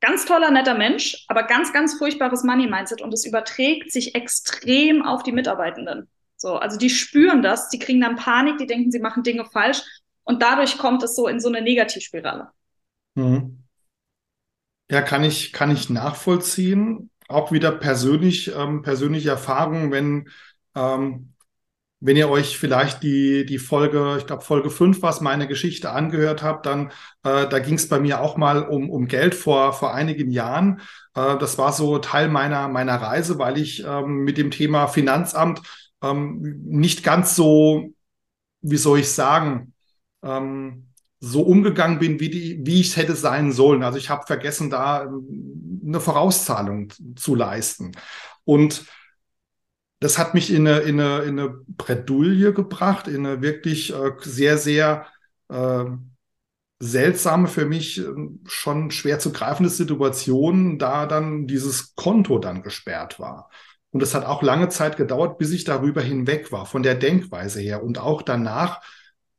ganz 0.00 0.24
toller, 0.24 0.50
netter 0.50 0.74
Mensch, 0.74 1.24
aber 1.28 1.44
ganz, 1.44 1.72
ganz 1.72 1.96
furchtbares 1.96 2.42
Money-Mindset 2.42 3.00
und 3.00 3.14
es 3.14 3.24
überträgt 3.24 3.92
sich 3.92 4.16
extrem 4.16 5.02
auf 5.02 5.22
die 5.22 5.30
Mitarbeitenden. 5.30 6.08
So, 6.36 6.56
also 6.56 6.76
die 6.76 6.90
spüren 6.90 7.42
das, 7.42 7.68
die 7.68 7.78
kriegen 7.78 8.00
dann 8.00 8.16
Panik, 8.16 8.58
die 8.58 8.66
denken, 8.66 8.90
sie 8.90 8.98
machen 8.98 9.22
Dinge 9.22 9.44
falsch 9.44 9.82
und 10.24 10.42
dadurch 10.42 10.76
kommt 10.78 11.04
es 11.04 11.14
so 11.14 11.28
in 11.28 11.38
so 11.38 11.48
eine 11.48 11.62
Negativspirale. 11.62 12.48
Mhm. 13.14 13.61
Ja, 14.92 15.00
kann 15.00 15.24
ich, 15.24 15.52
kann 15.52 15.70
ich 15.70 15.88
nachvollziehen. 15.90 17.10
Auch 17.28 17.50
wieder 17.50 17.72
persönlich, 17.72 18.52
ähm, 18.54 18.82
persönliche 18.82 19.30
Erfahrungen, 19.30 19.90
wenn, 19.90 20.28
ähm, 20.74 21.32
wenn 22.00 22.16
ihr 22.16 22.30
euch 22.30 22.58
vielleicht 22.58 23.02
die, 23.02 23.46
die 23.46 23.58
Folge, 23.58 24.16
ich 24.18 24.26
glaube 24.26 24.42
Folge 24.44 24.70
5 24.70 25.02
was 25.02 25.20
meine 25.22 25.48
Geschichte 25.48 25.92
angehört 25.92 26.42
habt, 26.42 26.66
dann 26.66 26.90
äh, 27.24 27.48
da 27.48 27.58
ging 27.60 27.74
es 27.76 27.88
bei 27.88 28.00
mir 28.00 28.20
auch 28.20 28.36
mal 28.36 28.64
um, 28.68 28.90
um 28.90 29.08
Geld 29.08 29.34
vor, 29.34 29.72
vor 29.72 29.94
einigen 29.94 30.30
Jahren. 30.32 30.80
Äh, 31.14 31.38
das 31.38 31.58
war 31.58 31.72
so 31.72 31.98
Teil 31.98 32.28
meiner, 32.28 32.68
meiner 32.68 32.96
Reise, 32.96 33.38
weil 33.38 33.58
ich 33.58 33.84
ähm, 33.86 34.24
mit 34.24 34.38
dem 34.38 34.50
Thema 34.52 34.88
Finanzamt 34.88 35.62
ähm, 36.02 36.40
nicht 36.66 37.04
ganz 37.04 37.36
so, 37.36 37.94
wie 38.62 38.76
soll 38.78 39.00
ich 39.00 39.10
sagen, 39.12 39.74
ähm, 40.22 40.91
so 41.24 41.42
umgegangen 41.42 42.00
bin, 42.00 42.18
wie, 42.18 42.30
die, 42.30 42.60
wie 42.66 42.80
ich 42.80 42.88
es 42.88 42.96
hätte 42.96 43.14
sein 43.14 43.52
sollen. 43.52 43.84
Also 43.84 43.96
ich 43.96 44.10
habe 44.10 44.26
vergessen, 44.26 44.70
da 44.70 45.04
ähm, 45.04 45.80
eine 45.86 46.00
Vorauszahlung 46.00 46.92
zu 47.14 47.36
leisten. 47.36 47.92
Und 48.44 48.84
das 50.00 50.18
hat 50.18 50.34
mich 50.34 50.52
in 50.52 50.66
eine, 50.66 50.80
in 50.80 51.00
eine, 51.00 51.22
in 51.22 51.38
eine 51.38 51.60
Bredouille 51.68 52.52
gebracht, 52.52 53.06
in 53.06 53.24
eine 53.24 53.40
wirklich 53.40 53.94
äh, 53.94 54.10
sehr, 54.22 54.58
sehr 54.58 55.06
äh, 55.48 55.84
seltsame, 56.80 57.46
für 57.46 57.66
mich 57.66 58.00
äh, 58.00 58.10
schon 58.46 58.90
schwer 58.90 59.20
zu 59.20 59.30
greifende 59.32 59.70
Situation, 59.70 60.76
da 60.80 61.06
dann 61.06 61.46
dieses 61.46 61.94
Konto 61.94 62.40
dann 62.40 62.64
gesperrt 62.64 63.20
war. 63.20 63.48
Und 63.92 64.02
es 64.02 64.16
hat 64.16 64.24
auch 64.24 64.42
lange 64.42 64.70
Zeit 64.70 64.96
gedauert, 64.96 65.38
bis 65.38 65.52
ich 65.52 65.62
darüber 65.62 66.02
hinweg 66.02 66.50
war, 66.50 66.66
von 66.66 66.82
der 66.82 66.96
Denkweise 66.96 67.60
her. 67.60 67.84
Und 67.84 67.98
auch 67.98 68.22
danach 68.22 68.80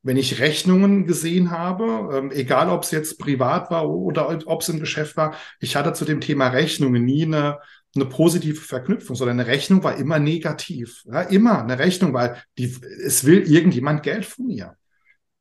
wenn 0.03 0.17
ich 0.17 0.39
Rechnungen 0.39 1.07
gesehen 1.07 1.51
habe, 1.51 2.09
ähm, 2.13 2.31
egal 2.31 2.69
ob 2.69 2.83
es 2.83 2.91
jetzt 2.91 3.17
privat 3.17 3.71
war 3.71 3.89
oder 3.89 4.37
ob 4.45 4.61
es 4.61 4.69
im 4.69 4.81
Geschäft 4.81 5.15
war, 5.15 5.33
ich 5.59 5.75
hatte 5.77 5.93
zu 5.93 6.03
dem 6.03 6.19
Thema 6.19 6.49
Rechnungen 6.49 7.05
nie 7.05 7.23
eine, 7.23 7.59
eine 7.95 8.05
positive 8.05 8.59
Verknüpfung, 8.59 9.15
sondern 9.15 9.39
eine 9.39 9.49
Rechnung 9.49 9.83
war 9.83 9.95
immer 9.95 10.19
negativ. 10.19 11.03
Ja, 11.05 11.21
immer 11.21 11.63
eine 11.63 11.79
Rechnung, 11.79 12.13
weil 12.13 12.43
die, 12.57 12.75
es 13.03 13.23
will 13.23 13.49
irgendjemand 13.49 14.03
Geld 14.03 14.25
von 14.25 14.47
mir. 14.47 14.75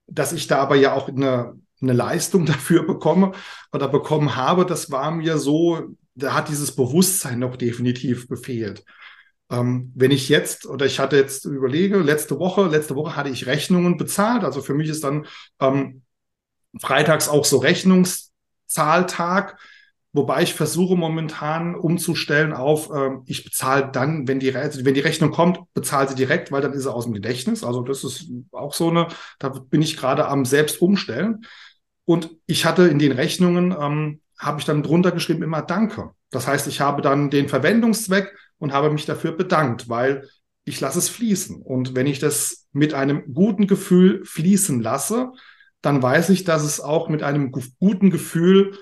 Dass 0.06 0.32
ich 0.32 0.46
da 0.46 0.58
aber 0.58 0.76
ja 0.76 0.94
auch 0.94 1.08
eine, 1.08 1.54
eine 1.80 1.92
Leistung 1.92 2.46
dafür 2.46 2.86
bekomme 2.86 3.32
oder 3.72 3.88
bekommen 3.88 4.36
habe, 4.36 4.64
das 4.64 4.92
war 4.92 5.10
mir 5.10 5.38
so, 5.38 5.96
da 6.14 6.34
hat 6.34 6.48
dieses 6.48 6.76
Bewusstsein 6.76 7.40
noch 7.40 7.56
definitiv 7.56 8.28
gefehlt. 8.28 8.84
Ähm, 9.52 9.92
wenn 9.94 10.10
ich 10.10 10.30
jetzt, 10.30 10.66
oder 10.66 10.86
ich 10.86 10.98
hatte 10.98 11.16
jetzt 11.16 11.44
überlege, 11.44 11.98
letzte 11.98 12.38
Woche, 12.38 12.66
letzte 12.66 12.96
Woche 12.96 13.14
hatte 13.14 13.28
ich 13.28 13.46
Rechnungen 13.46 13.98
bezahlt. 13.98 14.44
Also 14.44 14.62
für 14.62 14.72
mich 14.72 14.88
ist 14.88 15.04
dann 15.04 15.26
ähm, 15.60 16.02
freitags 16.80 17.28
auch 17.28 17.44
so 17.44 17.58
Rechnungszahltag, 17.58 19.58
wobei 20.14 20.42
ich 20.42 20.54
versuche 20.54 20.96
momentan 20.96 21.74
umzustellen 21.74 22.54
auf, 22.54 22.90
ähm, 22.94 23.24
ich 23.26 23.44
bezahle 23.44 23.90
dann, 23.92 24.26
wenn 24.26 24.40
die, 24.40 24.56
also 24.56 24.86
wenn 24.86 24.94
die 24.94 25.00
Rechnung 25.00 25.30
kommt, 25.30 25.60
bezahle 25.74 26.08
sie 26.08 26.14
direkt, 26.14 26.50
weil 26.50 26.62
dann 26.62 26.72
ist 26.72 26.84
sie 26.84 26.92
aus 26.92 27.04
dem 27.04 27.12
Gedächtnis. 27.12 27.62
Also 27.62 27.82
das 27.82 28.04
ist 28.04 28.30
auch 28.52 28.72
so 28.72 28.88
eine, 28.88 29.08
da 29.38 29.50
bin 29.50 29.82
ich 29.82 29.98
gerade 29.98 30.28
am 30.28 30.46
selbst 30.46 30.80
umstellen. 30.80 31.44
Und 32.06 32.30
ich 32.46 32.64
hatte 32.64 32.88
in 32.88 32.98
den 32.98 33.12
Rechnungen, 33.12 33.76
ähm, 33.78 34.20
habe 34.38 34.58
ich 34.58 34.64
dann 34.64 34.82
drunter 34.82 35.12
geschrieben 35.12 35.42
immer 35.42 35.62
Danke. 35.62 36.10
Das 36.30 36.46
heißt, 36.46 36.66
ich 36.66 36.80
habe 36.80 37.02
dann 37.02 37.30
den 37.30 37.48
Verwendungszweck 37.48 38.34
und 38.62 38.72
habe 38.72 38.90
mich 38.90 39.06
dafür 39.06 39.32
bedankt, 39.32 39.88
weil 39.88 40.28
ich 40.64 40.80
lasse 40.80 41.00
es 41.00 41.08
fließen. 41.08 41.60
Und 41.60 41.96
wenn 41.96 42.06
ich 42.06 42.20
das 42.20 42.68
mit 42.70 42.94
einem 42.94 43.34
guten 43.34 43.66
Gefühl 43.66 44.24
fließen 44.24 44.80
lasse, 44.80 45.32
dann 45.80 46.00
weiß 46.00 46.28
ich, 46.28 46.44
dass 46.44 46.62
es 46.62 46.80
auch 46.80 47.08
mit 47.08 47.24
einem 47.24 47.50
guten 47.80 48.10
Gefühl 48.10 48.78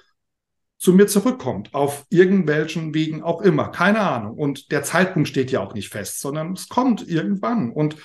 zu 0.76 0.92
mir 0.92 1.06
zurückkommt, 1.06 1.72
auf 1.72 2.04
irgendwelchen 2.10 2.92
Wegen 2.92 3.22
auch 3.22 3.40
immer, 3.40 3.68
keine 3.68 4.00
Ahnung. 4.00 4.36
Und 4.36 4.70
der 4.70 4.82
Zeitpunkt 4.82 5.30
steht 5.30 5.50
ja 5.50 5.60
auch 5.60 5.72
nicht 5.72 5.88
fest, 5.88 6.20
sondern 6.20 6.52
es 6.52 6.68
kommt 6.68 7.08
irgendwann. 7.08 7.72
Und 7.72 7.96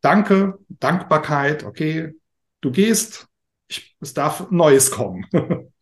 danke, 0.00 0.58
Dankbarkeit, 0.70 1.64
okay, 1.64 2.14
du 2.62 2.70
gehst, 2.70 3.26
ich, 3.68 3.94
es 4.00 4.14
darf 4.14 4.50
Neues 4.50 4.90
kommen. 4.90 5.26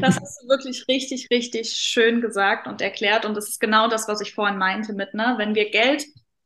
Das 0.00 0.18
hast 0.20 0.42
du 0.42 0.48
wirklich 0.48 0.86
richtig, 0.88 1.28
richtig 1.30 1.70
schön 1.70 2.20
gesagt 2.20 2.66
und 2.66 2.80
erklärt. 2.80 3.24
Und 3.24 3.36
das 3.36 3.48
ist 3.48 3.60
genau 3.60 3.88
das, 3.88 4.08
was 4.08 4.20
ich 4.20 4.34
vorhin 4.34 4.58
meinte 4.58 4.92
mit, 4.92 5.14
ne, 5.14 5.34
wenn 5.38 5.54
wir 5.54 5.70
Geld 5.70 6.04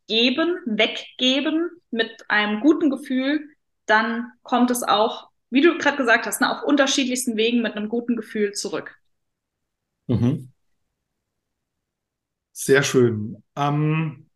geben, 0.09 0.59
weggeben 0.67 1.71
mit 1.91 2.11
einem 2.29 2.61
guten 2.61 2.91
Gefühl, 2.91 3.49
dann 3.87 4.33
kommt 4.43 4.71
es 4.71 4.83
auch, 4.83 5.29
wie 5.51 5.61
du 5.61 5.79
gerade 5.79 5.97
gesagt 5.97 6.27
hast, 6.27 6.41
ne, 6.41 6.51
auf 6.51 6.65
unterschiedlichsten 6.65 7.37
Wegen 7.37 7.63
mit 7.63 7.77
einem 7.77 7.89
guten 7.89 8.17
Gefühl 8.17 8.53
zurück. 8.53 8.99
Mhm. 10.07 10.53
Sehr 12.53 12.83
schön. 12.83 13.43
Ähm, 13.57 14.29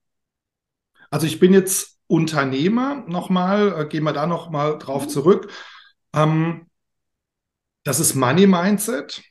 also 1.11 1.27
ich 1.27 1.39
bin 1.39 1.53
jetzt 1.53 1.99
Unternehmer 2.07 3.05
nochmal, 3.07 3.81
äh, 3.81 3.87
gehen 3.87 4.05
wir 4.05 4.13
da 4.13 4.27
nochmal 4.27 4.79
drauf 4.79 5.05
mhm. 5.05 5.09
zurück. 5.09 5.53
Ähm, 6.15 6.67
das 7.87 8.01
ist 8.01 8.17
Money 8.17 8.49
Mindset. 8.49 9.23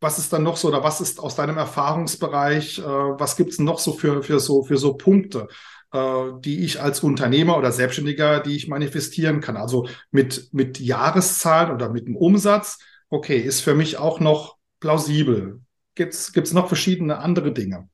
Was 0.00 0.20
ist 0.20 0.32
dann 0.32 0.44
noch 0.44 0.56
so 0.56 0.68
oder 0.68 0.84
was 0.84 1.00
ist 1.00 1.18
aus 1.18 1.34
deinem 1.34 1.58
Erfahrungsbereich, 1.58 2.78
äh, 2.78 2.82
was 2.82 3.36
gibt 3.36 3.50
es 3.50 3.58
noch 3.58 3.80
so 3.80 3.92
für, 3.92 4.22
für, 4.22 4.38
so 4.38 4.62
für 4.62 4.76
so 4.76 4.94
Punkte, 4.94 5.48
äh, 5.92 6.26
die 6.38 6.64
ich 6.64 6.80
als 6.80 7.00
Unternehmer 7.00 7.58
oder 7.58 7.72
Selbstständiger, 7.72 8.38
die 8.38 8.54
ich 8.54 8.68
manifestieren 8.68 9.40
kann? 9.40 9.56
Also 9.56 9.88
mit, 10.12 10.50
mit 10.52 10.78
Jahreszahlen 10.78 11.72
oder 11.72 11.88
mit 11.88 12.06
dem 12.06 12.14
Umsatz, 12.14 12.78
okay, 13.10 13.38
ist 13.38 13.60
für 13.62 13.74
mich 13.74 13.98
auch 13.98 14.20
noch 14.20 14.56
plausibel. 14.78 15.60
Gibt 15.96 16.14
es 16.14 16.52
noch 16.52 16.68
verschiedene 16.68 17.18
andere 17.18 17.52
Dinge? 17.52 17.88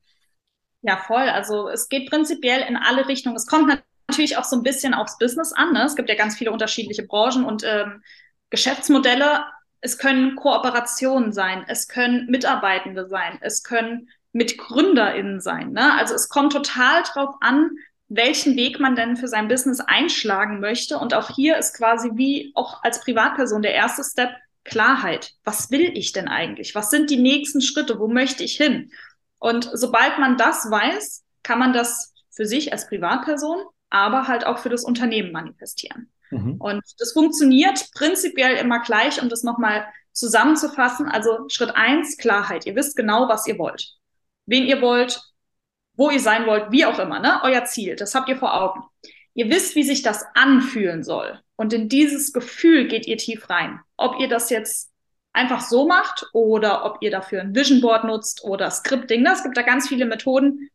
Ja, 0.83 0.97
voll. 0.97 1.27
Also 1.27 1.69
es 1.69 1.89
geht 1.89 2.11
prinzipiell 2.11 2.61
in 2.69 2.77
alle 2.77 3.07
Richtungen. 3.07 3.35
Es 3.35 3.47
kommt 3.47 3.81
natürlich 4.07 4.37
auch 4.37 4.43
so 4.43 4.57
ein 4.57 4.61
bisschen 4.61 4.93
aufs 4.93 5.17
Business 5.17 5.53
an. 5.53 5.73
Ne? 5.73 5.85
Es 5.85 5.95
gibt 5.95 6.09
ja 6.09 6.15
ganz 6.15 6.37
viele 6.37 6.51
unterschiedliche 6.51 7.01
Branchen 7.01 7.43
und 7.43 7.63
ähm, 7.63 8.03
Geschäftsmodelle. 8.51 9.43
Es 9.85 9.99
können 9.99 10.35
Kooperationen 10.35 11.31
sein, 11.31 11.63
es 11.67 11.87
können 11.87 12.25
Mitarbeitende 12.25 13.07
sein, 13.07 13.37
es 13.41 13.61
können 13.61 14.09
MitgründerInnen 14.33 15.41
sein. 15.41 15.73
Ne? 15.73 15.93
Also 15.93 16.15
es 16.15 16.27
kommt 16.27 16.53
total 16.53 17.03
drauf 17.03 17.35
an, 17.39 17.69
welchen 18.07 18.55
Weg 18.55 18.79
man 18.79 18.95
denn 18.95 19.15
für 19.15 19.27
sein 19.27 19.47
Business 19.47 19.81
einschlagen 19.81 20.59
möchte. 20.59 20.97
Und 20.97 21.13
auch 21.13 21.29
hier 21.29 21.59
ist 21.59 21.77
quasi 21.77 22.09
wie 22.15 22.51
auch 22.55 22.81
als 22.81 22.99
Privatperson 23.01 23.61
der 23.61 23.75
erste 23.75 24.03
Step 24.03 24.31
Klarheit. 24.63 25.33
Was 25.43 25.69
will 25.69 25.95
ich 25.95 26.13
denn 26.13 26.27
eigentlich? 26.27 26.73
Was 26.73 26.89
sind 26.89 27.11
die 27.11 27.21
nächsten 27.21 27.61
Schritte? 27.61 27.99
Wo 27.99 28.07
möchte 28.07 28.43
ich 28.43 28.57
hin? 28.57 28.89
Und 29.37 29.69
sobald 29.71 30.17
man 30.17 30.35
das 30.35 30.67
weiß, 30.67 31.23
kann 31.43 31.59
man 31.59 31.73
das 31.73 32.11
für 32.31 32.47
sich 32.47 32.73
als 32.73 32.87
Privatperson, 32.87 33.63
aber 33.91 34.27
halt 34.27 34.47
auch 34.47 34.57
für 34.57 34.69
das 34.69 34.83
Unternehmen 34.83 35.31
manifestieren. 35.31 36.09
Mhm. 36.35 36.55
Und 36.59 36.83
das 36.99 37.13
funktioniert 37.13 37.89
prinzipiell 37.93 38.55
immer 38.57 38.79
gleich, 38.79 39.21
um 39.21 39.29
das 39.29 39.43
nochmal 39.43 39.85
zusammenzufassen. 40.11 41.07
Also 41.07 41.47
Schritt 41.49 41.75
eins, 41.75 42.17
Klarheit. 42.17 42.65
Ihr 42.65 42.75
wisst 42.75 42.95
genau, 42.95 43.27
was 43.27 43.47
ihr 43.47 43.57
wollt. 43.57 43.93
Wen 44.45 44.65
ihr 44.65 44.81
wollt, 44.81 45.21
wo 45.93 46.09
ihr 46.09 46.19
sein 46.19 46.45
wollt, 46.45 46.71
wie 46.71 46.85
auch 46.85 46.99
immer, 46.99 47.19
ne? 47.19 47.39
Euer 47.43 47.65
Ziel, 47.65 47.95
das 47.95 48.15
habt 48.15 48.29
ihr 48.29 48.37
vor 48.37 48.53
Augen. 48.53 48.83
Ihr 49.33 49.49
wisst, 49.49 49.75
wie 49.75 49.83
sich 49.83 50.01
das 50.01 50.25
anfühlen 50.33 51.03
soll. 51.03 51.39
Und 51.55 51.73
in 51.73 51.89
dieses 51.89 52.33
Gefühl 52.33 52.87
geht 52.87 53.07
ihr 53.07 53.17
tief 53.17 53.49
rein. 53.49 53.79
Ob 53.97 54.19
ihr 54.19 54.27
das 54.27 54.49
jetzt 54.49 54.91
einfach 55.33 55.61
so 55.61 55.85
macht 55.87 56.25
oder 56.33 56.85
ob 56.85 56.97
ihr 57.01 57.11
dafür 57.11 57.41
ein 57.41 57.53
Vision 57.53 57.81
Board 57.81 58.05
nutzt 58.05 58.43
oder 58.43 58.71
Scripting. 58.71 59.21
Ne? 59.21 59.33
Es 59.33 59.43
gibt 59.43 59.57
da 59.57 59.61
ganz 59.61 59.87
viele 59.87 60.05
Methoden. 60.05 60.69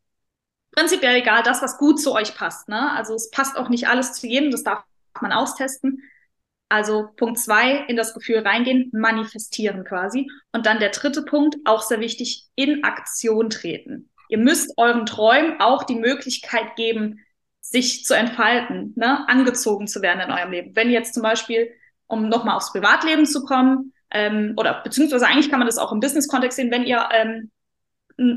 Prinzipiell 0.72 1.16
egal, 1.16 1.42
das, 1.42 1.62
was 1.62 1.78
gut 1.78 2.00
zu 2.00 2.12
euch 2.12 2.34
passt. 2.34 2.68
Ne? 2.68 2.92
Also 2.92 3.14
es 3.14 3.30
passt 3.30 3.56
auch 3.56 3.70
nicht 3.70 3.88
alles 3.88 4.12
zu 4.12 4.26
jedem, 4.26 4.50
das 4.50 4.62
darf 4.62 4.84
man 5.20 5.32
austesten. 5.32 6.02
Also 6.68 7.08
Punkt 7.16 7.38
zwei, 7.38 7.84
in 7.88 7.96
das 7.96 8.14
Gefühl 8.14 8.38
reingehen, 8.38 8.90
manifestieren 8.92 9.84
quasi. 9.84 10.30
Und 10.52 10.66
dann 10.66 10.78
der 10.78 10.90
dritte 10.90 11.22
Punkt, 11.22 11.56
auch 11.64 11.82
sehr 11.82 12.00
wichtig, 12.00 12.46
in 12.54 12.84
Aktion 12.84 13.50
treten. 13.50 14.11
Ihr 14.28 14.38
müsst 14.38 14.72
euren 14.76 15.06
Träumen 15.06 15.61
auch 15.61 15.82
die 15.82 15.96
Möglichkeit 15.96 16.76
geben, 16.76 17.18
sich 17.61 18.04
zu 18.04 18.14
entfalten, 18.14 18.92
ne? 18.96 19.28
angezogen 19.28 19.88
zu 19.88 20.00
werden 20.02 20.20
in 20.20 20.30
eurem 20.30 20.52
Leben. 20.52 20.76
Wenn 20.76 20.90
jetzt 20.90 21.14
zum 21.14 21.22
Beispiel, 21.22 21.70
um 22.06 22.28
nochmal 22.28 22.56
aufs 22.56 22.72
Privatleben 22.72 23.26
zu 23.26 23.44
kommen, 23.44 23.92
ähm, 24.12 24.54
oder 24.56 24.82
beziehungsweise 24.82 25.26
eigentlich 25.26 25.50
kann 25.50 25.58
man 25.58 25.66
das 25.66 25.78
auch 25.78 25.92
im 25.92 26.00
Business-Kontext 26.00 26.56
sehen, 26.56 26.70
wenn 26.70 26.84
ihr 26.84 27.08
ähm, 27.12 27.50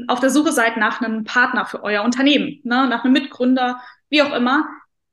auf 0.07 0.19
der 0.19 0.29
Suche 0.29 0.51
seid 0.51 0.77
nach 0.77 1.01
einem 1.01 1.23
Partner 1.23 1.65
für 1.65 1.83
euer 1.83 2.03
Unternehmen, 2.03 2.59
ne? 2.63 2.87
nach 2.87 3.03
einem 3.03 3.13
Mitgründer, 3.13 3.81
wie 4.09 4.21
auch 4.21 4.33
immer, 4.33 4.67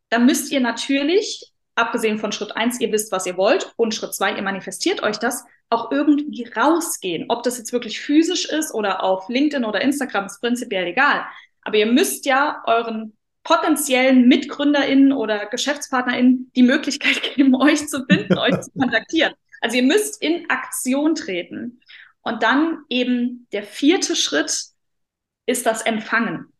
dann 0.08 0.26
müsst 0.26 0.50
ihr 0.52 0.60
natürlich, 0.60 1.49
abgesehen 1.80 2.18
von 2.18 2.32
Schritt 2.32 2.56
eins, 2.56 2.80
ihr 2.80 2.92
wisst, 2.92 3.12
was 3.12 3.26
ihr 3.26 3.36
wollt, 3.36 3.72
und 3.76 3.94
Schritt 3.94 4.14
zwei, 4.14 4.34
ihr 4.34 4.42
manifestiert 4.42 5.02
euch 5.02 5.18
das, 5.18 5.44
auch 5.70 5.90
irgendwie 5.92 6.44
rausgehen. 6.44 7.26
Ob 7.28 7.42
das 7.42 7.58
jetzt 7.58 7.72
wirklich 7.72 8.00
physisch 8.00 8.46
ist 8.46 8.74
oder 8.74 9.02
auf 9.02 9.28
LinkedIn 9.28 9.64
oder 9.64 9.80
Instagram, 9.80 10.26
ist 10.26 10.40
prinzipiell 10.40 10.86
egal. 10.86 11.24
Aber 11.62 11.76
ihr 11.76 11.86
müsst 11.86 12.26
ja 12.26 12.62
euren 12.66 13.16
potenziellen 13.44 14.28
MitgründerInnen 14.28 15.12
oder 15.12 15.46
GeschäftspartnerInnen 15.46 16.50
die 16.54 16.62
Möglichkeit 16.62 17.22
geben, 17.34 17.54
euch 17.54 17.88
zu 17.88 18.04
finden, 18.04 18.38
euch 18.38 18.60
zu 18.60 18.70
kontaktieren. 18.72 19.34
Also 19.60 19.76
ihr 19.76 19.82
müsst 19.82 20.22
in 20.22 20.48
Aktion 20.50 21.14
treten. 21.14 21.80
Und 22.22 22.42
dann 22.42 22.84
eben 22.88 23.46
der 23.52 23.62
vierte 23.62 24.14
Schritt 24.14 24.52
ist 25.46 25.66
das 25.66 25.82
Empfangen. 25.82 26.52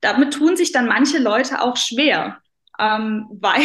Damit 0.00 0.34
tun 0.34 0.56
sich 0.56 0.72
dann 0.72 0.86
manche 0.86 1.18
Leute 1.18 1.62
auch 1.62 1.76
schwer, 1.76 2.40
ähm, 2.78 3.26
weil 3.30 3.62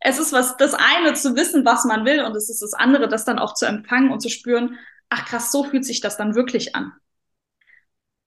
es 0.00 0.18
ist 0.18 0.32
was, 0.32 0.56
das 0.56 0.74
eine 0.74 1.14
zu 1.14 1.36
wissen, 1.36 1.64
was 1.64 1.84
man 1.84 2.04
will, 2.04 2.24
und 2.24 2.34
es 2.34 2.48
ist 2.48 2.62
das 2.62 2.72
andere, 2.72 3.08
das 3.08 3.24
dann 3.24 3.38
auch 3.38 3.54
zu 3.54 3.66
empfangen 3.66 4.10
und 4.10 4.20
zu 4.20 4.30
spüren, 4.30 4.78
ach 5.10 5.26
krass, 5.26 5.52
so 5.52 5.64
fühlt 5.64 5.84
sich 5.84 6.00
das 6.00 6.16
dann 6.16 6.34
wirklich 6.34 6.74
an. 6.74 6.92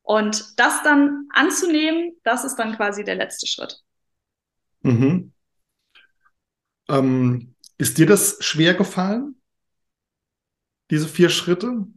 Und 0.03 0.59
das 0.59 0.83
dann 0.83 1.27
anzunehmen, 1.31 2.11
das 2.23 2.43
ist 2.43 2.55
dann 2.57 2.75
quasi 2.75 3.03
der 3.03 3.15
letzte 3.15 3.47
Schritt. 3.47 3.81
Mhm. 4.81 5.33
Ähm, 6.89 7.55
ist 7.77 7.97
dir 7.97 8.05
das 8.05 8.37
schwer 8.41 8.73
gefallen? 8.75 9.41
Diese 10.91 11.07
vier 11.07 11.29
Schritte? 11.29 11.87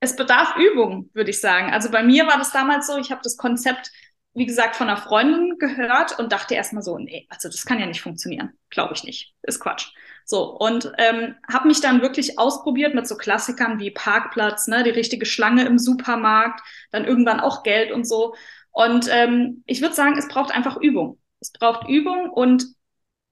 Es 0.00 0.14
bedarf 0.14 0.56
Übung, 0.56 1.08
würde 1.14 1.30
ich 1.30 1.40
sagen. 1.40 1.72
Also 1.72 1.90
bei 1.90 2.02
mir 2.02 2.26
war 2.26 2.36
das 2.36 2.52
damals 2.52 2.86
so, 2.86 2.98
ich 2.98 3.10
habe 3.10 3.22
das 3.22 3.36
Konzept, 3.36 3.90
wie 4.36 4.46
gesagt, 4.46 4.76
von 4.76 4.88
einer 4.88 4.98
Freundin 4.98 5.58
gehört 5.58 6.18
und 6.18 6.30
dachte 6.30 6.54
erstmal 6.54 6.82
so, 6.82 6.98
nee, 6.98 7.26
also 7.30 7.48
das 7.48 7.64
kann 7.64 7.80
ja 7.80 7.86
nicht 7.86 8.02
funktionieren. 8.02 8.52
Glaube 8.68 8.92
ich 8.94 9.02
nicht. 9.02 9.34
Ist 9.42 9.60
Quatsch. 9.60 9.88
So, 10.26 10.58
und 10.58 10.92
ähm, 10.98 11.36
habe 11.50 11.68
mich 11.68 11.80
dann 11.80 12.02
wirklich 12.02 12.38
ausprobiert 12.38 12.94
mit 12.94 13.08
so 13.08 13.16
Klassikern 13.16 13.78
wie 13.78 13.90
Parkplatz, 13.90 14.66
ne, 14.66 14.82
die 14.82 14.90
richtige 14.90 15.24
Schlange 15.24 15.64
im 15.64 15.78
Supermarkt, 15.78 16.60
dann 16.90 17.06
irgendwann 17.06 17.40
auch 17.40 17.62
Geld 17.62 17.92
und 17.92 18.06
so. 18.06 18.34
Und 18.72 19.08
ähm, 19.10 19.62
ich 19.66 19.80
würde 19.80 19.94
sagen, 19.94 20.18
es 20.18 20.28
braucht 20.28 20.54
einfach 20.54 20.76
Übung. 20.76 21.18
Es 21.40 21.50
braucht 21.50 21.88
Übung 21.88 22.28
und 22.28 22.66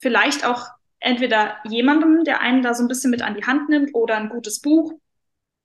vielleicht 0.00 0.46
auch 0.46 0.68
entweder 1.00 1.58
jemandem, 1.64 2.24
der 2.24 2.40
einen 2.40 2.62
da 2.62 2.72
so 2.72 2.82
ein 2.82 2.88
bisschen 2.88 3.10
mit 3.10 3.20
an 3.20 3.34
die 3.34 3.44
Hand 3.44 3.68
nimmt 3.68 3.94
oder 3.94 4.16
ein 4.16 4.30
gutes 4.30 4.62
Buch 4.62 4.94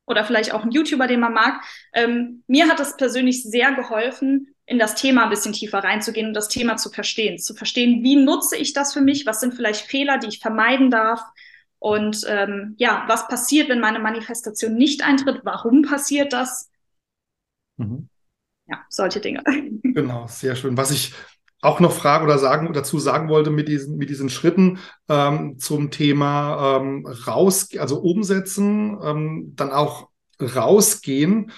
oder 0.05 0.25
vielleicht 0.25 0.53
auch 0.53 0.63
ein 0.63 0.71
YouTuber, 0.71 1.07
den 1.07 1.21
man 1.21 1.33
mag. 1.33 1.61
Ähm, 1.93 2.43
mir 2.47 2.67
hat 2.67 2.81
es 2.81 2.97
persönlich 2.97 3.43
sehr 3.43 3.71
geholfen, 3.71 4.53
in 4.70 4.78
das 4.78 4.93
Thema 4.93 5.24
ein 5.24 5.30
bisschen 5.32 5.51
tiefer 5.51 5.80
reinzugehen 5.80 6.28
und 6.28 6.34
das 6.36 6.47
Thema 6.47 6.78
zu 6.78 6.91
verstehen. 6.91 7.39
Zu 7.39 7.55
verstehen, 7.55 8.03
wie 8.03 8.15
nutze 8.15 8.55
ich 8.55 8.74
das 8.74 8.93
für 8.93 9.01
mich? 9.01 9.26
Was 9.26 9.39
sind 9.39 9.55
vielleicht 9.55 9.82
Fehler, 9.82 10.20
die 10.20 10.28
ich 10.28 10.39
vermeiden 10.39 10.91
darf? 10.91 11.22
Und 11.80 12.24
ähm, 12.28 12.76
ja, 12.78 13.03
was 13.07 13.28
passiert, 13.28 13.67
wenn 13.70 13.80
meine 13.80 13.97
Manifestation 13.97 14.76
nicht 14.76 15.03
eintritt? 15.03 15.41
Warum 15.43 15.82
passiert 15.82 16.34
das? 16.34 16.70
Mhm. 17.78 18.09
Ja, 18.67 18.86
solche 18.89 19.20
Dinge. 19.20 19.43
Genau, 19.82 20.28
sehr 20.28 20.55
schön. 20.55 20.78
Was 20.78 20.91
ich 20.91 21.13
auch 21.61 21.80
noch 21.80 21.91
fragen 21.91 22.26
oder 22.26 22.38
sagen 22.38 22.72
dazu 22.72 22.99
sagen 22.99 23.28
wollte 23.28 23.49
mit 23.49 23.67
diesen 23.67 23.97
mit 23.97 24.09
diesen 24.09 24.30
Schritten 24.30 24.78
ähm, 25.09 25.57
zum 25.57 25.89
Thema 25.89 26.78
ähm, 26.78 27.07
raus, 27.07 27.70
also 27.78 27.99
umsetzen, 27.99 28.97
ähm, 29.03 29.53
dann 29.55 29.72
auch 29.72 30.09
rausgehen. 30.39 31.51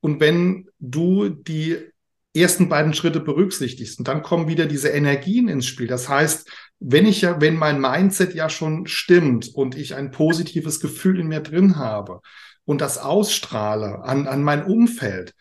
Und 0.00 0.20
wenn 0.20 0.68
du 0.78 1.28
die 1.28 1.92
ersten 2.40 2.68
beiden 2.68 2.94
Schritte 2.94 3.20
berücksichtigst. 3.20 3.98
Und 3.98 4.08
dann 4.08 4.22
kommen 4.22 4.48
wieder 4.48 4.66
diese 4.66 4.88
Energien 4.88 5.48
ins 5.48 5.66
Spiel. 5.66 5.86
Das 5.86 6.08
heißt, 6.08 6.50
wenn 6.80 7.06
ich 7.06 7.22
ja, 7.22 7.40
wenn 7.40 7.56
mein 7.56 7.80
Mindset 7.80 8.34
ja 8.34 8.48
schon 8.48 8.86
stimmt 8.86 9.48
und 9.54 9.76
ich 9.76 9.94
ein 9.94 10.10
positives 10.10 10.80
Gefühl 10.80 11.20
in 11.20 11.28
mir 11.28 11.40
drin 11.40 11.76
habe 11.76 12.20
und 12.64 12.80
das 12.80 12.98
ausstrahle 12.98 14.02
an, 14.04 14.26
an 14.26 14.42
mein 14.42 14.64
Umfeld, 14.64 15.34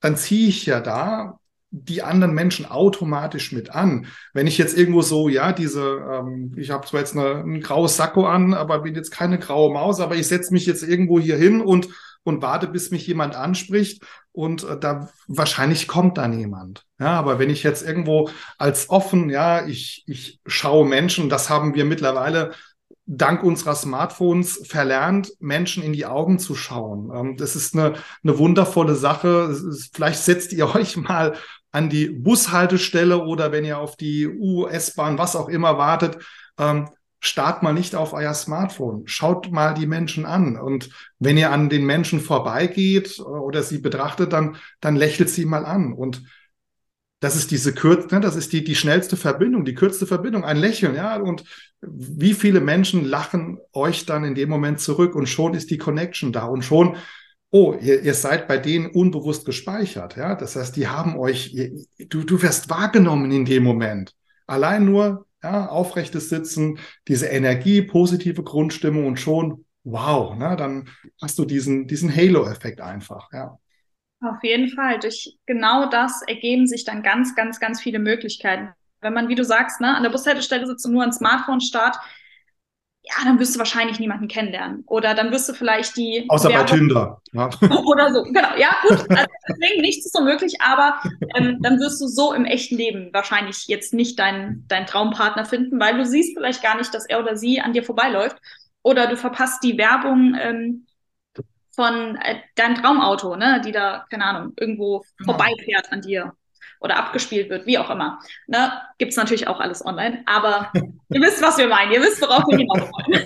dann 0.00 0.16
ziehe 0.16 0.48
ich 0.48 0.66
ja 0.66 0.80
da 0.80 1.38
die 1.76 2.02
anderen 2.02 2.34
Menschen 2.34 2.66
automatisch 2.66 3.50
mit 3.50 3.70
an. 3.70 4.06
Wenn 4.32 4.46
ich 4.46 4.58
jetzt 4.58 4.78
irgendwo 4.78 5.02
so, 5.02 5.28
ja, 5.28 5.52
diese, 5.52 5.82
ähm, 6.08 6.54
ich 6.56 6.70
habe 6.70 6.86
zwar 6.86 7.00
jetzt 7.00 7.16
eine, 7.16 7.42
ein 7.42 7.60
graues 7.60 7.96
Sakko 7.96 8.26
an, 8.26 8.54
aber 8.54 8.80
bin 8.80 8.94
jetzt 8.94 9.10
keine 9.10 9.40
graue 9.40 9.72
Maus, 9.72 9.98
aber 9.98 10.14
ich 10.14 10.28
setze 10.28 10.52
mich 10.52 10.66
jetzt 10.66 10.84
irgendwo 10.84 11.18
hier 11.18 11.36
hin 11.36 11.60
und 11.60 11.88
und 12.24 12.42
warte, 12.42 12.66
bis 12.66 12.90
mich 12.90 13.06
jemand 13.06 13.36
anspricht 13.36 14.02
und 14.32 14.64
äh, 14.64 14.78
da 14.78 15.08
wahrscheinlich 15.28 15.86
kommt 15.86 16.18
dann 16.18 16.38
jemand. 16.38 16.84
Ja, 16.98 17.18
aber 17.18 17.38
wenn 17.38 17.50
ich 17.50 17.62
jetzt 17.62 17.86
irgendwo 17.86 18.30
als 18.58 18.90
offen, 18.90 19.30
ja, 19.30 19.66
ich, 19.66 20.02
ich 20.06 20.40
schaue 20.46 20.86
Menschen, 20.86 21.28
das 21.28 21.50
haben 21.50 21.74
wir 21.74 21.84
mittlerweile 21.84 22.52
dank 23.06 23.42
unserer 23.42 23.74
Smartphones 23.74 24.62
verlernt, 24.66 25.32
Menschen 25.38 25.82
in 25.82 25.92
die 25.92 26.06
Augen 26.06 26.38
zu 26.38 26.54
schauen. 26.54 27.10
Ähm, 27.14 27.36
das 27.36 27.54
ist 27.54 27.74
eine, 27.74 27.94
eine 28.22 28.38
wundervolle 28.38 28.94
Sache. 28.94 29.54
Vielleicht 29.92 30.22
setzt 30.22 30.52
ihr 30.52 30.74
euch 30.74 30.96
mal 30.96 31.34
an 31.70 31.90
die 31.90 32.08
Bushaltestelle 32.08 33.18
oder 33.18 33.52
wenn 33.52 33.64
ihr 33.64 33.78
auf 33.78 33.96
die 33.96 34.26
US-Bahn, 34.26 35.18
was 35.18 35.36
auch 35.36 35.48
immer 35.48 35.76
wartet, 35.76 36.18
starrt 37.24 37.62
mal 37.62 37.72
nicht 37.72 37.94
auf 37.94 38.12
euer 38.12 38.34
Smartphone. 38.34 39.06
Schaut 39.06 39.50
mal 39.50 39.72
die 39.72 39.86
Menschen 39.86 40.26
an. 40.26 40.56
Und 40.58 40.90
wenn 41.18 41.38
ihr 41.38 41.50
an 41.50 41.70
den 41.70 41.86
Menschen 41.86 42.20
vorbeigeht 42.20 43.18
oder 43.18 43.62
sie 43.62 43.78
betrachtet, 43.78 44.32
dann, 44.32 44.56
dann 44.80 44.94
lächelt 44.94 45.30
sie 45.30 45.46
mal 45.46 45.64
an. 45.64 45.94
Und 45.94 46.22
das 47.20 47.36
ist 47.36 47.50
diese 47.50 47.72
Kürze, 47.72 48.14
ne, 48.14 48.20
das 48.20 48.36
ist 48.36 48.52
die, 48.52 48.62
die 48.62 48.74
schnellste 48.74 49.16
Verbindung, 49.16 49.64
die 49.64 49.74
kürzeste 49.74 50.06
Verbindung, 50.06 50.44
ein 50.44 50.58
Lächeln, 50.58 50.94
ja. 50.94 51.16
Und 51.16 51.44
wie 51.80 52.34
viele 52.34 52.60
Menschen 52.60 53.04
lachen 53.06 53.58
euch 53.72 54.04
dann 54.04 54.24
in 54.24 54.34
dem 54.34 54.50
Moment 54.50 54.80
zurück 54.80 55.14
und 55.14 55.26
schon 55.26 55.54
ist 55.54 55.70
die 55.70 55.78
Connection 55.78 56.32
da 56.32 56.44
und 56.44 56.62
schon, 56.62 56.96
oh, 57.50 57.74
ihr, 57.80 58.02
ihr 58.02 58.14
seid 58.14 58.46
bei 58.46 58.58
denen 58.58 58.90
unbewusst 58.90 59.46
gespeichert, 59.46 60.16
ja. 60.18 60.34
Das 60.34 60.56
heißt, 60.56 60.76
die 60.76 60.88
haben 60.88 61.16
euch, 61.16 61.54
ihr, 61.54 61.72
du, 62.10 62.24
du 62.24 62.42
wirst 62.42 62.68
wahrgenommen 62.68 63.30
in 63.30 63.46
dem 63.46 63.62
Moment. 63.62 64.12
Allein 64.46 64.84
nur 64.84 65.24
ja, 65.44 65.68
aufrechtes 65.68 66.30
Sitzen, 66.30 66.78
diese 67.06 67.26
Energie, 67.26 67.82
positive 67.82 68.42
Grundstimmung 68.42 69.06
und 69.06 69.20
schon, 69.20 69.64
wow, 69.84 70.34
ne, 70.34 70.56
dann 70.56 70.88
hast 71.20 71.38
du 71.38 71.44
diesen, 71.44 71.86
diesen 71.86 72.14
Halo-Effekt 72.14 72.80
einfach, 72.80 73.28
ja. 73.32 73.58
Auf 74.22 74.42
jeden 74.42 74.70
Fall. 74.70 74.98
Durch 75.00 75.36
genau 75.44 75.90
das 75.90 76.22
ergeben 76.26 76.66
sich 76.66 76.84
dann 76.84 77.02
ganz, 77.02 77.34
ganz, 77.34 77.60
ganz 77.60 77.82
viele 77.82 77.98
Möglichkeiten. 77.98 78.70
Wenn 79.02 79.12
man, 79.12 79.28
wie 79.28 79.34
du 79.34 79.44
sagst, 79.44 79.82
ne, 79.82 79.94
an 79.94 80.02
der 80.02 80.10
Bushaltestelle 80.10 80.66
sitzt 80.66 80.86
und 80.86 80.92
nur 80.92 81.02
ein 81.02 81.12
Smartphone 81.12 81.60
starrt, 81.60 81.98
ja, 83.06 83.24
dann 83.24 83.38
wirst 83.38 83.54
du 83.54 83.58
wahrscheinlich 83.58 84.00
niemanden 84.00 84.28
kennenlernen. 84.28 84.82
Oder 84.86 85.14
dann 85.14 85.30
wirst 85.30 85.46
du 85.48 85.52
vielleicht 85.52 85.94
die. 85.96 86.24
Außer 86.28 86.48
Werbung 86.48 86.66
bei 86.66 86.72
Tinder. 86.72 87.22
Ja. 87.32 87.50
Oder 87.84 88.12
so, 88.14 88.22
genau. 88.22 88.56
Ja, 88.56 88.74
gut. 88.82 89.10
Also 89.10 89.26
deswegen 89.46 89.82
nichts 89.82 90.06
ist 90.06 90.16
so 90.16 90.22
möglich, 90.24 90.54
aber 90.62 91.02
ähm, 91.36 91.58
dann 91.60 91.78
wirst 91.78 92.00
du 92.00 92.06
so 92.06 92.32
im 92.32 92.46
echten 92.46 92.76
Leben 92.76 93.10
wahrscheinlich 93.12 93.66
jetzt 93.66 93.92
nicht 93.92 94.18
deinen 94.18 94.64
dein 94.68 94.86
Traumpartner 94.86 95.44
finden, 95.44 95.78
weil 95.78 95.98
du 95.98 96.06
siehst 96.06 96.34
vielleicht 96.34 96.62
gar 96.62 96.78
nicht, 96.78 96.94
dass 96.94 97.06
er 97.06 97.20
oder 97.20 97.36
sie 97.36 97.60
an 97.60 97.74
dir 97.74 97.84
vorbeiläuft. 97.84 98.38
Oder 98.82 99.06
du 99.06 99.16
verpasst 99.16 99.62
die 99.62 99.76
Werbung 99.76 100.34
ähm, 100.40 100.86
von 101.72 102.16
äh, 102.16 102.36
deinem 102.54 102.76
Traumauto, 102.76 103.36
ne, 103.36 103.60
die 103.64 103.72
da, 103.72 104.06
keine 104.10 104.24
Ahnung, 104.24 104.54
irgendwo 104.58 105.04
genau. 105.18 105.32
vorbeifährt 105.32 105.92
an 105.92 106.00
dir 106.00 106.32
oder 106.84 106.98
abgespielt 106.98 107.48
wird, 107.48 107.66
wie 107.66 107.78
auch 107.78 107.88
immer. 107.88 108.20
Ne? 108.46 108.70
Gibt 108.98 109.12
es 109.12 109.16
natürlich 109.16 109.48
auch 109.48 109.58
alles 109.58 109.84
online, 109.84 110.22
aber 110.26 110.70
ihr 111.10 111.20
wisst, 111.22 111.42
was 111.42 111.56
wir 111.56 111.66
meinen, 111.66 111.92
ihr 111.92 112.02
wisst, 112.02 112.20
worauf 112.20 112.44
wir 112.46 112.58
hinaus 112.58 112.90
wollen. 112.92 113.24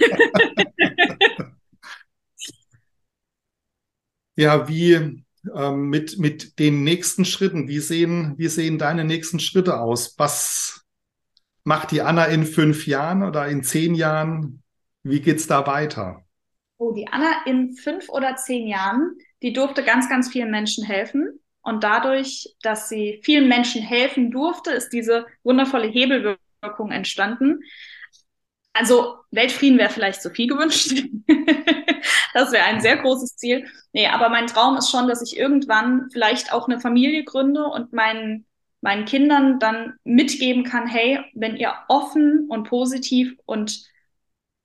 ja, 4.37 4.69
wie 4.69 5.25
ähm, 5.55 5.89
mit, 5.89 6.19
mit 6.19 6.59
den 6.61 6.85
nächsten 6.85 7.25
Schritten, 7.25 7.67
wie 7.67 7.81
sehen, 7.81 8.35
wie 8.39 8.49
sehen 8.49 8.79
deine 8.79 9.05
nächsten 9.05 9.41
Schritte 9.41 9.81
aus? 9.81 10.15
Was 10.19 10.85
macht 11.65 11.91
die 11.91 12.03
Anna 12.03 12.27
in 12.27 12.47
fünf 12.47 12.87
Jahren 12.87 13.25
oder 13.25 13.49
in 13.49 13.65
zehn 13.65 13.97
Jahren? 13.97 14.63
Wie 15.03 15.21
geht 15.21 15.39
es 15.39 15.49
da 15.49 15.67
weiter? 15.67 16.25
Oh, 16.77 16.93
die 16.93 17.09
Anna 17.09 17.45
in 17.45 17.75
fünf 17.75 18.09
oder 18.09 18.37
zehn 18.37 18.69
Jahren, 18.69 19.17
die 19.43 19.53
durfte 19.53 19.83
ganz, 19.83 20.09
ganz 20.09 20.31
vielen 20.31 20.53
Menschen 20.53 20.85
helfen. 20.85 21.41
Und 21.63 21.85
dadurch, 21.85 22.55
dass 22.63 22.89
sie 22.89 23.21
vielen 23.23 23.49
Menschen 23.49 23.83
helfen 23.83 24.31
durfte, 24.31 24.71
ist 24.71 24.91
diese 24.91 25.27
wundervolle 25.43 25.89
Hebelwirkung 25.89 26.91
entstanden. 26.91 27.61
Also 28.73 29.17
Weltfrieden 29.33 29.79
wäre 29.79 29.91
vielleicht 29.91 30.23
zu 30.23 30.31
viel 30.31 30.47
gewünscht. 30.47 30.93
das 32.35 32.53
wäre 32.53 32.65
ein 32.65 32.81
sehr 32.81 32.97
großes 32.99 33.37
Ziel. 33.37 33.67
Nee, 33.93 34.07
aber 34.07 34.29
mein 34.29 34.47
Traum 34.47 34.77
ist 34.77 34.91
schon, 34.91 35.09
dass 35.09 35.21
ich 35.21 35.37
irgendwann 35.37 36.09
vielleicht 36.13 36.53
auch 36.53 36.69
eine 36.69 36.81
Familie 36.81 37.25
gründe 37.25 37.65
und 37.65 37.93
meinen, 37.93 38.47
meinen 38.81 39.05
Kindern 39.05 39.59
dann 39.59 39.95
mitgeben 40.05 40.65
kann, 40.65 40.87
hey, 40.87 41.21
wenn 41.35 41.57
ihr 41.57 41.75
offen 41.89 42.47
und 42.49 42.69
positiv 42.69 43.35
und 43.47 43.85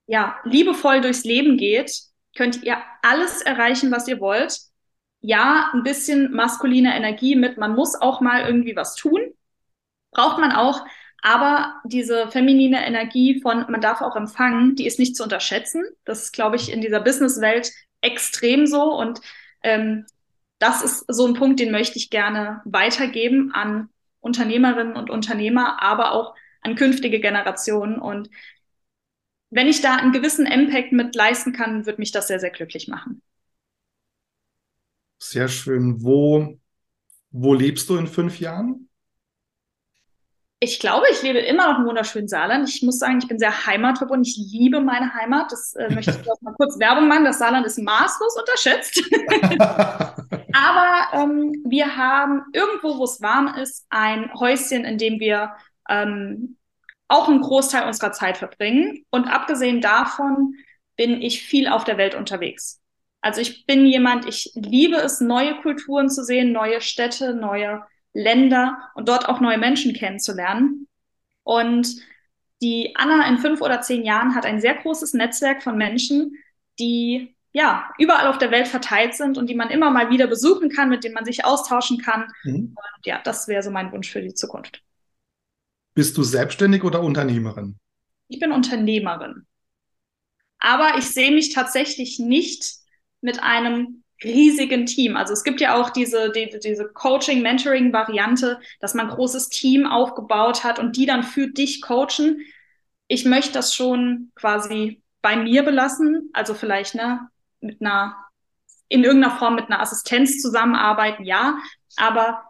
ja, 0.05 0.37
liebevoll 0.43 1.01
durchs 1.01 1.23
Leben 1.23 1.57
geht, 1.57 1.91
könnt 2.35 2.63
ihr 2.63 2.77
alles 3.01 3.41
erreichen, 3.41 3.91
was 3.91 4.07
ihr 4.07 4.19
wollt 4.19 4.59
ja, 5.23 5.71
ein 5.73 5.83
bisschen 5.83 6.33
maskuline 6.33 6.95
Energie 6.95 7.35
mit, 7.37 7.57
man 7.57 7.73
muss 7.75 7.95
auch 7.95 8.19
mal 8.19 8.45
irgendwie 8.45 8.75
was 8.75 8.95
tun, 8.95 9.21
braucht 10.11 10.37
man 10.37 10.51
auch, 10.51 10.85
aber 11.21 11.81
diese 11.85 12.29
feminine 12.29 12.85
Energie 12.85 13.41
von, 13.41 13.65
man 13.69 13.79
darf 13.79 14.01
auch 14.01 14.17
empfangen, 14.17 14.75
die 14.75 14.85
ist 14.85 14.99
nicht 14.99 15.15
zu 15.15 15.23
unterschätzen. 15.23 15.85
Das 16.03 16.23
ist, 16.23 16.33
glaube 16.33 16.57
ich, 16.57 16.71
in 16.71 16.81
dieser 16.81 16.99
Businesswelt 16.99 17.71
extrem 18.01 18.67
so 18.67 18.93
und 18.93 19.21
ähm, 19.63 20.05
das 20.59 20.83
ist 20.83 21.05
so 21.07 21.25
ein 21.25 21.35
Punkt, 21.35 21.61
den 21.61 21.71
möchte 21.71 21.97
ich 21.97 22.09
gerne 22.09 22.61
weitergeben 22.65 23.51
an 23.53 23.89
Unternehmerinnen 24.19 24.97
und 24.97 25.09
Unternehmer, 25.09 25.81
aber 25.81 26.11
auch 26.11 26.35
an 26.61 26.75
künftige 26.75 27.21
Generationen. 27.21 27.97
Und 27.97 28.29
wenn 29.49 29.67
ich 29.67 29.81
da 29.81 29.95
einen 29.95 30.11
gewissen 30.11 30.45
Impact 30.45 30.91
mit 30.91 31.15
leisten 31.15 31.53
kann, 31.53 31.85
wird 31.85 31.99
mich 31.99 32.11
das 32.11 32.27
sehr, 32.27 32.39
sehr 32.39 32.51
glücklich 32.51 32.89
machen. 32.89 33.21
Sehr 35.23 35.47
schön. 35.47 36.03
Wo, 36.03 36.59
wo 37.31 37.53
lebst 37.53 37.87
du 37.87 37.95
in 37.95 38.07
fünf 38.07 38.41
Jahren? 38.41 38.89
Ich 40.59 40.81
glaube, 40.81 41.05
ich 41.11 41.21
lebe 41.21 41.39
immer 41.39 41.71
noch 41.71 41.79
im 41.79 41.85
wunderschönen 41.85 42.27
Saarland. 42.27 42.67
Ich 42.67 42.83
muss 42.83 42.99
sagen, 42.99 43.19
ich 43.19 43.27
bin 43.29 43.39
sehr 43.39 43.65
heimatverbunden. 43.65 44.25
Ich 44.25 44.35
liebe 44.51 44.81
meine 44.81 45.13
Heimat. 45.13 45.49
Das 45.51 45.75
äh, 45.75 45.89
möchte 45.93 46.11
ich 46.11 46.25
mal 46.41 46.53
kurz 46.55 46.77
Werbung 46.77 47.07
machen. 47.07 47.23
Das 47.23 47.39
Saarland 47.39 47.65
ist 47.65 47.79
maßlos 47.79 48.37
unterschätzt. 48.37 49.01
Aber 50.53 51.07
ähm, 51.13 51.63
wir 51.67 51.95
haben 51.95 52.43
irgendwo, 52.51 52.97
wo 52.97 53.05
es 53.05 53.21
warm 53.21 53.55
ist, 53.55 53.85
ein 53.89 54.29
Häuschen, 54.33 54.83
in 54.83 54.97
dem 54.97 55.21
wir 55.21 55.53
ähm, 55.89 56.57
auch 57.07 57.29
einen 57.29 57.41
Großteil 57.41 57.87
unserer 57.87 58.11
Zeit 58.11 58.37
verbringen. 58.37 59.05
Und 59.09 59.27
abgesehen 59.27 59.79
davon 59.79 60.55
bin 60.97 61.21
ich 61.21 61.41
viel 61.41 61.69
auf 61.69 61.85
der 61.85 61.97
Welt 61.97 62.13
unterwegs. 62.13 62.82
Also 63.23 63.39
ich 63.39 63.65
bin 63.65 63.85
jemand, 63.85 64.27
ich 64.27 64.51
liebe 64.53 64.97
es, 64.97 65.21
neue 65.21 65.55
Kulturen 65.61 66.09
zu 66.09 66.25
sehen, 66.25 66.51
neue 66.51 66.81
Städte, 66.81 67.33
neue 67.33 67.81
Länder 68.11 68.89
und 68.95 69.07
dort 69.07 69.29
auch 69.29 69.39
neue 69.39 69.57
Menschen 69.57 69.93
kennenzulernen. 69.93 70.89
Und 71.43 71.95
die 72.61 72.93
Anna 72.97 73.25
in 73.29 73.37
fünf 73.37 73.61
oder 73.61 73.79
zehn 73.79 74.03
Jahren 74.03 74.35
hat 74.35 74.45
ein 74.45 74.59
sehr 74.59 74.75
großes 74.75 75.13
Netzwerk 75.13 75.63
von 75.63 75.77
Menschen, 75.77 76.35
die 76.79 77.33
ja 77.53 77.89
überall 77.97 78.27
auf 78.27 78.39
der 78.39 78.51
Welt 78.51 78.67
verteilt 78.67 79.15
sind 79.15 79.37
und 79.37 79.49
die 79.49 79.55
man 79.55 79.69
immer 79.69 79.89
mal 79.89 80.09
wieder 80.09 80.27
besuchen 80.27 80.67
kann, 80.67 80.89
mit 80.89 81.05
denen 81.05 81.15
man 81.15 81.23
sich 81.23 81.45
austauschen 81.45 81.99
kann. 81.99 82.27
Mhm. 82.43 82.75
Und 82.75 83.05
ja, 83.05 83.21
das 83.23 83.47
wäre 83.47 83.63
so 83.63 83.71
mein 83.71 83.93
Wunsch 83.93 84.11
für 84.11 84.21
die 84.21 84.33
Zukunft. 84.33 84.83
Bist 85.93 86.17
du 86.17 86.23
selbstständig 86.23 86.83
oder 86.83 87.01
Unternehmerin? 87.01 87.77
Ich 88.27 88.39
bin 88.39 88.51
Unternehmerin. 88.51 89.45
Aber 90.59 90.97
ich 90.97 91.05
sehe 91.05 91.31
mich 91.31 91.53
tatsächlich 91.53 92.19
nicht 92.19 92.82
mit 93.23 93.41
einem 93.41 94.03
riesigen 94.23 94.85
Team. 94.85 95.17
Also 95.17 95.33
es 95.33 95.43
gibt 95.43 95.61
ja 95.61 95.75
auch 95.75 95.89
diese, 95.89 96.31
die, 96.31 96.57
diese 96.63 96.87
Coaching-Mentoring-Variante, 96.87 98.59
dass 98.79 98.93
man 98.93 99.09
ein 99.09 99.15
großes 99.15 99.49
Team 99.49 99.85
aufgebaut 99.85 100.63
hat 100.63 100.79
und 100.79 100.95
die 100.95 101.05
dann 101.05 101.23
für 101.23 101.47
dich 101.47 101.81
coachen. 101.81 102.41
Ich 103.07 103.25
möchte 103.25 103.53
das 103.53 103.75
schon 103.75 104.31
quasi 104.35 105.01
bei 105.21 105.35
mir 105.35 105.63
belassen, 105.63 106.29
also 106.33 106.53
vielleicht 106.53 106.95
ne, 106.95 107.27
mit 107.59 107.81
einer, 107.81 108.15
in 108.89 109.03
irgendeiner 109.03 109.37
Form 109.37 109.55
mit 109.55 109.65
einer 109.65 109.81
Assistenz 109.81 110.41
zusammenarbeiten, 110.41 111.23
ja, 111.23 111.57
aber 111.95 112.43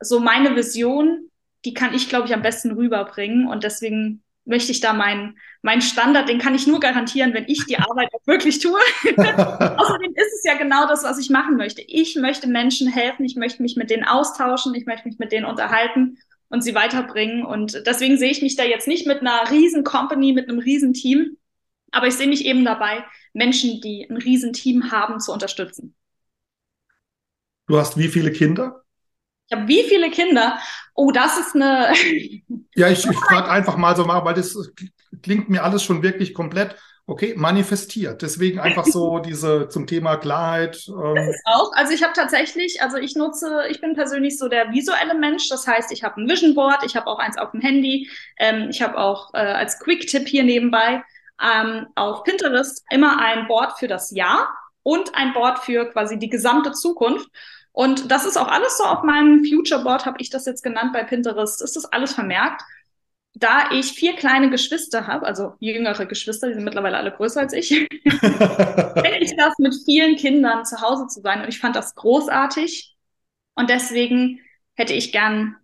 so 0.00 0.20
meine 0.20 0.56
Vision, 0.56 1.30
die 1.64 1.74
kann 1.74 1.94
ich, 1.94 2.08
glaube 2.08 2.26
ich, 2.26 2.34
am 2.34 2.42
besten 2.42 2.72
rüberbringen 2.72 3.48
und 3.48 3.64
deswegen 3.64 4.23
möchte 4.44 4.72
ich 4.72 4.80
da 4.80 4.92
meinen 4.92 5.38
mein 5.64 5.80
Standard, 5.80 6.28
den 6.28 6.38
kann 6.38 6.54
ich 6.54 6.66
nur 6.66 6.78
garantieren, 6.78 7.32
wenn 7.32 7.46
ich 7.48 7.64
die 7.64 7.78
Arbeit 7.78 8.10
auch 8.12 8.26
wirklich 8.26 8.58
tue. 8.58 8.78
Außerdem 9.16 10.12
ist 10.14 10.34
es 10.34 10.44
ja 10.44 10.58
genau 10.58 10.86
das, 10.86 11.04
was 11.04 11.18
ich 11.18 11.30
machen 11.30 11.56
möchte. 11.56 11.80
Ich 11.80 12.16
möchte 12.16 12.46
Menschen 12.46 12.86
helfen, 12.86 13.24
ich 13.24 13.34
möchte 13.34 13.62
mich 13.62 13.74
mit 13.74 13.88
denen 13.88 14.04
austauschen, 14.04 14.74
ich 14.74 14.84
möchte 14.84 15.08
mich 15.08 15.18
mit 15.18 15.32
denen 15.32 15.46
unterhalten 15.46 16.18
und 16.50 16.62
sie 16.62 16.74
weiterbringen. 16.74 17.46
Und 17.46 17.82
deswegen 17.86 18.18
sehe 18.18 18.30
ich 18.30 18.42
mich 18.42 18.56
da 18.56 18.64
jetzt 18.64 18.86
nicht 18.86 19.06
mit 19.06 19.22
einer 19.22 19.50
riesen 19.50 19.84
Company, 19.84 20.34
mit 20.34 20.50
einem 20.50 20.58
riesen 20.58 20.92
Team, 20.92 21.38
aber 21.92 22.08
ich 22.08 22.14
sehe 22.14 22.28
mich 22.28 22.44
eben 22.44 22.66
dabei, 22.66 23.02
Menschen, 23.32 23.80
die 23.80 24.06
ein 24.08 24.18
riesen 24.18 24.52
Team 24.52 24.90
haben, 24.90 25.18
zu 25.18 25.32
unterstützen. 25.32 25.94
Du 27.66 27.78
hast 27.78 27.96
wie 27.96 28.08
viele 28.08 28.32
Kinder? 28.32 28.83
Ich 29.46 29.56
habe 29.56 29.68
wie 29.68 29.84
viele 29.84 30.10
Kinder? 30.10 30.58
Oh, 30.94 31.10
das 31.10 31.38
ist 31.38 31.54
eine. 31.54 31.92
ja, 32.74 32.88
ich, 32.88 33.06
ich 33.06 33.16
frage 33.16 33.50
einfach 33.50 33.76
mal 33.76 33.96
so 33.96 34.04
mal, 34.04 34.24
weil 34.24 34.34
das 34.34 34.56
klingt 35.22 35.48
mir 35.48 35.64
alles 35.64 35.82
schon 35.82 36.02
wirklich 36.02 36.34
komplett 36.34 36.76
okay, 37.06 37.34
manifestiert. 37.36 38.22
Deswegen 38.22 38.60
einfach 38.60 38.86
so 38.86 39.18
diese 39.24 39.68
zum 39.68 39.86
Thema 39.86 40.16
Klarheit. 40.16 40.86
Ähm. 40.88 41.34
Auch. 41.44 41.72
Also 41.74 41.92
ich 41.92 42.02
habe 42.02 42.12
tatsächlich, 42.14 42.80
also 42.82 42.96
ich 42.96 43.14
nutze, 43.16 43.64
ich 43.68 43.80
bin 43.80 43.94
persönlich 43.94 44.38
so 44.38 44.48
der 44.48 44.72
visuelle 44.72 45.14
Mensch. 45.14 45.48
Das 45.48 45.66
heißt, 45.66 45.92
ich 45.92 46.02
habe 46.02 46.20
ein 46.20 46.28
Vision 46.28 46.54
Board, 46.54 46.84
ich 46.84 46.96
habe 46.96 47.06
auch 47.06 47.18
eins 47.18 47.36
auf 47.36 47.50
dem 47.50 47.60
Handy, 47.60 48.08
ähm, 48.38 48.68
ich 48.70 48.82
habe 48.82 48.98
auch 48.98 49.34
äh, 49.34 49.38
als 49.38 49.78
Quick-Tipp 49.80 50.26
hier 50.26 50.44
nebenbei 50.44 51.02
ähm, 51.42 51.86
auf 51.94 52.24
Pinterest 52.24 52.84
immer 52.90 53.20
ein 53.20 53.46
Board 53.48 53.78
für 53.78 53.88
das 53.88 54.10
Jahr 54.10 54.56
und 54.82 55.14
ein 55.14 55.32
Board 55.32 55.58
für 55.60 55.90
quasi 55.90 56.18
die 56.18 56.30
gesamte 56.30 56.72
Zukunft. 56.72 57.28
Und 57.74 58.12
das 58.12 58.24
ist 58.24 58.36
auch 58.36 58.46
alles 58.46 58.78
so 58.78 58.84
auf 58.84 59.02
meinem 59.02 59.44
Future 59.44 59.82
Board, 59.82 60.06
habe 60.06 60.18
ich 60.20 60.30
das 60.30 60.46
jetzt 60.46 60.62
genannt 60.62 60.92
bei 60.92 61.02
Pinterest, 61.02 61.60
ist 61.60 61.74
das 61.74 61.84
alles 61.86 62.14
vermerkt. 62.14 62.62
Da 63.34 63.72
ich 63.72 63.86
vier 63.86 64.14
kleine 64.14 64.48
Geschwister 64.48 65.08
habe, 65.08 65.26
also 65.26 65.54
jüngere 65.58 66.06
Geschwister, 66.06 66.46
die 66.46 66.54
sind 66.54 66.62
mittlerweile 66.62 66.96
alle 66.96 67.10
größer 67.10 67.40
als 67.40 67.52
ich, 67.52 67.70
kenne 67.90 69.18
ich 69.18 69.34
das 69.36 69.58
mit 69.58 69.74
vielen 69.84 70.14
Kindern 70.14 70.64
zu 70.64 70.80
Hause 70.82 71.08
zu 71.08 71.20
sein 71.20 71.42
und 71.42 71.48
ich 71.48 71.58
fand 71.58 71.74
das 71.74 71.96
großartig. 71.96 72.94
Und 73.56 73.68
deswegen 73.70 74.38
hätte 74.74 74.92
ich 74.92 75.10
gern, 75.10 75.56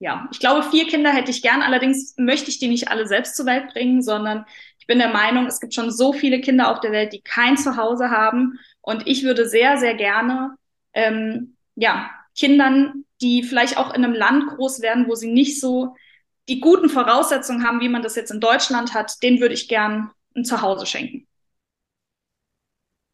ja, 0.00 0.28
ich 0.32 0.40
glaube, 0.40 0.64
vier 0.64 0.86
Kinder 0.86 1.12
hätte 1.12 1.30
ich 1.30 1.40
gern, 1.40 1.62
allerdings 1.62 2.14
möchte 2.18 2.50
ich 2.50 2.58
die 2.58 2.68
nicht 2.68 2.88
alle 2.88 3.06
selbst 3.06 3.36
zur 3.36 3.46
Welt 3.46 3.72
bringen, 3.72 4.02
sondern 4.02 4.44
ich 4.78 4.86
bin 4.86 4.98
der 4.98 5.08
Meinung, 5.08 5.46
es 5.46 5.60
gibt 5.60 5.72
schon 5.72 5.90
so 5.90 6.12
viele 6.12 6.42
Kinder 6.42 6.70
auf 6.70 6.80
der 6.80 6.92
Welt, 6.92 7.14
die 7.14 7.22
kein 7.22 7.56
Zuhause 7.56 8.10
haben. 8.10 8.58
Und 8.82 9.06
ich 9.06 9.22
würde 9.22 9.48
sehr, 9.48 9.78
sehr 9.78 9.94
gerne 9.94 10.56
ähm, 10.92 11.53
ja, 11.76 12.10
Kindern, 12.36 13.04
die 13.20 13.42
vielleicht 13.42 13.78
auch 13.78 13.94
in 13.94 14.04
einem 14.04 14.14
Land 14.14 14.48
groß 14.48 14.80
werden, 14.80 15.06
wo 15.08 15.14
sie 15.14 15.32
nicht 15.32 15.60
so 15.60 15.94
die 16.48 16.60
guten 16.60 16.88
Voraussetzungen 16.88 17.64
haben, 17.66 17.80
wie 17.80 17.88
man 17.88 18.02
das 18.02 18.16
jetzt 18.16 18.30
in 18.30 18.40
Deutschland 18.40 18.94
hat, 18.94 19.22
denen 19.22 19.40
würde 19.40 19.54
ich 19.54 19.68
gern 19.68 20.10
ein 20.36 20.44
Zuhause 20.44 20.86
schenken. 20.86 21.26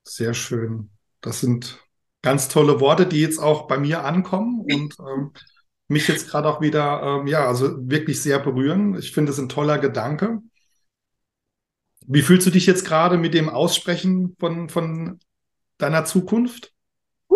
Sehr 0.04 0.34
schön. 0.34 0.90
Das 1.20 1.40
sind 1.40 1.78
Ganz 2.22 2.48
tolle 2.48 2.80
Worte, 2.80 3.06
die 3.06 3.20
jetzt 3.20 3.38
auch 3.38 3.66
bei 3.66 3.78
mir 3.78 4.04
ankommen 4.04 4.60
und 4.60 4.94
ähm, 5.00 5.32
mich 5.88 6.06
jetzt 6.06 6.28
gerade 6.28 6.48
auch 6.48 6.60
wieder, 6.60 7.02
ähm, 7.02 7.26
ja, 7.26 7.46
also 7.46 7.76
wirklich 7.88 8.20
sehr 8.20 8.38
berühren. 8.38 8.94
Ich 8.98 9.12
finde 9.12 9.32
es 9.32 9.38
ein 9.38 9.48
toller 9.48 9.78
Gedanke. 9.78 10.40
Wie 12.06 12.22
fühlst 12.22 12.46
du 12.46 12.50
dich 12.50 12.66
jetzt 12.66 12.84
gerade 12.84 13.16
mit 13.16 13.32
dem 13.32 13.48
Aussprechen 13.48 14.36
von, 14.38 14.68
von 14.68 15.18
deiner 15.78 16.04
Zukunft? 16.04 16.74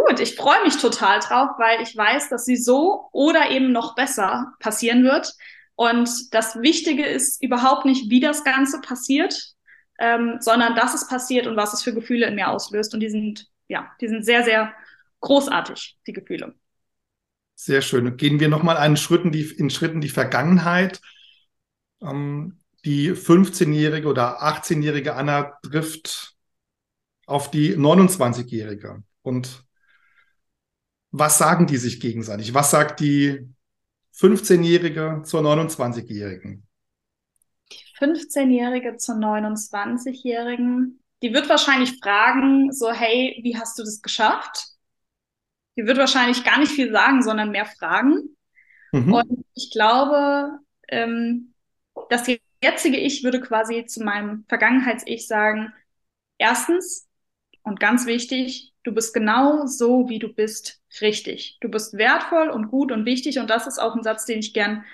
Gut, 0.07 0.21
ich 0.21 0.37
freue 0.37 0.63
mich 0.65 0.77
total 0.77 1.21
drauf, 1.21 1.51
weil 1.59 1.81
ich 1.81 1.97
weiß, 1.97 2.29
dass 2.29 2.45
sie 2.45 2.57
so 2.57 3.09
oder 3.13 3.51
eben 3.51 3.73
noch 3.73 3.95
besser 3.95 4.53
passieren 4.61 5.03
wird. 5.03 5.33
Und 5.77 6.11
das 6.35 6.61
Wichtige 6.61 7.07
ist 7.07 7.43
überhaupt 7.43 7.87
nicht, 7.87 8.11
wie 8.11 8.21
das 8.21 8.45
Ganze 8.45 8.81
passiert, 8.81 9.55
ähm, 9.99 10.37
sondern 10.41 10.77
dass 10.77 10.95
es 10.95 11.09
passiert 11.09 11.47
und 11.47 11.57
was 11.57 11.73
es 11.73 11.83
für 11.83 11.95
Gefühle 11.95 12.27
in 12.27 12.35
mir 12.35 12.49
auslöst. 12.49 12.93
Und 12.93 13.01
die 13.01 13.09
sind, 13.09 13.49
ja, 13.69 13.91
die 14.01 14.09
sind 14.09 14.25
sehr, 14.27 14.45
sehr 14.45 14.75
großartig, 15.21 15.97
die 16.07 16.13
Gefühle. 16.13 16.55
Sehr 17.55 17.81
schön. 17.81 18.17
Gehen 18.19 18.41
wir 18.41 18.49
nochmal 18.49 18.77
einen 18.77 18.99
Schritt 18.99 19.25
in 19.25 19.33
die, 19.33 19.51
in 19.57 19.71
Schritten 19.71 20.03
die 20.03 20.11
Vergangenheit. 20.11 21.01
Ähm, 22.03 22.61
die 22.85 23.13
15-jährige 23.13 24.07
oder 24.07 24.43
18-jährige 24.43 25.15
Anna 25.15 25.59
trifft 25.63 26.35
auf 27.25 27.51
die 27.51 27.75
29-jährige. 27.75 29.03
Und 29.23 29.64
was 31.17 31.39
sagen 31.39 31.69
die 31.69 31.77
sich 31.77 32.01
gegenseitig? 32.01 32.55
Was 32.55 32.73
sagt 32.73 32.99
die 32.99 33.49
15-jährige 34.17 35.23
zur 35.25 35.43
29-jährigen? 35.43 36.67
Die 37.71 38.05
15-jährige 38.05 38.97
zur 38.97 39.15
29-jährigen, 39.15 41.01
die 41.23 41.33
wird 41.33 41.49
wahrscheinlich 41.49 42.01
fragen, 42.03 42.73
so, 42.73 42.91
hey, 42.91 43.39
wie 43.45 43.57
hast 43.57 43.79
du 43.79 43.85
das 43.85 44.03
geschafft? 44.03 44.67
Die 45.77 45.87
wird 45.87 45.99
wahrscheinlich 45.99 46.43
gar 46.43 46.59
nicht 46.59 46.73
viel 46.73 46.91
sagen, 46.91 47.23
sondern 47.23 47.53
mehr 47.53 47.67
fragen. 47.67 48.37
Mhm. 48.91 49.13
Und 49.13 49.45
ich 49.55 49.71
glaube, 49.71 50.59
ähm, 50.89 51.55
das 52.11 52.27
jetzige 52.61 52.97
Ich 52.97 53.23
würde 53.23 53.41
quasi 53.41 53.87
zu 53.87 54.03
meinem 54.03 54.45
Vergangenheits-Ich 54.49 55.29
sagen, 55.29 55.73
erstens 56.39 57.07
und 57.63 57.79
ganz 57.79 58.05
wichtig, 58.07 58.74
du 58.85 58.93
bist 58.93 59.13
genau 59.13 59.67
so, 59.67 60.09
wie 60.09 60.19
du 60.19 60.33
bist, 60.33 60.81
richtig. 61.01 61.59
Du 61.61 61.69
bist 61.69 61.95
wertvoll 61.95 62.49
und 62.49 62.69
gut 62.69 62.93
und 62.93 63.05
wichtig 63.05 63.39
und 63.39 63.51
das 63.51 63.67
ist 63.67 63.79
auch 63.79 63.97
ein 63.97 64.03
Satz, 64.03 64.27
den 64.27 64.39
ich 64.39 64.55
gern 64.55 64.85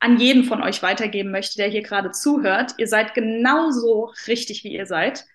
an 0.00 0.18
jeden 0.18 0.44
von 0.44 0.62
euch 0.62 0.82
weitergeben 0.82 1.32
möchte, 1.32 1.56
der 1.56 1.68
hier 1.68 1.82
gerade 1.82 2.12
zuhört. 2.12 2.74
Ihr 2.78 2.86
seid 2.86 3.14
genauso 3.14 4.12
richtig, 4.28 4.62
wie 4.62 4.72
ihr 4.72 4.86
seid. 4.86 5.26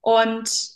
Und 0.00 0.70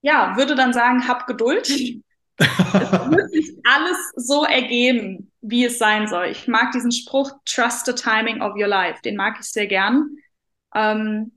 ja, 0.00 0.36
würde 0.36 0.54
dann 0.54 0.72
sagen, 0.72 1.08
hab 1.08 1.26
Geduld. 1.26 1.68
es 1.68 2.00
wird 2.38 3.30
sich 3.32 3.52
alles 3.64 3.98
so 4.14 4.44
ergeben, 4.44 5.32
wie 5.40 5.64
es 5.64 5.78
sein 5.78 6.06
soll. 6.06 6.26
Ich 6.26 6.46
mag 6.46 6.70
diesen 6.70 6.92
Spruch, 6.92 7.32
trust 7.44 7.86
the 7.86 7.94
timing 7.94 8.40
of 8.40 8.54
your 8.54 8.68
life. 8.68 9.02
Den 9.02 9.16
mag 9.16 9.38
ich 9.40 9.46
sehr 9.46 9.66
gern. 9.66 10.16
Ähm, 10.72 11.32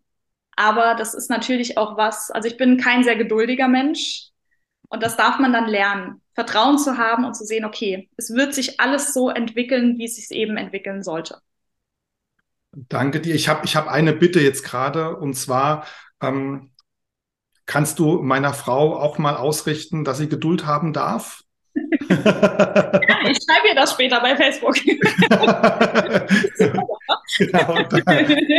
aber 0.56 0.96
das 0.96 1.14
ist 1.14 1.30
natürlich 1.30 1.78
auch 1.78 1.98
was, 1.98 2.32
also 2.32 2.48
ich 2.48 2.58
bin 2.58 2.78
kein 2.78 3.04
sehr 3.04 3.16
geduldiger 3.16 3.68
Mensch 3.68 4.30
und 4.90 5.04
das 5.04 5.18
darf 5.18 5.40
man 5.40 5.54
dann 5.54 5.68
lernen. 5.68 6.22
Vertrauen 6.36 6.78
zu 6.78 6.98
haben 6.98 7.26
und 7.26 7.36
zu 7.36 7.46
sehen, 7.46 7.64
okay, 7.64 8.10
es 8.18 8.34
wird 8.34 8.54
sich 8.54 8.80
alles 8.80 9.14
so 9.14 9.30
entwickeln, 9.30 9.98
wie 9.98 10.06
es 10.06 10.16
sich 10.16 10.32
eben 10.32 10.58
entwickeln 10.58 11.04
sollte. 11.04 11.40
Danke 12.72 13.22
dir. 13.22 13.36
Ich 13.36 13.48
habe 13.50 13.66
ich 13.66 13.76
hab 13.76 13.88
eine 13.88 14.14
Bitte 14.14 14.40
jetzt 14.40 14.64
gerade 14.64 15.16
und 15.16 15.36
zwar, 15.36 15.86
ähm, 16.22 16.74
Kannst 17.66 18.00
du 18.00 18.22
meiner 18.22 18.54
Frau 18.54 18.98
auch 18.98 19.18
mal 19.18 19.38
ausrichten, 19.38 20.04
dass 20.04 20.18
sie 20.18 20.28
Geduld 20.28 20.66
haben 20.66 20.92
darf? 20.92 21.43
Ich 21.76 23.40
schreibe 23.44 23.70
ihr 23.70 23.76
das 23.76 23.94
später 23.94 24.20
bei 24.22 24.36
Facebook. 24.36 24.76
da, 27.52 27.86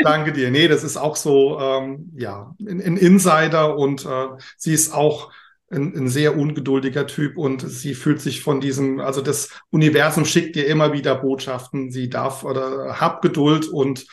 danke 0.03 0.33
dir. 0.33 0.51
Nee, 0.51 0.69
das 0.69 0.85
ist 0.85 0.97
auch 0.97 1.17
so, 1.17 1.59
ähm, 1.61 2.11
ja, 2.17 2.55
ein, 2.61 2.81
ein, 2.81 2.97
Insider 2.97 3.77
und 3.77 4.05
äh, 4.05 4.29
sie 4.57 4.73
ist 4.73 4.93
auch 4.93 5.33
ein, 5.71 5.95
ein, 5.95 6.09
sehr 6.09 6.37
ungeduldiger 6.37 7.07
Typ 7.07 7.37
und 7.37 7.61
sie 7.61 7.95
fühlt 7.95 8.21
sich 8.21 8.43
von 8.43 8.61
diesem, 8.61 9.01
also 9.01 9.21
das 9.21 9.51
Universum 9.71 10.25
schickt 10.25 10.57
ihr 10.57 10.67
immer 10.67 10.93
wieder 10.93 11.15
Botschaften, 11.15 11.91
sie 11.91 12.11
darf 12.11 12.45
oder 12.45 13.01
hab 13.01 13.23
Geduld 13.23 13.69
und 13.69 14.07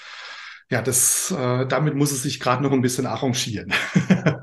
ja, 0.72 0.82
das, 0.82 1.32
äh, 1.32 1.65
damit 1.67 1.95
muss 1.95 2.13
es 2.13 2.24
sich 2.24 2.39
gerade 2.39 2.63
noch 2.63 2.72
ein 2.72 2.82
bisschen 2.82 3.05
arrangieren. 3.05 3.74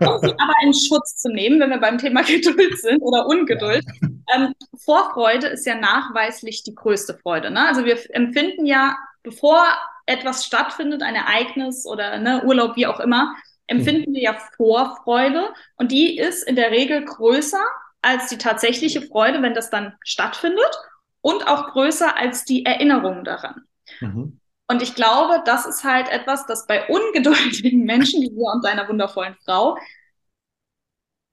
Um 0.00 0.20
sie 0.20 0.34
aber 0.38 0.54
in 0.62 0.74
Schutz 0.74 1.16
zu 1.16 1.32
nehmen, 1.32 1.58
wenn 1.58 1.70
wir 1.70 1.80
beim 1.80 1.96
Thema 1.96 2.22
Geduld 2.26 2.78
sind 2.78 3.00
oder 3.00 3.26
Ungeduld. 3.26 3.84
Ja. 3.84 4.08
Ähm, 4.34 4.52
Vorfreude 4.84 5.46
ist 5.46 5.64
ja 5.64 5.74
nachweislich 5.74 6.62
die 6.62 6.74
größte 6.74 7.14
Freude. 7.14 7.50
Ne? 7.50 7.66
Also 7.66 7.86
wir 7.86 7.96
empfinden 8.14 8.66
ja, 8.66 8.94
bevor 9.22 9.64
etwas 10.04 10.44
stattfindet, 10.44 11.02
ein 11.02 11.14
Ereignis 11.14 11.86
oder 11.86 12.18
ne, 12.18 12.44
Urlaub, 12.44 12.76
wie 12.76 12.86
auch 12.86 13.00
immer, 13.00 13.34
empfinden 13.66 14.10
mhm. 14.10 14.14
wir 14.16 14.22
ja 14.22 14.36
Vorfreude 14.58 15.48
und 15.76 15.92
die 15.92 16.18
ist 16.18 16.46
in 16.46 16.56
der 16.56 16.72
Regel 16.72 17.06
größer 17.06 17.64
als 18.02 18.28
die 18.28 18.36
tatsächliche 18.36 19.00
Freude, 19.00 19.40
wenn 19.40 19.54
das 19.54 19.70
dann 19.70 19.94
stattfindet 20.04 20.76
und 21.22 21.48
auch 21.48 21.68
größer 21.72 22.14
als 22.14 22.44
die 22.44 22.66
Erinnerung 22.66 23.24
daran. 23.24 23.62
Mhm. 24.02 24.37
Und 24.70 24.82
ich 24.82 24.94
glaube, 24.94 25.42
das 25.46 25.64
ist 25.64 25.82
halt 25.82 26.08
etwas, 26.10 26.46
das 26.46 26.66
bei 26.66 26.86
ungeduldigen 26.88 27.84
Menschen, 27.86 28.20
wie 28.22 28.30
wir 28.30 28.52
und 28.52 28.64
deiner 28.64 28.88
wundervollen 28.88 29.34
Frau, 29.44 29.78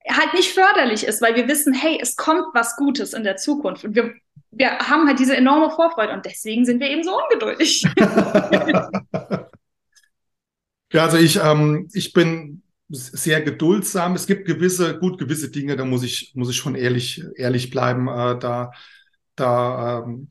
halt 0.07 0.33
nicht 0.33 0.53
förderlich 0.53 1.05
ist, 1.05 1.21
weil 1.21 1.35
wir 1.35 1.47
wissen, 1.47 1.73
hey, 1.73 1.99
es 2.01 2.15
kommt 2.15 2.45
was 2.53 2.75
Gutes 2.77 3.13
in 3.13 3.23
der 3.23 3.35
Zukunft. 3.37 3.83
Und 3.83 3.95
wir, 3.95 4.13
wir 4.51 4.79
haben 4.79 5.07
halt 5.07 5.19
diese 5.19 5.35
enorme 5.35 5.69
Vorfreude 5.71 6.13
und 6.13 6.25
deswegen 6.25 6.65
sind 6.65 6.79
wir 6.79 6.89
eben 6.89 7.03
so 7.03 7.19
ungeduldig. 7.21 7.83
ja, 10.93 11.03
also 11.03 11.17
ich, 11.17 11.37
ähm, 11.37 11.89
ich 11.93 12.13
bin 12.13 12.61
sehr 12.87 13.41
geduldsam. 13.41 14.13
Es 14.13 14.27
gibt 14.27 14.45
gewisse, 14.45 14.97
gut, 14.99 15.17
gewisse 15.17 15.49
Dinge, 15.49 15.75
da 15.75 15.83
muss 15.85 16.03
ich, 16.03 16.31
muss 16.35 16.49
ich 16.49 16.55
schon 16.55 16.75
ehrlich, 16.75 17.23
ehrlich 17.35 17.71
bleiben. 17.71 18.07
Äh, 18.07 18.37
da, 18.39 18.71
da 19.35 20.03
ähm, 20.05 20.29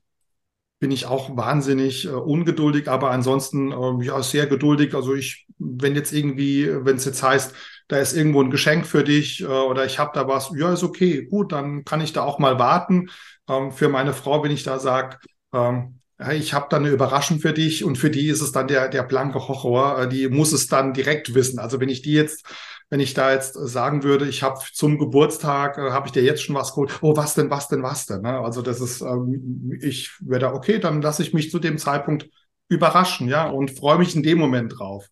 bin 0.80 0.90
ich 0.90 1.06
auch 1.06 1.36
wahnsinnig 1.36 2.06
äh, 2.06 2.10
ungeduldig, 2.10 2.88
aber 2.88 3.10
ansonsten 3.10 3.72
äh, 3.72 4.04
ja 4.04 4.22
sehr 4.22 4.46
geduldig. 4.46 4.94
Also 4.94 5.14
ich, 5.14 5.46
wenn 5.58 5.94
jetzt 5.94 6.12
irgendwie, 6.12 6.68
wenn 6.84 6.96
es 6.96 7.04
jetzt 7.04 7.22
heißt, 7.22 7.54
da 7.88 7.98
ist 7.98 8.16
irgendwo 8.16 8.42
ein 8.42 8.50
Geschenk 8.50 8.86
für 8.86 9.04
dich 9.04 9.42
äh, 9.42 9.46
oder 9.46 9.84
ich 9.84 9.98
habe 9.98 10.12
da 10.14 10.28
was, 10.28 10.52
ja, 10.56 10.72
ist 10.72 10.82
okay, 10.82 11.26
gut, 11.26 11.52
dann 11.52 11.84
kann 11.84 12.00
ich 12.00 12.12
da 12.12 12.22
auch 12.22 12.38
mal 12.38 12.58
warten. 12.58 13.08
Ähm, 13.48 13.72
für 13.72 13.88
meine 13.88 14.12
Frau, 14.12 14.42
wenn 14.42 14.50
ich 14.50 14.62
da 14.62 14.78
sage, 14.78 15.18
ähm, 15.52 16.00
ich 16.32 16.54
habe 16.54 16.66
da 16.70 16.76
eine 16.76 16.90
Überraschung 16.90 17.40
für 17.40 17.52
dich 17.52 17.84
und 17.84 17.96
für 17.96 18.10
die 18.10 18.28
ist 18.28 18.40
es 18.40 18.52
dann 18.52 18.68
der, 18.68 18.88
der 18.88 19.02
blanke 19.02 19.48
Horror, 19.48 20.02
äh, 20.02 20.08
die 20.08 20.28
muss 20.28 20.52
es 20.52 20.68
dann 20.68 20.94
direkt 20.94 21.34
wissen. 21.34 21.58
Also 21.58 21.80
wenn 21.80 21.88
ich 21.88 22.02
die 22.02 22.12
jetzt 22.12 22.46
wenn 22.94 23.00
ich 23.00 23.12
da 23.12 23.32
jetzt 23.32 23.54
sagen 23.54 24.04
würde, 24.04 24.28
ich 24.28 24.44
habe 24.44 24.60
zum 24.72 24.98
Geburtstag, 25.00 25.78
äh, 25.78 25.90
habe 25.90 26.06
ich 26.06 26.12
dir 26.12 26.22
jetzt 26.22 26.44
schon 26.44 26.54
was 26.54 26.70
geholt, 26.74 26.96
oh, 27.02 27.16
was 27.16 27.34
denn, 27.34 27.50
was 27.50 27.66
denn, 27.66 27.82
was 27.82 28.06
denn? 28.06 28.20
Ne? 28.20 28.38
Also 28.38 28.62
das 28.62 28.80
ist, 28.80 29.00
ähm, 29.00 29.76
ich 29.82 30.12
werde, 30.20 30.54
okay, 30.54 30.78
dann 30.78 31.02
lasse 31.02 31.24
ich 31.24 31.34
mich 31.34 31.50
zu 31.50 31.58
dem 31.58 31.76
Zeitpunkt 31.76 32.30
überraschen, 32.68 33.26
ja, 33.26 33.48
und 33.48 33.72
freue 33.72 33.98
mich 33.98 34.14
in 34.14 34.22
dem 34.22 34.38
Moment 34.38 34.78
drauf. 34.78 35.08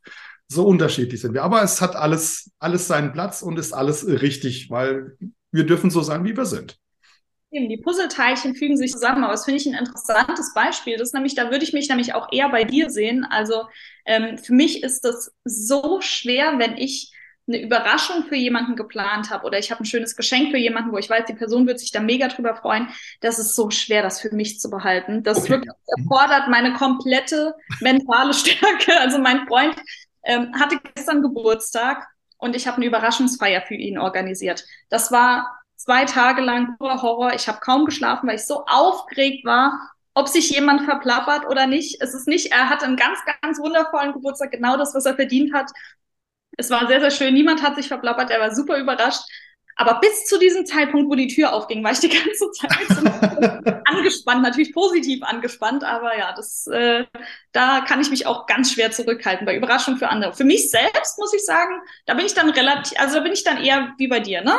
So 0.47 0.64
unterschiedlich 0.64 1.20
sind 1.20 1.35
wir. 1.35 1.43
Aber 1.43 1.61
es 1.64 1.80
hat 1.80 1.97
alles, 1.97 2.53
alles 2.61 2.87
seinen 2.87 3.12
Platz 3.12 3.43
und 3.43 3.59
ist 3.59 3.72
alles 3.72 4.07
richtig, 4.07 4.70
weil 4.70 5.16
wir 5.51 5.66
dürfen 5.66 5.91
so 5.91 6.03
sein, 6.03 6.24
wie 6.24 6.37
wir 6.37 6.47
sind. 6.47 6.78
Eben, 7.51 7.68
die 7.68 7.78
Puzzleteilchen 7.78 8.55
fügen 8.55 8.76
sich 8.76 8.93
zusammen, 8.93 9.24
aber 9.24 9.33
das 9.33 9.45
finde 9.45 9.61
ich 9.61 9.66
ein 9.66 9.74
interessantes 9.74 10.55
Beispiel. 10.55 10.99
Das 10.99 11.12
nämlich, 11.14 11.35
da 11.35 11.51
würde 11.51 11.64
ich 11.64 11.72
mich 11.72 11.89
nämlich 11.89 12.14
auch 12.14 12.28
eher 12.30 12.49
bei 12.49 12.62
dir 12.62 12.91
sehen. 12.91 13.24
Also 13.28 13.64
ähm, 14.07 14.39
für 14.39 14.53
mich 14.53 14.85
ist 14.85 15.01
das 15.01 15.33
so 15.45 16.01
schwer, 16.01 16.61
wenn 16.61 16.76
ich 16.76 17.11
eine 17.49 17.61
Überraschung 17.61 18.24
für 18.24 18.36
jemanden 18.36 18.76
geplant 18.76 19.30
habe 19.30 19.45
oder 19.47 19.59
ich 19.59 19.70
habe 19.70 19.82
ein 19.82 19.86
schönes 19.86 20.16
Geschenk 20.16 20.53
für 20.53 20.59
jemanden, 20.59 20.93
wo 20.93 20.99
ich 20.99 21.11
weiß, 21.11 21.24
die 21.26 21.34
Person 21.34 21.66
wird 21.66 21.80
sich 21.80 21.90
da 21.90 22.01
mega 22.01 22.28
drüber 22.28 22.55
freuen, 22.55 22.88
das 23.20 23.38
ist 23.38 23.57
so 23.57 23.70
schwer, 23.70 24.03
das 24.03 24.20
für 24.20 24.32
mich 24.34 24.61
zu 24.61 24.70
behalten. 24.70 25.22
Das 25.22 25.38
okay. 25.38 25.51
wirklich 25.51 25.72
erfordert 25.99 26.49
meine 26.49 26.72
komplette 26.74 27.55
mentale 27.80 28.32
Stärke. 28.34 28.99
Also 29.01 29.18
mein 29.18 29.47
Freund 29.47 29.74
ähm, 30.24 30.53
hatte 30.59 30.78
gestern 30.95 31.22
Geburtstag 31.22 32.07
und 32.38 32.55
ich 32.55 32.66
habe 32.66 32.76
eine 32.76 32.86
Überraschungsfeier 32.86 33.62
für 33.62 33.74
ihn 33.74 33.99
organisiert. 33.99 34.64
Das 34.88 35.11
war 35.11 35.59
zwei 35.76 36.05
Tage 36.05 36.43
lang 36.43 36.76
purer 36.78 37.03
Horror. 37.03 37.34
Ich 37.34 37.49
habe 37.49 37.59
kaum 37.61 37.86
geschlafen, 37.86 38.28
weil 38.28 38.36
ich 38.36 38.47
so 38.47 38.64
aufgeregt 38.66 39.45
war, 39.45 39.90
ob 40.14 40.28
sich 40.28 40.51
jemand 40.51 40.82
verplappert 40.82 41.47
oder 41.47 41.66
nicht. 41.66 42.01
Es 42.01 42.14
ist 42.14 42.28
nicht, 42.28 42.53
er 42.53 42.68
hatte 42.68 42.86
einen 42.86 42.97
ganz, 42.97 43.18
ganz 43.40 43.59
wundervollen 43.59 44.12
Geburtstag, 44.12 44.53
genau 44.53 44.76
das, 44.76 44.95
was 44.95 45.07
er 45.07 45.14
verdient 45.14 45.53
hat. 45.55 45.70
Es 46.57 46.70
war 46.70 46.86
sehr, 46.86 47.00
sehr 47.00 47.11
schön. 47.11 47.34
Niemand 47.34 47.62
hat 47.62 47.76
sich 47.76 47.88
verplappert. 47.88 48.30
Er 48.30 48.40
war 48.40 48.55
super 48.55 48.78
überrascht. 48.78 49.22
Aber 49.74 50.00
bis 50.00 50.26
zu 50.26 50.38
diesem 50.38 50.66
Zeitpunkt, 50.66 51.11
wo 51.11 51.14
die 51.14 51.28
Tür 51.28 51.55
aufging, 51.55 51.82
war 51.82 51.92
ich 51.92 51.98
die 51.98 52.11
ganze 52.11 52.50
Zeit 52.53 53.82
angespannt, 53.86 54.42
natürlich 54.42 54.74
positiv 54.74 55.22
angespannt, 55.22 55.82
aber 55.82 56.16
ja, 56.16 56.34
das, 56.36 56.66
äh, 56.66 57.07
da 57.53 57.80
kann 57.80 58.00
ich 58.00 58.11
mich 58.11 58.26
auch 58.26 58.46
ganz 58.46 58.72
schwer 58.72 58.90
zurückhalten 58.90 59.46
bei 59.46 59.57
Überraschungen 59.57 59.98
für 59.98 60.11
andere. 60.11 60.34
Für 60.34 60.44
mich 60.44 60.70
selbst 60.70 61.18
muss 61.18 61.32
ich 61.32 61.44
sagen, 61.46 61.80
da 62.05 62.12
bin 62.12 62.26
ich 62.26 62.34
dann 62.34 62.50
relativ, 62.50 63.00
also 63.00 63.16
da 63.16 63.22
bin 63.22 63.32
ich 63.32 63.44
dann 63.44 63.64
eher 63.64 63.94
wie 63.96 64.09
bei 64.09 64.20
dir, 64.20 64.42
ne? 64.42 64.59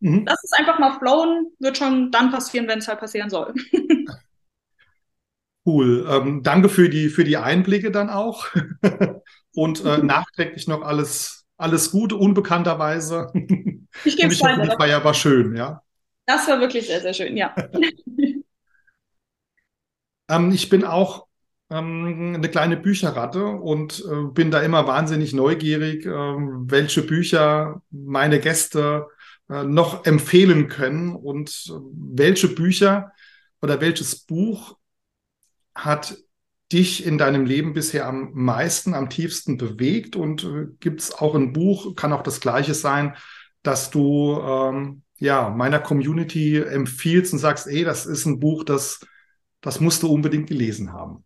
mhm. 0.00 0.24
lass 0.26 0.42
es 0.42 0.52
einfach 0.52 0.78
mal 0.78 0.98
flowen, 0.98 1.52
wird 1.58 1.78
schon 1.78 2.10
dann 2.10 2.30
passieren, 2.30 2.68
wenn 2.68 2.78
es 2.78 2.88
halt 2.88 3.00
passieren 3.00 3.30
soll. 3.30 3.54
Cool. 5.66 6.08
Ähm, 6.08 6.42
danke 6.42 6.70
für 6.70 6.88
die, 6.88 7.10
für 7.10 7.24
die 7.24 7.36
Einblicke 7.36 7.90
dann 7.90 8.08
auch. 8.08 8.46
Und 9.58 9.84
äh, 9.84 9.98
nachträglich 9.98 10.68
noch 10.68 10.82
alles, 10.82 11.44
alles 11.56 11.90
Gute, 11.90 12.14
unbekannterweise. 12.14 13.32
Ich 14.04 14.16
gebe 14.16 14.32
es 14.32 14.40
weiter. 14.40 14.62
Die 14.62 14.76
Feier 14.76 15.02
war 15.02 15.14
schön, 15.14 15.56
ja. 15.56 15.82
Das 16.26 16.46
war 16.46 16.60
wirklich 16.60 16.86
sehr, 16.86 17.00
sehr 17.00 17.14
schön, 17.14 17.36
ja. 17.36 17.52
ähm, 20.30 20.52
ich 20.52 20.68
bin 20.68 20.84
auch 20.84 21.26
ähm, 21.70 22.34
eine 22.36 22.48
kleine 22.48 22.76
Bücherratte 22.76 23.46
und 23.46 24.04
äh, 24.08 24.30
bin 24.32 24.52
da 24.52 24.60
immer 24.60 24.86
wahnsinnig 24.86 25.32
neugierig, 25.32 26.06
äh, 26.06 26.10
welche 26.10 27.02
Bücher 27.02 27.82
meine 27.90 28.38
Gäste 28.38 29.08
äh, 29.48 29.64
noch 29.64 30.04
empfehlen 30.04 30.68
können 30.68 31.16
und 31.16 31.64
äh, 31.68 31.72
welche 31.92 32.48
Bücher 32.48 33.12
oder 33.60 33.80
welches 33.80 34.20
Buch 34.20 34.76
hat 35.74 36.16
dich 36.72 37.04
in 37.06 37.18
deinem 37.18 37.46
Leben 37.46 37.72
bisher 37.72 38.06
am 38.06 38.30
meisten, 38.34 38.94
am 38.94 39.10
tiefsten 39.10 39.56
bewegt? 39.56 40.16
Und 40.16 40.44
äh, 40.44 40.66
gibt 40.80 41.00
es 41.00 41.12
auch 41.12 41.34
ein 41.34 41.52
Buch, 41.52 41.96
kann 41.96 42.12
auch 42.12 42.22
das 42.22 42.40
gleiche 42.40 42.74
sein, 42.74 43.16
dass 43.62 43.90
du 43.90 44.38
ähm, 44.40 45.02
ja 45.18 45.50
meiner 45.50 45.78
Community 45.80 46.58
empfiehlst 46.58 47.32
und 47.32 47.38
sagst, 47.38 47.66
ey, 47.66 47.84
das 47.84 48.06
ist 48.06 48.26
ein 48.26 48.38
Buch, 48.40 48.64
das, 48.64 49.00
das 49.60 49.80
musst 49.80 50.02
du 50.02 50.12
unbedingt 50.12 50.48
gelesen 50.48 50.92
haben? 50.92 51.24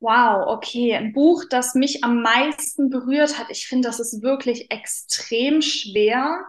Wow, 0.00 0.46
okay. 0.48 0.94
Ein 0.94 1.12
Buch, 1.12 1.44
das 1.48 1.74
mich 1.74 2.04
am 2.04 2.22
meisten 2.22 2.90
berührt 2.90 3.38
hat. 3.38 3.50
Ich 3.50 3.66
finde, 3.66 3.88
das 3.88 3.98
ist 3.98 4.22
wirklich 4.22 4.70
extrem 4.70 5.62
schwer, 5.62 6.44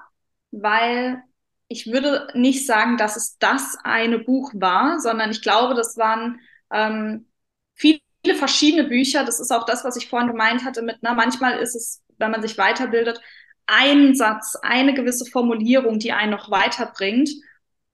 weil 0.51 1.23
ich 1.69 1.87
würde 1.87 2.27
nicht 2.33 2.65
sagen, 2.65 2.97
dass 2.97 3.15
es 3.15 3.37
das 3.39 3.77
eine 3.83 4.19
Buch 4.19 4.51
war, 4.53 4.99
sondern 4.99 5.31
ich 5.31 5.41
glaube, 5.41 5.75
das 5.75 5.97
waren 5.97 6.39
ähm, 6.71 7.27
viele 7.75 8.01
verschiedene 8.35 8.87
Bücher. 8.87 9.23
Das 9.23 9.39
ist 9.39 9.51
auch 9.51 9.65
das, 9.65 9.83
was 9.83 9.95
ich 9.97 10.09
vorhin 10.09 10.29
gemeint 10.29 10.65
hatte 10.65 10.81
mit, 10.81 10.97
na, 11.01 11.13
manchmal 11.13 11.59
ist 11.59 11.75
es, 11.75 12.01
wenn 12.17 12.31
man 12.31 12.41
sich 12.41 12.57
weiterbildet, 12.57 13.21
ein 13.67 14.15
Satz, 14.15 14.55
eine 14.61 14.93
gewisse 14.93 15.25
Formulierung, 15.25 15.99
die 15.99 16.13
einen 16.13 16.31
noch 16.31 16.49
weiterbringt. 16.49 17.29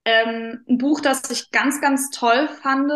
Ähm, 0.06 0.64
ein 0.68 0.78
Buch, 0.78 1.02
das 1.02 1.30
ich 1.32 1.52
ganz, 1.52 1.82
ganz 1.82 2.10
toll 2.12 2.48
fand, 2.62 2.92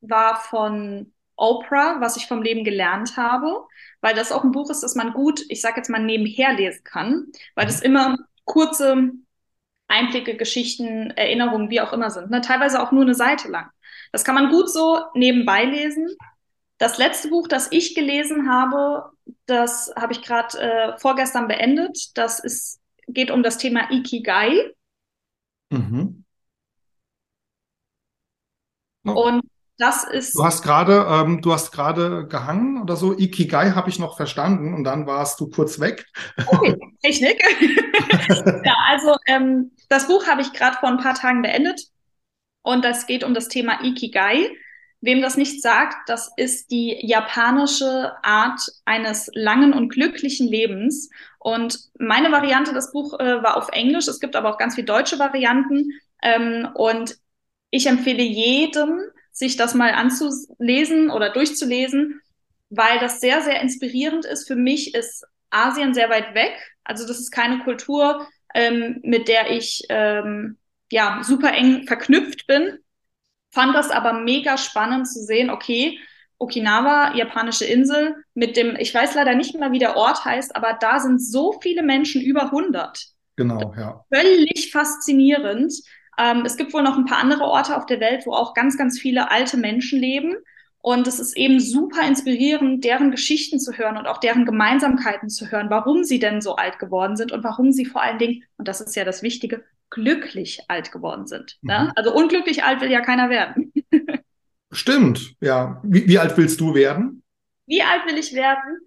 war 0.00 0.36
von 0.40 1.12
Oprah, 1.36 2.00
was 2.00 2.16
ich 2.16 2.26
vom 2.26 2.42
Leben 2.42 2.64
gelernt 2.64 3.16
habe, 3.16 3.64
weil 4.00 4.14
das 4.14 4.32
auch 4.32 4.44
ein 4.44 4.52
Buch 4.52 4.70
ist, 4.70 4.82
das 4.82 4.94
man 4.94 5.12
gut, 5.12 5.42
ich 5.48 5.60
sage 5.60 5.76
jetzt 5.76 5.88
mal, 5.88 6.02
nebenher 6.02 6.52
lesen 6.52 6.84
kann, 6.84 7.26
weil 7.54 7.66
das 7.66 7.80
immer 7.80 8.18
kurze 8.44 9.12
Einblicke, 9.88 10.36
Geschichten, 10.36 11.10
Erinnerungen, 11.10 11.70
wie 11.70 11.80
auch 11.80 11.92
immer 11.92 12.10
sind. 12.10 12.30
Ne? 12.30 12.40
Teilweise 12.42 12.82
auch 12.82 12.92
nur 12.92 13.02
eine 13.02 13.14
Seite 13.14 13.48
lang. 13.48 13.70
Das 14.12 14.24
kann 14.24 14.34
man 14.34 14.50
gut 14.50 14.70
so 14.70 15.00
nebenbei 15.14 15.64
lesen. 15.64 16.08
Das 16.78 16.98
letzte 16.98 17.28
Buch, 17.28 17.46
das 17.46 17.70
ich 17.70 17.94
gelesen 17.94 18.50
habe, 18.50 19.12
das 19.46 19.92
habe 19.96 20.12
ich 20.12 20.22
gerade 20.22 20.58
äh, 20.58 20.98
vorgestern 20.98 21.46
beendet. 21.46 22.16
Das 22.16 22.40
ist, 22.40 22.80
geht 23.06 23.30
um 23.30 23.42
das 23.42 23.58
Thema 23.58 23.90
Ikigai. 23.90 24.74
Mhm. 25.70 26.24
Oh. 29.06 29.28
Und 29.28 29.42
das 29.78 30.04
ist. 30.04 30.34
Du 30.34 30.44
hast 30.44 30.62
gerade, 30.62 31.06
ähm, 31.08 31.40
du 31.40 31.52
hast 31.52 31.70
gerade 31.70 32.26
gehangen 32.26 32.82
oder 32.82 32.96
so. 32.96 33.16
Ikigai 33.16 33.70
habe 33.70 33.88
ich 33.88 33.98
noch 33.98 34.16
verstanden 34.16 34.74
und 34.74 34.84
dann 34.84 35.06
warst 35.06 35.40
du 35.40 35.48
kurz 35.48 35.80
weg. 35.80 36.06
Okay, 36.46 36.76
Technik. 37.02 37.42
ja, 38.64 38.74
also 38.88 39.16
ähm, 39.26 39.72
das 39.88 40.06
Buch 40.06 40.26
habe 40.26 40.42
ich 40.42 40.52
gerade 40.52 40.76
vor 40.78 40.88
ein 40.88 40.98
paar 40.98 41.14
Tagen 41.14 41.42
beendet 41.42 41.80
und 42.62 42.84
das 42.84 43.06
geht 43.06 43.24
um 43.24 43.34
das 43.34 43.48
Thema 43.48 43.82
Ikigai. 43.82 44.50
Wem 45.02 45.22
das 45.22 45.38
nicht 45.38 45.62
sagt, 45.62 46.10
das 46.10 46.30
ist 46.36 46.70
die 46.70 46.98
japanische 47.00 48.12
Art 48.22 48.60
eines 48.84 49.30
langen 49.32 49.72
und 49.72 49.88
glücklichen 49.88 50.46
Lebens. 50.46 51.08
Und 51.38 51.78
meine 51.98 52.30
Variante, 52.32 52.74
das 52.74 52.92
Buch 52.92 53.18
äh, 53.18 53.42
war 53.42 53.56
auf 53.56 53.70
Englisch. 53.72 54.08
Es 54.08 54.20
gibt 54.20 54.36
aber 54.36 54.50
auch 54.50 54.58
ganz 54.58 54.74
viele 54.74 54.84
deutsche 54.84 55.18
Varianten. 55.18 55.92
Ähm, 56.22 56.68
und 56.74 57.16
ich 57.70 57.86
empfehle 57.86 58.22
jedem, 58.22 59.00
sich 59.32 59.56
das 59.56 59.74
mal 59.74 59.92
anzulesen 59.92 61.10
oder 61.10 61.30
durchzulesen, 61.30 62.20
weil 62.68 62.98
das 62.98 63.20
sehr, 63.20 63.40
sehr 63.40 63.62
inspirierend 63.62 64.26
ist. 64.26 64.46
Für 64.46 64.56
mich 64.56 64.94
ist 64.94 65.24
Asien 65.48 65.94
sehr 65.94 66.10
weit 66.10 66.34
weg. 66.34 66.52
Also 66.84 67.06
das 67.06 67.18
ist 67.20 67.30
keine 67.30 67.60
Kultur, 67.60 68.28
ähm, 68.54 69.00
mit 69.02 69.28
der 69.28 69.50
ich 69.50 69.84
ähm, 69.88 70.58
ja 70.90 71.20
super 71.22 71.52
eng 71.52 71.86
verknüpft 71.86 72.46
bin. 72.46 72.78
Fand 73.52 73.74
das 73.74 73.90
aber 73.90 74.12
mega 74.12 74.56
spannend 74.56 75.08
zu 75.08 75.20
sehen, 75.20 75.50
okay, 75.50 75.98
Okinawa, 76.38 77.14
japanische 77.14 77.66
Insel, 77.66 78.16
mit 78.34 78.56
dem, 78.56 78.74
ich 78.76 78.94
weiß 78.94 79.14
leider 79.14 79.34
nicht 79.34 79.54
mehr, 79.58 79.72
wie 79.72 79.78
der 79.78 79.96
Ort 79.96 80.24
heißt, 80.24 80.56
aber 80.56 80.76
da 80.80 80.98
sind 80.98 81.22
so 81.22 81.58
viele 81.60 81.82
Menschen, 81.82 82.22
über 82.22 82.44
100. 82.44 83.08
Genau, 83.36 83.74
ja. 83.76 84.04
Völlig 84.12 84.70
faszinierend. 84.72 85.72
Ähm, 86.18 86.42
es 86.46 86.56
gibt 86.56 86.72
wohl 86.72 86.82
noch 86.82 86.96
ein 86.96 87.04
paar 87.04 87.18
andere 87.18 87.44
Orte 87.44 87.76
auf 87.76 87.84
der 87.86 88.00
Welt, 88.00 88.24
wo 88.26 88.32
auch 88.32 88.54
ganz, 88.54 88.78
ganz 88.78 88.98
viele 88.98 89.30
alte 89.30 89.58
Menschen 89.58 90.00
leben. 90.00 90.34
Und 90.82 91.06
es 91.06 91.20
ist 91.20 91.36
eben 91.36 91.60
super 91.60 92.06
inspirierend, 92.06 92.84
deren 92.84 93.10
Geschichten 93.10 93.60
zu 93.60 93.74
hören 93.74 93.98
und 93.98 94.06
auch 94.06 94.18
deren 94.18 94.46
Gemeinsamkeiten 94.46 95.28
zu 95.28 95.50
hören, 95.50 95.68
warum 95.68 96.04
sie 96.04 96.18
denn 96.18 96.40
so 96.40 96.56
alt 96.56 96.78
geworden 96.78 97.16
sind 97.16 97.32
und 97.32 97.44
warum 97.44 97.70
sie 97.70 97.84
vor 97.84 98.02
allen 98.02 98.18
Dingen, 98.18 98.44
und 98.56 98.66
das 98.66 98.80
ist 98.80 98.96
ja 98.96 99.04
das 99.04 99.22
Wichtige, 99.22 99.62
glücklich 99.90 100.60
alt 100.68 100.92
geworden 100.92 101.26
sind. 101.26 101.58
Ne? 101.62 101.78
Mhm. 101.78 101.84
Ne? 101.86 101.92
Also 101.96 102.14
unglücklich 102.14 102.64
alt 102.64 102.80
will 102.80 102.90
ja 102.90 103.00
keiner 103.00 103.30
werden. 103.30 103.72
Stimmt, 104.72 105.34
ja. 105.40 105.80
Wie, 105.82 106.06
wie 106.08 106.18
alt 106.18 106.36
willst 106.36 106.60
du 106.60 106.74
werden? 106.74 107.22
Wie 107.66 107.82
alt 107.82 108.06
will 108.06 108.18
ich 108.18 108.34
werden? 108.34 108.78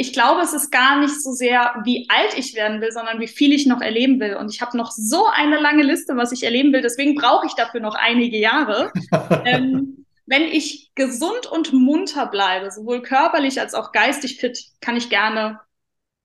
ich 0.00 0.12
glaube, 0.12 0.42
es 0.42 0.52
ist 0.52 0.70
gar 0.70 1.00
nicht 1.00 1.20
so 1.20 1.32
sehr, 1.32 1.74
wie 1.82 2.06
alt 2.08 2.38
ich 2.38 2.54
werden 2.54 2.80
will, 2.80 2.92
sondern 2.92 3.18
wie 3.18 3.26
viel 3.26 3.52
ich 3.52 3.66
noch 3.66 3.80
erleben 3.80 4.20
will. 4.20 4.36
Und 4.36 4.54
ich 4.54 4.62
habe 4.62 4.76
noch 4.76 4.92
so 4.92 5.26
eine 5.26 5.58
lange 5.58 5.82
Liste, 5.82 6.16
was 6.16 6.30
ich 6.30 6.44
erleben 6.44 6.72
will. 6.72 6.82
Deswegen 6.82 7.16
brauche 7.16 7.46
ich 7.46 7.54
dafür 7.54 7.80
noch 7.80 7.96
einige 7.96 8.38
Jahre. 8.38 8.92
ähm, 9.44 10.06
wenn 10.24 10.42
ich 10.42 10.92
gesund 10.94 11.46
und 11.50 11.72
munter 11.72 12.26
bleibe, 12.26 12.70
sowohl 12.70 13.02
körperlich 13.02 13.60
als 13.60 13.74
auch 13.74 13.90
geistig 13.90 14.38
fit, 14.38 14.66
kann 14.80 14.96
ich 14.96 15.10
gerne, 15.10 15.58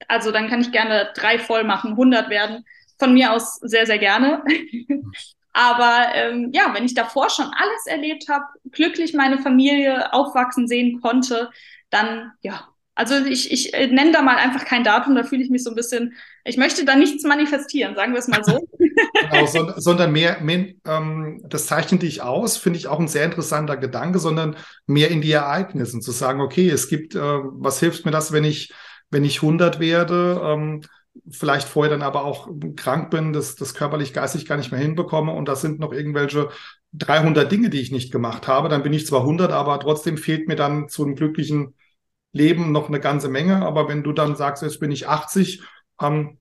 also 0.08 0.32
dann 0.32 0.50
kann 0.50 0.62
ich 0.62 0.72
gerne 0.72 1.10
drei 1.16 1.40
voll 1.40 1.64
machen, 1.64 1.92
100 1.92 2.30
werden. 2.30 2.66
Von 3.00 3.14
mir 3.14 3.34
aus 3.34 3.56
sehr, 3.62 3.86
sehr 3.86 3.98
gerne. 3.98 4.44
Aber 5.54 6.08
ähm, 6.16 6.50
ja, 6.52 6.74
wenn 6.74 6.86
ich 6.86 6.96
davor 6.96 7.30
schon 7.30 7.46
alles 7.46 7.86
erlebt 7.86 8.28
habe, 8.28 8.46
glücklich 8.72 9.14
meine 9.14 9.40
Familie 9.40 10.12
aufwachsen 10.14 10.68
sehen 10.68 11.00
konnte, 11.00 11.52
dann 11.92 12.32
ja, 12.42 12.68
also 12.96 13.16
ich, 13.26 13.52
ich 13.52 13.74
äh, 13.74 13.88
nenne 13.88 14.12
da 14.12 14.22
mal 14.22 14.38
einfach 14.38 14.66
kein 14.66 14.84
Datum, 14.84 15.16
da 15.16 15.24
fühle 15.24 15.44
ich 15.44 15.50
mich 15.50 15.64
so 15.64 15.72
ein 15.72 15.76
bisschen, 15.76 16.14
ich 16.44 16.58
möchte 16.58 16.86
da 16.86 16.96
nichts 16.96 17.24
manifestieren, 17.24 17.96
sagen 17.96 18.14
wir 18.14 18.20
es 18.20 18.28
mal 18.28 18.44
so. 18.44 18.68
genau, 19.32 19.46
so, 19.48 19.74
sondern 19.78 20.12
mehr, 20.12 20.40
mehr 20.42 20.74
ähm, 20.86 21.42
das 21.48 21.66
zeichnet 21.66 22.04
dich 22.04 22.22
aus, 22.22 22.58
finde 22.58 22.78
ich 22.78 22.88
auch 22.88 23.00
ein 23.00 23.08
sehr 23.08 23.26
interessanter 23.26 23.78
Gedanke, 23.78 24.20
sondern 24.20 24.56
mehr 24.86 25.10
in 25.10 25.22
die 25.22 25.32
Ereignisse 25.32 26.00
zu 26.00 26.12
sagen, 26.12 26.42
okay, 26.42 26.70
es 26.70 26.88
gibt, 26.88 27.16
äh, 27.16 27.20
was 27.20 27.80
hilft 27.80 28.06
mir 28.06 28.12
das, 28.12 28.32
wenn 28.32 28.44
ich, 28.44 28.72
wenn 29.14 29.24
ich 29.24 29.42
100 29.42 29.80
werde, 29.80 30.42
ähm, 30.44 30.82
vielleicht 31.30 31.68
vorher 31.68 31.92
dann 31.92 32.02
aber 32.02 32.26
auch 32.26 32.50
krank 32.76 33.12
bin, 33.12 33.34
das, 33.34 33.56
das 33.56 33.74
körperlich, 33.74 34.14
geistig 34.14 34.46
gar 34.46 34.58
nicht 34.58 34.72
mehr 34.72 34.82
hinbekomme 34.82 35.32
und 35.32 35.48
das 35.48 35.62
sind 35.62 35.80
noch 35.80 35.94
irgendwelche 35.94 36.50
300 36.94 37.52
Dinge, 37.52 37.70
die 37.70 37.82
ich 37.82 37.92
nicht 37.92 38.12
gemacht 38.12 38.48
habe, 38.48 38.70
dann 38.70 38.84
bin 38.84 38.94
ich 38.94 39.06
zwar 39.06 39.22
100, 39.22 39.52
aber 39.52 39.80
trotzdem 39.80 40.18
fehlt 40.18 40.48
mir 40.48 40.56
dann 40.56 40.90
zu 40.90 41.04
einem 41.04 41.16
glücklichen 41.16 41.76
Leben 42.32 42.72
noch 42.72 42.88
eine 42.88 43.00
ganze 43.00 43.30
Menge, 43.30 43.64
aber 43.66 43.88
wenn 43.88 44.04
du 44.04 44.12
dann 44.12 44.36
sagst, 44.36 44.64
jetzt 44.64 44.80
bin 44.80 44.92
ich 44.92 45.08
80, 45.08 45.62
ähm, 46.02 46.40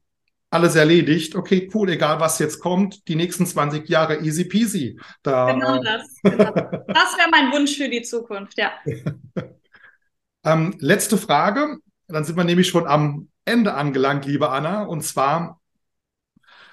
alles 0.51 0.75
erledigt, 0.75 1.35
okay, 1.35 1.71
cool, 1.75 1.89
egal 1.91 2.21
was 2.21 2.39
jetzt 2.39 2.61
kommt, 2.61 3.09
die 3.09 3.17
nächsten 3.17 3.47
20 3.47 3.89
Jahre 3.89 4.21
easy 4.21 4.45
peasy. 4.45 4.99
Da, 5.23 5.51
genau 5.53 5.77
äh, 5.77 5.85
das. 5.85 6.21
Genau. 6.23 6.53
Das 6.93 7.17
wäre 7.17 7.31
mein 7.31 7.51
Wunsch 7.53 7.77
für 7.77 7.89
die 7.89 8.03
Zukunft, 8.03 8.59
ja. 8.59 8.73
ähm, 10.45 10.75
letzte 10.79 11.17
Frage, 11.17 11.79
dann 12.13 12.25
sind 12.25 12.37
wir 12.37 12.45
nämlich 12.45 12.69
schon 12.69 12.87
am 12.87 13.29
Ende 13.45 13.75
angelangt, 13.75 14.27
liebe 14.27 14.51
Anna, 14.51 14.85
und 14.85 15.03
zwar, 15.03 15.61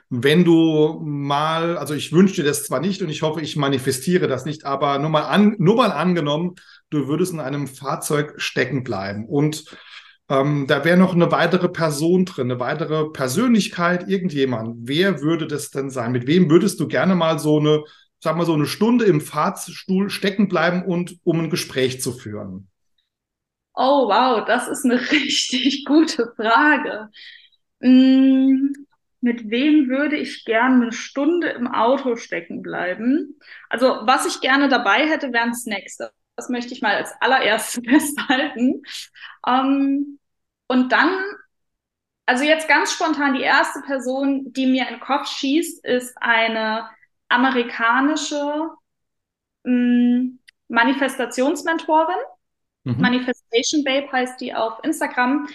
wenn 0.10 0.44
du 0.44 1.00
mal, 1.04 1.78
also 1.78 1.94
ich 1.94 2.12
wünsche 2.12 2.36
dir 2.36 2.44
das 2.44 2.66
zwar 2.66 2.80
nicht 2.80 3.02
und 3.02 3.10
ich 3.10 3.22
hoffe, 3.22 3.42
ich 3.42 3.56
manifestiere 3.56 4.28
das 4.28 4.46
nicht, 4.46 4.66
aber 4.66 4.98
nur 5.00 5.10
mal, 5.10 5.24
an, 5.24 5.56
nur 5.60 5.76
mal 5.76 5.92
angenommen, 5.92 6.56
du 6.90 7.08
würdest 7.08 7.34
in 7.34 7.40
einem 7.40 7.68
Fahrzeug 7.68 8.34
stecken 8.38 8.84
bleiben 8.84 9.26
und 9.26 9.66
ähm, 10.30 10.66
da 10.68 10.86
wäre 10.86 10.98
noch 10.98 11.14
eine 11.14 11.32
weitere 11.32 11.70
Person 11.70 12.26
drin, 12.26 12.52
eine 12.52 12.60
weitere 12.60 13.10
Persönlichkeit, 13.10 14.08
irgendjemand. 14.08 14.76
Wer 14.84 15.22
würde 15.22 15.48
das 15.48 15.72
denn 15.72 15.90
sein? 15.90 16.12
Mit 16.12 16.28
wem 16.28 16.50
würdest 16.50 16.80
du 16.80 16.88
gerne 16.88 17.16
mal 17.16 17.40
so 17.40 17.60
eine, 17.60 17.84
sag 18.20 18.38
mal 18.38 18.46
so 18.46 18.54
eine 18.54 18.68
Stunde 18.68 19.06
im 19.06 19.22
Fahrstuhl 19.22 20.10
stecken 20.10 20.48
bleiben 20.48 20.84
und 20.84 21.18
um 21.24 21.40
ein 21.40 21.50
Gespräch 21.50 22.00
zu 22.02 22.12
führen? 22.12 22.70
Oh 23.74 24.08
wow, 24.10 24.44
das 24.46 24.68
ist 24.68 24.86
eine 24.86 25.00
richtig 25.12 25.86
gute 25.86 26.34
Frage. 26.36 27.10
Mm, 27.80 28.74
mit 29.22 29.50
wem 29.50 29.90
würde 29.90 30.18
ich 30.18 30.46
gerne 30.46 30.84
eine 30.84 30.92
Stunde 30.94 31.50
im 31.50 31.68
Auto 31.68 32.16
stecken 32.16 32.62
bleiben? 32.62 33.40
Also, 33.70 34.02
was 34.04 34.26
ich 34.26 34.42
gerne 34.42 34.70
dabei 34.70 35.08
hätte, 35.08 35.34
wären 35.34 35.54
Snacks. 35.54 35.98
Das 36.36 36.50
möchte 36.50 36.74
ich 36.74 36.82
mal 36.82 36.96
als 36.96 37.12
allererstes 37.22 37.84
festhalten. 37.90 38.82
Ähm, 39.48 40.20
und 40.68 40.92
dann, 40.92 41.10
also 42.26 42.44
jetzt 42.44 42.68
ganz 42.68 42.94
spontan, 42.94 43.34
die 43.34 43.42
erste 43.42 43.82
Person, 43.82 44.54
die 44.54 44.68
mir 44.68 44.88
in 44.88 44.96
den 44.96 45.00
Kopf 45.00 45.28
schießt, 45.28 45.84
ist 45.86 46.16
eine 46.22 46.90
amerikanische 47.30 48.70
mh, 49.64 49.72
mm, 49.72 50.40
Manifestationsmentorin. 50.68 52.16
Mhm. 52.84 53.00
Manifestation 53.00 53.84
Babe 53.84 54.12
heißt 54.12 54.40
die 54.42 54.54
auf 54.54 54.84
Instagram. 54.84 55.48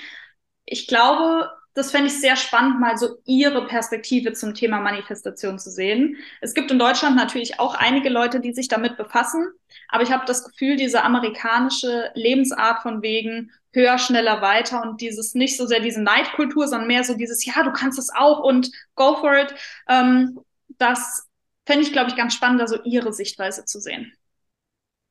Ich 0.65 0.87
glaube, 0.87 1.51
das 1.75 1.91
fände 1.91 2.07
ich 2.07 2.21
sehr 2.21 2.37
spannend, 2.37 2.81
mal 2.81 2.97
so 2.97 3.17
ihre 3.25 3.67
Perspektive 3.67 4.33
zum 4.33 4.55
Thema 4.55 4.79
Manifestation 4.81 5.59
zu 5.59 5.71
sehen. 5.71 6.17
Es 6.41 6.55
gibt 6.55 6.71
in 6.71 6.79
Deutschland 6.79 7.17
natürlich 7.17 7.59
auch 7.59 7.75
einige 7.75 8.09
Leute, 8.09 8.39
die 8.41 8.53
sich 8.53 8.69
damit 8.69 8.97
befassen, 8.97 9.49
aber 9.89 10.05
ich 10.05 10.13
habe 10.13 10.25
das 10.25 10.45
Gefühl, 10.45 10.77
diese 10.77 11.03
amerikanische 11.03 12.11
Lebensart 12.15 12.83
von 12.83 13.03
wegen 13.03 13.51
höher, 13.73 13.99
schneller, 13.99 14.41
weiter 14.41 14.83
und 14.83 15.01
dieses 15.01 15.35
nicht 15.35 15.57
so 15.57 15.67
sehr 15.67 15.81
diese 15.81 16.01
Neidkultur, 16.01 16.69
sondern 16.69 16.87
mehr 16.87 17.03
so 17.03 17.15
dieses, 17.15 17.45
ja, 17.45 17.65
du 17.65 17.73
kannst 17.73 17.99
es 17.99 18.11
auch 18.15 18.39
und 18.39 18.71
go 18.95 19.17
for 19.17 19.37
it, 19.37 19.53
ähm, 19.89 20.39
das 20.79 21.29
fände 21.67 21.83
ich, 21.83 21.93
glaube 21.93 22.11
ich, 22.11 22.17
ganz 22.17 22.35
spannend, 22.35 22.61
da 22.61 22.69
so 22.69 22.81
ihre 22.85 23.13
Sichtweise 23.13 23.65
zu 23.65 23.81
sehen. 23.81 24.13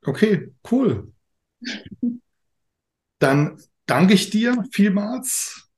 Okay, 0.06 0.54
cool. 0.72 1.12
Dann 3.20 3.58
danke 3.86 4.14
ich 4.14 4.30
dir 4.30 4.64
vielmals 4.72 5.70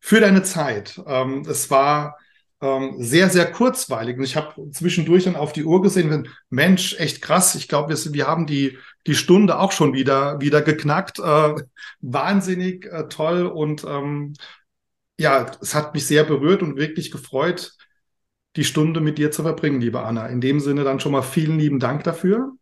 für 0.00 0.20
deine 0.20 0.42
Zeit. 0.42 1.00
Ähm, 1.06 1.44
es 1.48 1.70
war 1.70 2.18
ähm, 2.60 2.96
sehr, 2.98 3.30
sehr 3.30 3.50
kurzweilig. 3.50 4.16
Und 4.16 4.24
ich 4.24 4.36
habe 4.36 4.70
zwischendurch 4.70 5.24
dann 5.24 5.36
auf 5.36 5.52
die 5.52 5.64
Uhr 5.64 5.82
gesehen, 5.82 6.28
Mensch, 6.50 6.96
echt 6.98 7.20
krass. 7.20 7.54
Ich 7.54 7.68
glaube, 7.68 7.90
wir, 7.90 8.12
wir 8.12 8.26
haben 8.26 8.46
die, 8.46 8.78
die 9.06 9.14
Stunde 9.14 9.58
auch 9.58 9.72
schon 9.72 9.92
wieder, 9.92 10.40
wieder 10.40 10.62
geknackt. 10.62 11.18
Äh, 11.18 11.54
wahnsinnig 12.00 12.86
äh, 12.86 13.08
toll. 13.08 13.46
Und 13.46 13.84
ähm, 13.84 14.34
ja, 15.18 15.50
es 15.60 15.74
hat 15.74 15.94
mich 15.94 16.06
sehr 16.06 16.24
berührt 16.24 16.62
und 16.62 16.76
wirklich 16.76 17.10
gefreut, 17.10 17.72
die 18.56 18.64
Stunde 18.64 19.00
mit 19.00 19.18
dir 19.18 19.30
zu 19.30 19.42
verbringen, 19.42 19.80
liebe 19.80 20.00
Anna. 20.02 20.26
In 20.26 20.40
dem 20.40 20.60
Sinne 20.60 20.84
dann 20.84 21.00
schon 21.00 21.12
mal 21.12 21.22
vielen 21.22 21.58
lieben 21.58 21.80
Dank 21.80 22.04
dafür. 22.04 22.52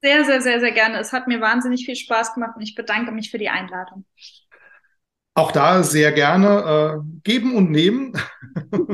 Sehr, 0.00 0.24
sehr, 0.24 0.40
sehr, 0.40 0.60
sehr 0.60 0.72
gerne. 0.72 0.98
Es 0.98 1.12
hat 1.12 1.26
mir 1.26 1.40
wahnsinnig 1.40 1.84
viel 1.84 1.96
Spaß 1.96 2.34
gemacht 2.34 2.52
und 2.56 2.62
ich 2.62 2.74
bedanke 2.74 3.10
mich 3.10 3.30
für 3.30 3.38
die 3.38 3.48
Einladung. 3.48 4.04
Auch 5.34 5.52
da 5.52 5.82
sehr 5.82 6.12
gerne 6.12 6.98
äh, 6.98 7.20
geben 7.24 7.54
und 7.54 7.70
nehmen. 7.70 8.12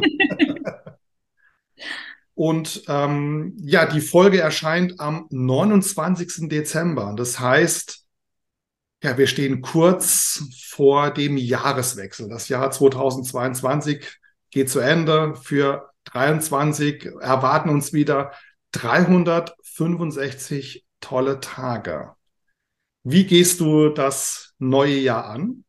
und 2.35 2.83
ähm, 2.89 3.57
ja, 3.63 3.87
die 3.87 4.01
Folge 4.01 4.41
erscheint 4.41 5.01
am 5.01 5.27
29. 5.31 6.49
Dezember. 6.49 7.15
Das 7.17 7.39
heißt, 7.39 8.07
ja, 9.03 9.19
wir 9.19 9.27
stehen 9.27 9.61
kurz 9.61 10.45
vor 10.69 11.11
dem 11.11 11.37
Jahreswechsel. 11.37 12.29
Das 12.29 12.49
Jahr 12.49 12.71
2022 12.71 14.19
geht 14.51 14.71
zu 14.71 14.81
Ende. 14.81 15.35
Für 15.35 15.91
2023 16.11 17.11
erwarten 17.21 17.69
uns 17.69 17.93
wieder 17.93 18.33
365 18.73 20.85
tolle 21.01 21.41
Tage. 21.41 22.15
Wie 23.03 23.25
gehst 23.25 23.61
du 23.61 23.91
das 23.91 24.55
neue 24.59 24.97
Jahr 24.97 25.27
an? 25.27 25.65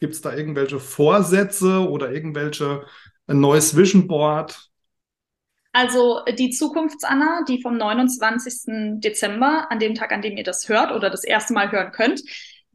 Gibt 0.00 0.14
es 0.14 0.20
da 0.20 0.34
irgendwelche 0.34 0.80
Vorsätze 0.80 1.88
oder 1.88 2.10
irgendwelche 2.10 2.84
ein 3.26 3.40
neues 3.40 3.76
Vision 3.76 4.08
Board? 4.08 4.68
Also 5.72 6.20
die 6.38 6.50
Zukunftsanna, 6.50 7.44
die 7.48 7.62
vom 7.62 7.76
29. 7.76 9.00
Dezember, 9.00 9.70
an 9.70 9.78
dem 9.78 9.94
Tag, 9.94 10.12
an 10.12 10.20
dem 10.20 10.36
ihr 10.36 10.44
das 10.44 10.68
hört 10.68 10.92
oder 10.92 11.08
das 11.08 11.24
erste 11.24 11.54
Mal 11.54 11.70
hören 11.72 11.92
könnt, 11.92 12.22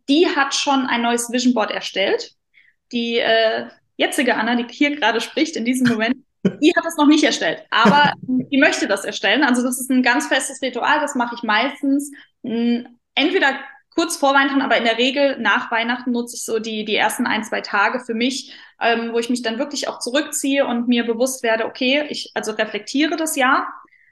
die 0.09 0.27
hat 0.27 0.55
schon 0.55 0.87
ein 0.87 1.01
neues 1.01 1.31
Vision 1.31 1.53
Board 1.53 1.69
erstellt. 1.69 2.33
Die 2.91 3.17
äh, 3.17 3.67
jetzige 3.97 4.35
Anna, 4.35 4.55
die 4.55 4.73
hier 4.73 4.95
gerade 4.95 5.21
spricht, 5.21 5.55
in 5.55 5.65
diesem 5.65 5.87
Moment, 5.89 6.17
die 6.61 6.73
hat 6.75 6.85
es 6.85 6.97
noch 6.97 7.07
nicht 7.07 7.23
erstellt, 7.23 7.63
aber 7.69 8.13
die 8.21 8.57
möchte 8.57 8.87
das 8.87 9.05
erstellen. 9.05 9.43
Also 9.43 9.63
das 9.63 9.79
ist 9.79 9.89
ein 9.89 10.03
ganz 10.03 10.27
festes 10.27 10.61
Ritual, 10.61 10.99
das 10.99 11.15
mache 11.15 11.35
ich 11.35 11.43
meistens 11.43 12.11
mh, 12.43 12.85
entweder 13.15 13.59
kurz 13.95 14.15
vor 14.17 14.35
Weihnachten, 14.35 14.61
aber 14.61 14.77
in 14.77 14.83
der 14.83 14.99
Regel 14.99 15.39
nach 15.39 15.71
Weihnachten 15.71 16.11
nutze 16.11 16.35
ich 16.35 16.45
so 16.45 16.59
die, 16.59 16.85
die 16.85 16.95
ersten 16.95 17.25
ein, 17.25 17.43
zwei 17.43 17.61
Tage 17.61 17.99
für 17.99 18.13
mich, 18.13 18.53
ähm, 18.79 19.11
wo 19.11 19.17
ich 19.17 19.29
mich 19.29 19.41
dann 19.41 19.57
wirklich 19.57 19.87
auch 19.87 19.97
zurückziehe 19.97 20.67
und 20.67 20.87
mir 20.87 21.03
bewusst 21.03 21.41
werde, 21.41 21.65
okay, 21.65 22.05
ich 22.09 22.31
also 22.35 22.51
reflektiere 22.51 23.15
das 23.15 23.35
Jahr, 23.35 23.67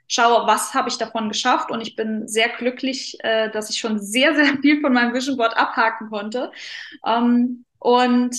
schaue, 0.08 0.46
was 0.48 0.74
habe 0.74 0.88
ich 0.88 0.98
davon 0.98 1.28
geschafft 1.28 1.70
und 1.70 1.80
ich 1.80 1.94
bin 1.94 2.26
sehr 2.26 2.48
glücklich, 2.48 3.16
äh, 3.20 3.48
dass 3.50 3.70
ich 3.70 3.78
schon 3.78 4.00
sehr, 4.00 4.34
sehr 4.34 4.58
viel 4.60 4.80
von 4.80 4.92
meinem 4.92 5.14
Vision 5.14 5.36
Board 5.36 5.56
abhaken 5.56 6.10
konnte. 6.10 6.50
Ähm, 7.06 7.64
und 7.78 8.36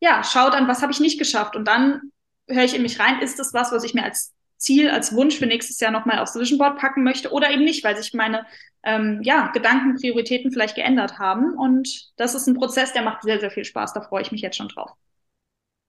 ja, 0.00 0.22
schaue 0.24 0.50
dann, 0.50 0.68
was 0.68 0.82
habe 0.82 0.92
ich 0.92 1.00
nicht 1.00 1.18
geschafft 1.18 1.56
und 1.56 1.66
dann 1.66 2.10
höre 2.50 2.64
ich 2.64 2.74
in 2.74 2.82
mich 2.82 2.98
rein, 3.00 3.20
ist 3.20 3.38
das 3.38 3.54
was, 3.54 3.72
was 3.72 3.84
ich 3.84 3.94
mir 3.94 4.04
als 4.04 4.32
Ziel, 4.56 4.90
als 4.90 5.14
Wunsch 5.14 5.38
für 5.38 5.46
nächstes 5.46 5.80
Jahr 5.80 5.90
nochmal 5.90 6.18
aufs 6.18 6.34
Vision 6.34 6.58
Board 6.58 6.78
packen 6.78 7.02
möchte 7.02 7.32
oder 7.32 7.50
eben 7.50 7.64
nicht, 7.64 7.82
weil 7.82 7.96
sich 7.96 8.12
meine 8.12 8.46
ähm, 8.84 9.20
ja, 9.22 9.48
Gedanken, 9.52 9.96
Prioritäten 9.96 10.52
vielleicht 10.52 10.74
geändert 10.74 11.18
haben. 11.18 11.54
Und 11.54 12.12
das 12.16 12.34
ist 12.34 12.46
ein 12.46 12.54
Prozess, 12.54 12.92
der 12.92 13.02
macht 13.02 13.22
sehr, 13.22 13.40
sehr 13.40 13.50
viel 13.50 13.64
Spaß. 13.64 13.94
Da 13.94 14.02
freue 14.02 14.22
ich 14.22 14.32
mich 14.32 14.42
jetzt 14.42 14.56
schon 14.56 14.68
drauf. 14.68 14.90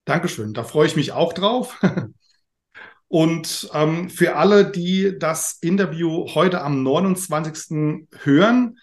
Dankeschön. 0.05 0.53
Da 0.53 0.63
freue 0.63 0.87
ich 0.87 0.95
mich 0.95 1.11
auch 1.11 1.33
drauf. 1.33 1.79
Und 3.07 3.69
ähm, 3.73 4.09
für 4.09 4.37
alle, 4.37 4.71
die 4.71 5.19
das 5.19 5.57
Interview 5.61 6.27
heute 6.33 6.61
am 6.61 6.81
29. 6.81 8.07
hören, 8.23 8.77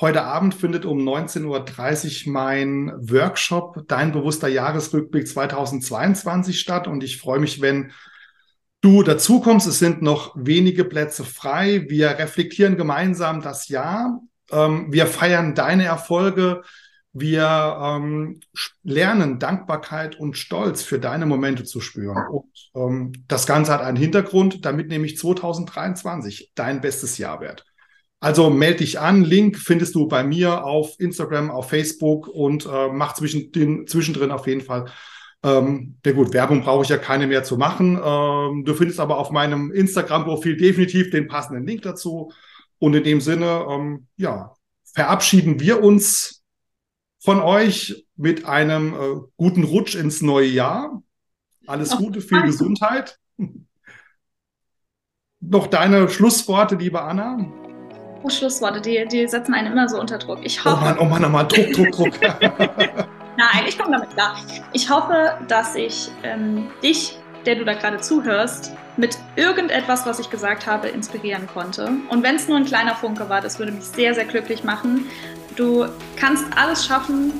heute 0.00 0.22
Abend 0.22 0.54
findet 0.54 0.84
um 0.84 0.98
19.30 0.98 2.26
Uhr 2.26 2.32
mein 2.32 2.92
Workshop 2.98 3.84
Dein 3.88 4.12
bewusster 4.12 4.48
Jahresrückblick 4.48 5.28
2022 5.28 6.58
statt. 6.58 6.86
Und 6.86 7.04
ich 7.04 7.18
freue 7.18 7.40
mich, 7.40 7.60
wenn 7.60 7.92
du 8.80 9.02
dazu 9.02 9.40
kommst. 9.40 9.66
Es 9.66 9.78
sind 9.78 10.02
noch 10.02 10.34
wenige 10.36 10.84
Plätze 10.84 11.24
frei. 11.24 11.86
Wir 11.88 12.10
reflektieren 12.18 12.76
gemeinsam 12.76 13.40
das 13.40 13.68
Jahr. 13.68 14.20
Ähm, 14.50 14.92
wir 14.92 15.06
feiern 15.06 15.54
deine 15.54 15.84
Erfolge. 15.84 16.62
Wir 17.14 17.78
ähm, 17.78 18.40
lernen 18.82 19.38
Dankbarkeit 19.38 20.18
und 20.18 20.36
Stolz 20.36 20.82
für 20.82 20.98
deine 20.98 21.26
Momente 21.26 21.64
zu 21.64 21.80
spüren. 21.80 22.16
Und 22.30 22.70
ähm, 22.74 23.12
das 23.28 23.46
Ganze 23.46 23.72
hat 23.72 23.82
einen 23.82 23.98
Hintergrund, 23.98 24.64
damit 24.64 24.88
nämlich 24.88 25.18
2023 25.18 26.52
dein 26.54 26.80
bestes 26.80 27.18
Jahr 27.18 27.40
wird. 27.40 27.66
Also 28.22 28.50
melde 28.50 28.78
dich 28.78 29.00
an. 29.00 29.24
Link 29.24 29.58
findest 29.58 29.94
du 29.96 30.06
bei 30.06 30.22
mir 30.22 30.64
auf 30.64 30.94
Instagram, 31.00 31.50
auf 31.50 31.70
Facebook 31.70 32.28
und 32.28 32.66
äh, 32.66 32.88
mach 32.88 33.14
zwischendrin, 33.14 33.86
zwischendrin 33.86 34.30
auf 34.30 34.46
jeden 34.46 34.60
Fall 34.60 34.86
ähm, 35.44 35.96
ja 36.06 36.12
gut, 36.12 36.32
Werbung 36.32 36.62
brauche 36.62 36.84
ich 36.84 36.88
ja 36.88 36.98
keine 36.98 37.26
mehr 37.26 37.42
zu 37.42 37.56
machen. 37.56 38.00
Ähm, 38.02 38.64
du 38.64 38.74
findest 38.74 39.00
aber 39.00 39.18
auf 39.18 39.30
meinem 39.30 39.72
Instagram-Profil 39.72 40.56
definitiv 40.56 41.10
den 41.10 41.26
passenden 41.26 41.66
Link 41.66 41.82
dazu. 41.82 42.32
Und 42.78 42.94
in 42.94 43.04
dem 43.04 43.20
Sinne, 43.20 43.66
ähm, 43.68 44.06
ja, 44.16 44.54
verabschieden 44.94 45.58
wir 45.60 45.82
uns 45.82 46.44
von 47.18 47.40
euch 47.40 48.06
mit 48.16 48.44
einem 48.44 48.94
äh, 48.94 49.20
guten 49.36 49.64
Rutsch 49.64 49.94
ins 49.94 50.22
neue 50.22 50.48
Jahr. 50.48 51.02
Alles 51.66 51.96
Gute, 51.96 52.20
viel 52.20 52.42
Gesundheit. 52.42 53.18
Noch 55.40 55.66
deine 55.66 56.08
Schlussworte, 56.08 56.76
liebe 56.76 57.02
Anna? 57.02 57.61
Oh, 58.22 58.30
Schlussworte, 58.30 58.80
die, 58.80 59.04
die 59.10 59.26
setzen 59.26 59.54
einen 59.54 59.72
immer 59.72 59.88
so 59.88 59.98
unter 59.98 60.18
Druck. 60.18 60.38
Ich 60.42 60.64
hoffe. 60.64 60.76
Oh 60.80 60.84
Mann, 60.84 60.98
oh 60.98 61.04
Mann, 61.04 61.24
oh 61.24 61.28
Mann, 61.28 61.48
Druck, 61.48 61.72
Druck, 61.72 61.90
Druck. 61.92 62.20
Nein, 63.36 63.64
ich 63.66 63.78
komme 63.78 63.96
damit 63.96 64.10
klar. 64.10 64.36
Ich 64.72 64.88
hoffe, 64.88 65.36
dass 65.48 65.74
ich 65.74 66.08
ähm, 66.22 66.68
dich, 66.82 67.18
der 67.46 67.56
du 67.56 67.64
da 67.64 67.74
gerade 67.74 67.98
zuhörst, 67.98 68.72
mit 68.96 69.18
irgendetwas, 69.36 70.06
was 70.06 70.18
ich 70.18 70.30
gesagt 70.30 70.66
habe, 70.66 70.88
inspirieren 70.88 71.46
konnte. 71.46 71.90
Und 72.10 72.22
wenn 72.22 72.36
es 72.36 72.46
nur 72.46 72.58
ein 72.58 72.64
kleiner 72.64 72.94
Funke 72.94 73.28
war, 73.28 73.40
das 73.40 73.58
würde 73.58 73.72
mich 73.72 73.84
sehr, 73.84 74.14
sehr 74.14 74.26
glücklich 74.26 74.64
machen. 74.64 75.06
Du 75.56 75.86
kannst 76.16 76.44
alles 76.56 76.86
schaffen, 76.86 77.32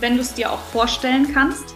wenn 0.00 0.16
du 0.16 0.20
es 0.20 0.34
dir 0.34 0.50
auch 0.50 0.58
vorstellen 0.58 1.32
kannst. 1.32 1.74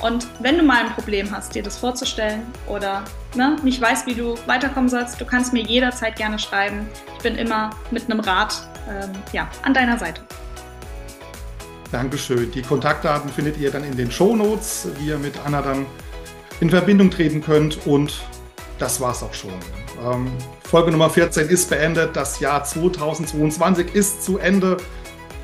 Und 0.00 0.26
wenn 0.40 0.58
du 0.58 0.64
mal 0.64 0.84
ein 0.84 0.92
Problem 0.92 1.30
hast, 1.30 1.54
dir 1.54 1.62
das 1.62 1.78
vorzustellen 1.78 2.42
oder 2.66 3.04
ne, 3.34 3.56
nicht 3.62 3.80
weißt, 3.80 4.06
wie 4.06 4.14
du 4.14 4.34
weiterkommen 4.46 4.88
sollst, 4.88 5.20
du 5.20 5.24
kannst 5.24 5.52
mir 5.52 5.62
jederzeit 5.62 6.16
gerne 6.16 6.38
schreiben. 6.38 6.86
Ich 7.16 7.22
bin 7.22 7.36
immer 7.36 7.70
mit 7.90 8.10
einem 8.10 8.20
Rat 8.20 8.68
ähm, 8.88 9.10
ja, 9.32 9.48
an 9.62 9.72
deiner 9.72 9.98
Seite. 9.98 10.20
Dankeschön. 11.92 12.50
Die 12.50 12.62
Kontaktdaten 12.62 13.30
findet 13.30 13.56
ihr 13.56 13.70
dann 13.70 13.84
in 13.84 13.96
den 13.96 14.10
Show 14.10 14.34
Notes, 14.34 14.88
wie 14.98 15.08
ihr 15.08 15.18
mit 15.18 15.34
Anna 15.46 15.62
dann 15.62 15.86
in 16.60 16.68
Verbindung 16.68 17.10
treten 17.10 17.40
könnt. 17.40 17.86
Und 17.86 18.20
das 18.78 19.00
war's 19.00 19.22
auch 19.22 19.32
schon. 19.32 19.52
Ähm, 20.04 20.32
Folge 20.64 20.90
Nummer 20.90 21.08
14 21.08 21.48
ist 21.48 21.70
beendet. 21.70 22.16
Das 22.16 22.40
Jahr 22.40 22.64
2022 22.64 23.94
ist 23.94 24.24
zu 24.24 24.38
Ende. 24.38 24.76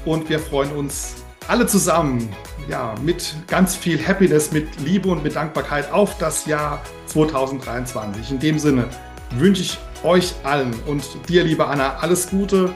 Und 0.05 0.28
wir 0.28 0.40
freuen 0.40 0.72
uns 0.72 1.14
alle 1.46 1.66
zusammen, 1.66 2.34
ja, 2.70 2.94
mit 3.02 3.34
ganz 3.48 3.74
viel 3.74 4.00
Happiness, 4.06 4.52
mit 4.52 4.80
Liebe 4.80 5.08
und 5.08 5.22
mit 5.22 5.34
Dankbarkeit 5.34 5.92
auf 5.92 6.16
das 6.18 6.46
Jahr 6.46 6.80
2023. 7.06 8.30
In 8.30 8.38
dem 8.38 8.58
Sinne 8.58 8.86
wünsche 9.32 9.62
ich 9.62 9.78
euch 10.04 10.34
allen 10.44 10.72
und 10.86 11.04
dir, 11.28 11.44
liebe 11.44 11.66
Anna, 11.66 11.96
alles 11.96 12.30
Gute. 12.30 12.72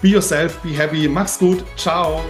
Be 0.00 0.08
yourself, 0.08 0.58
be 0.58 0.70
happy. 0.70 1.08
Mach's 1.08 1.38
gut. 1.38 1.64
Ciao. 1.76 2.22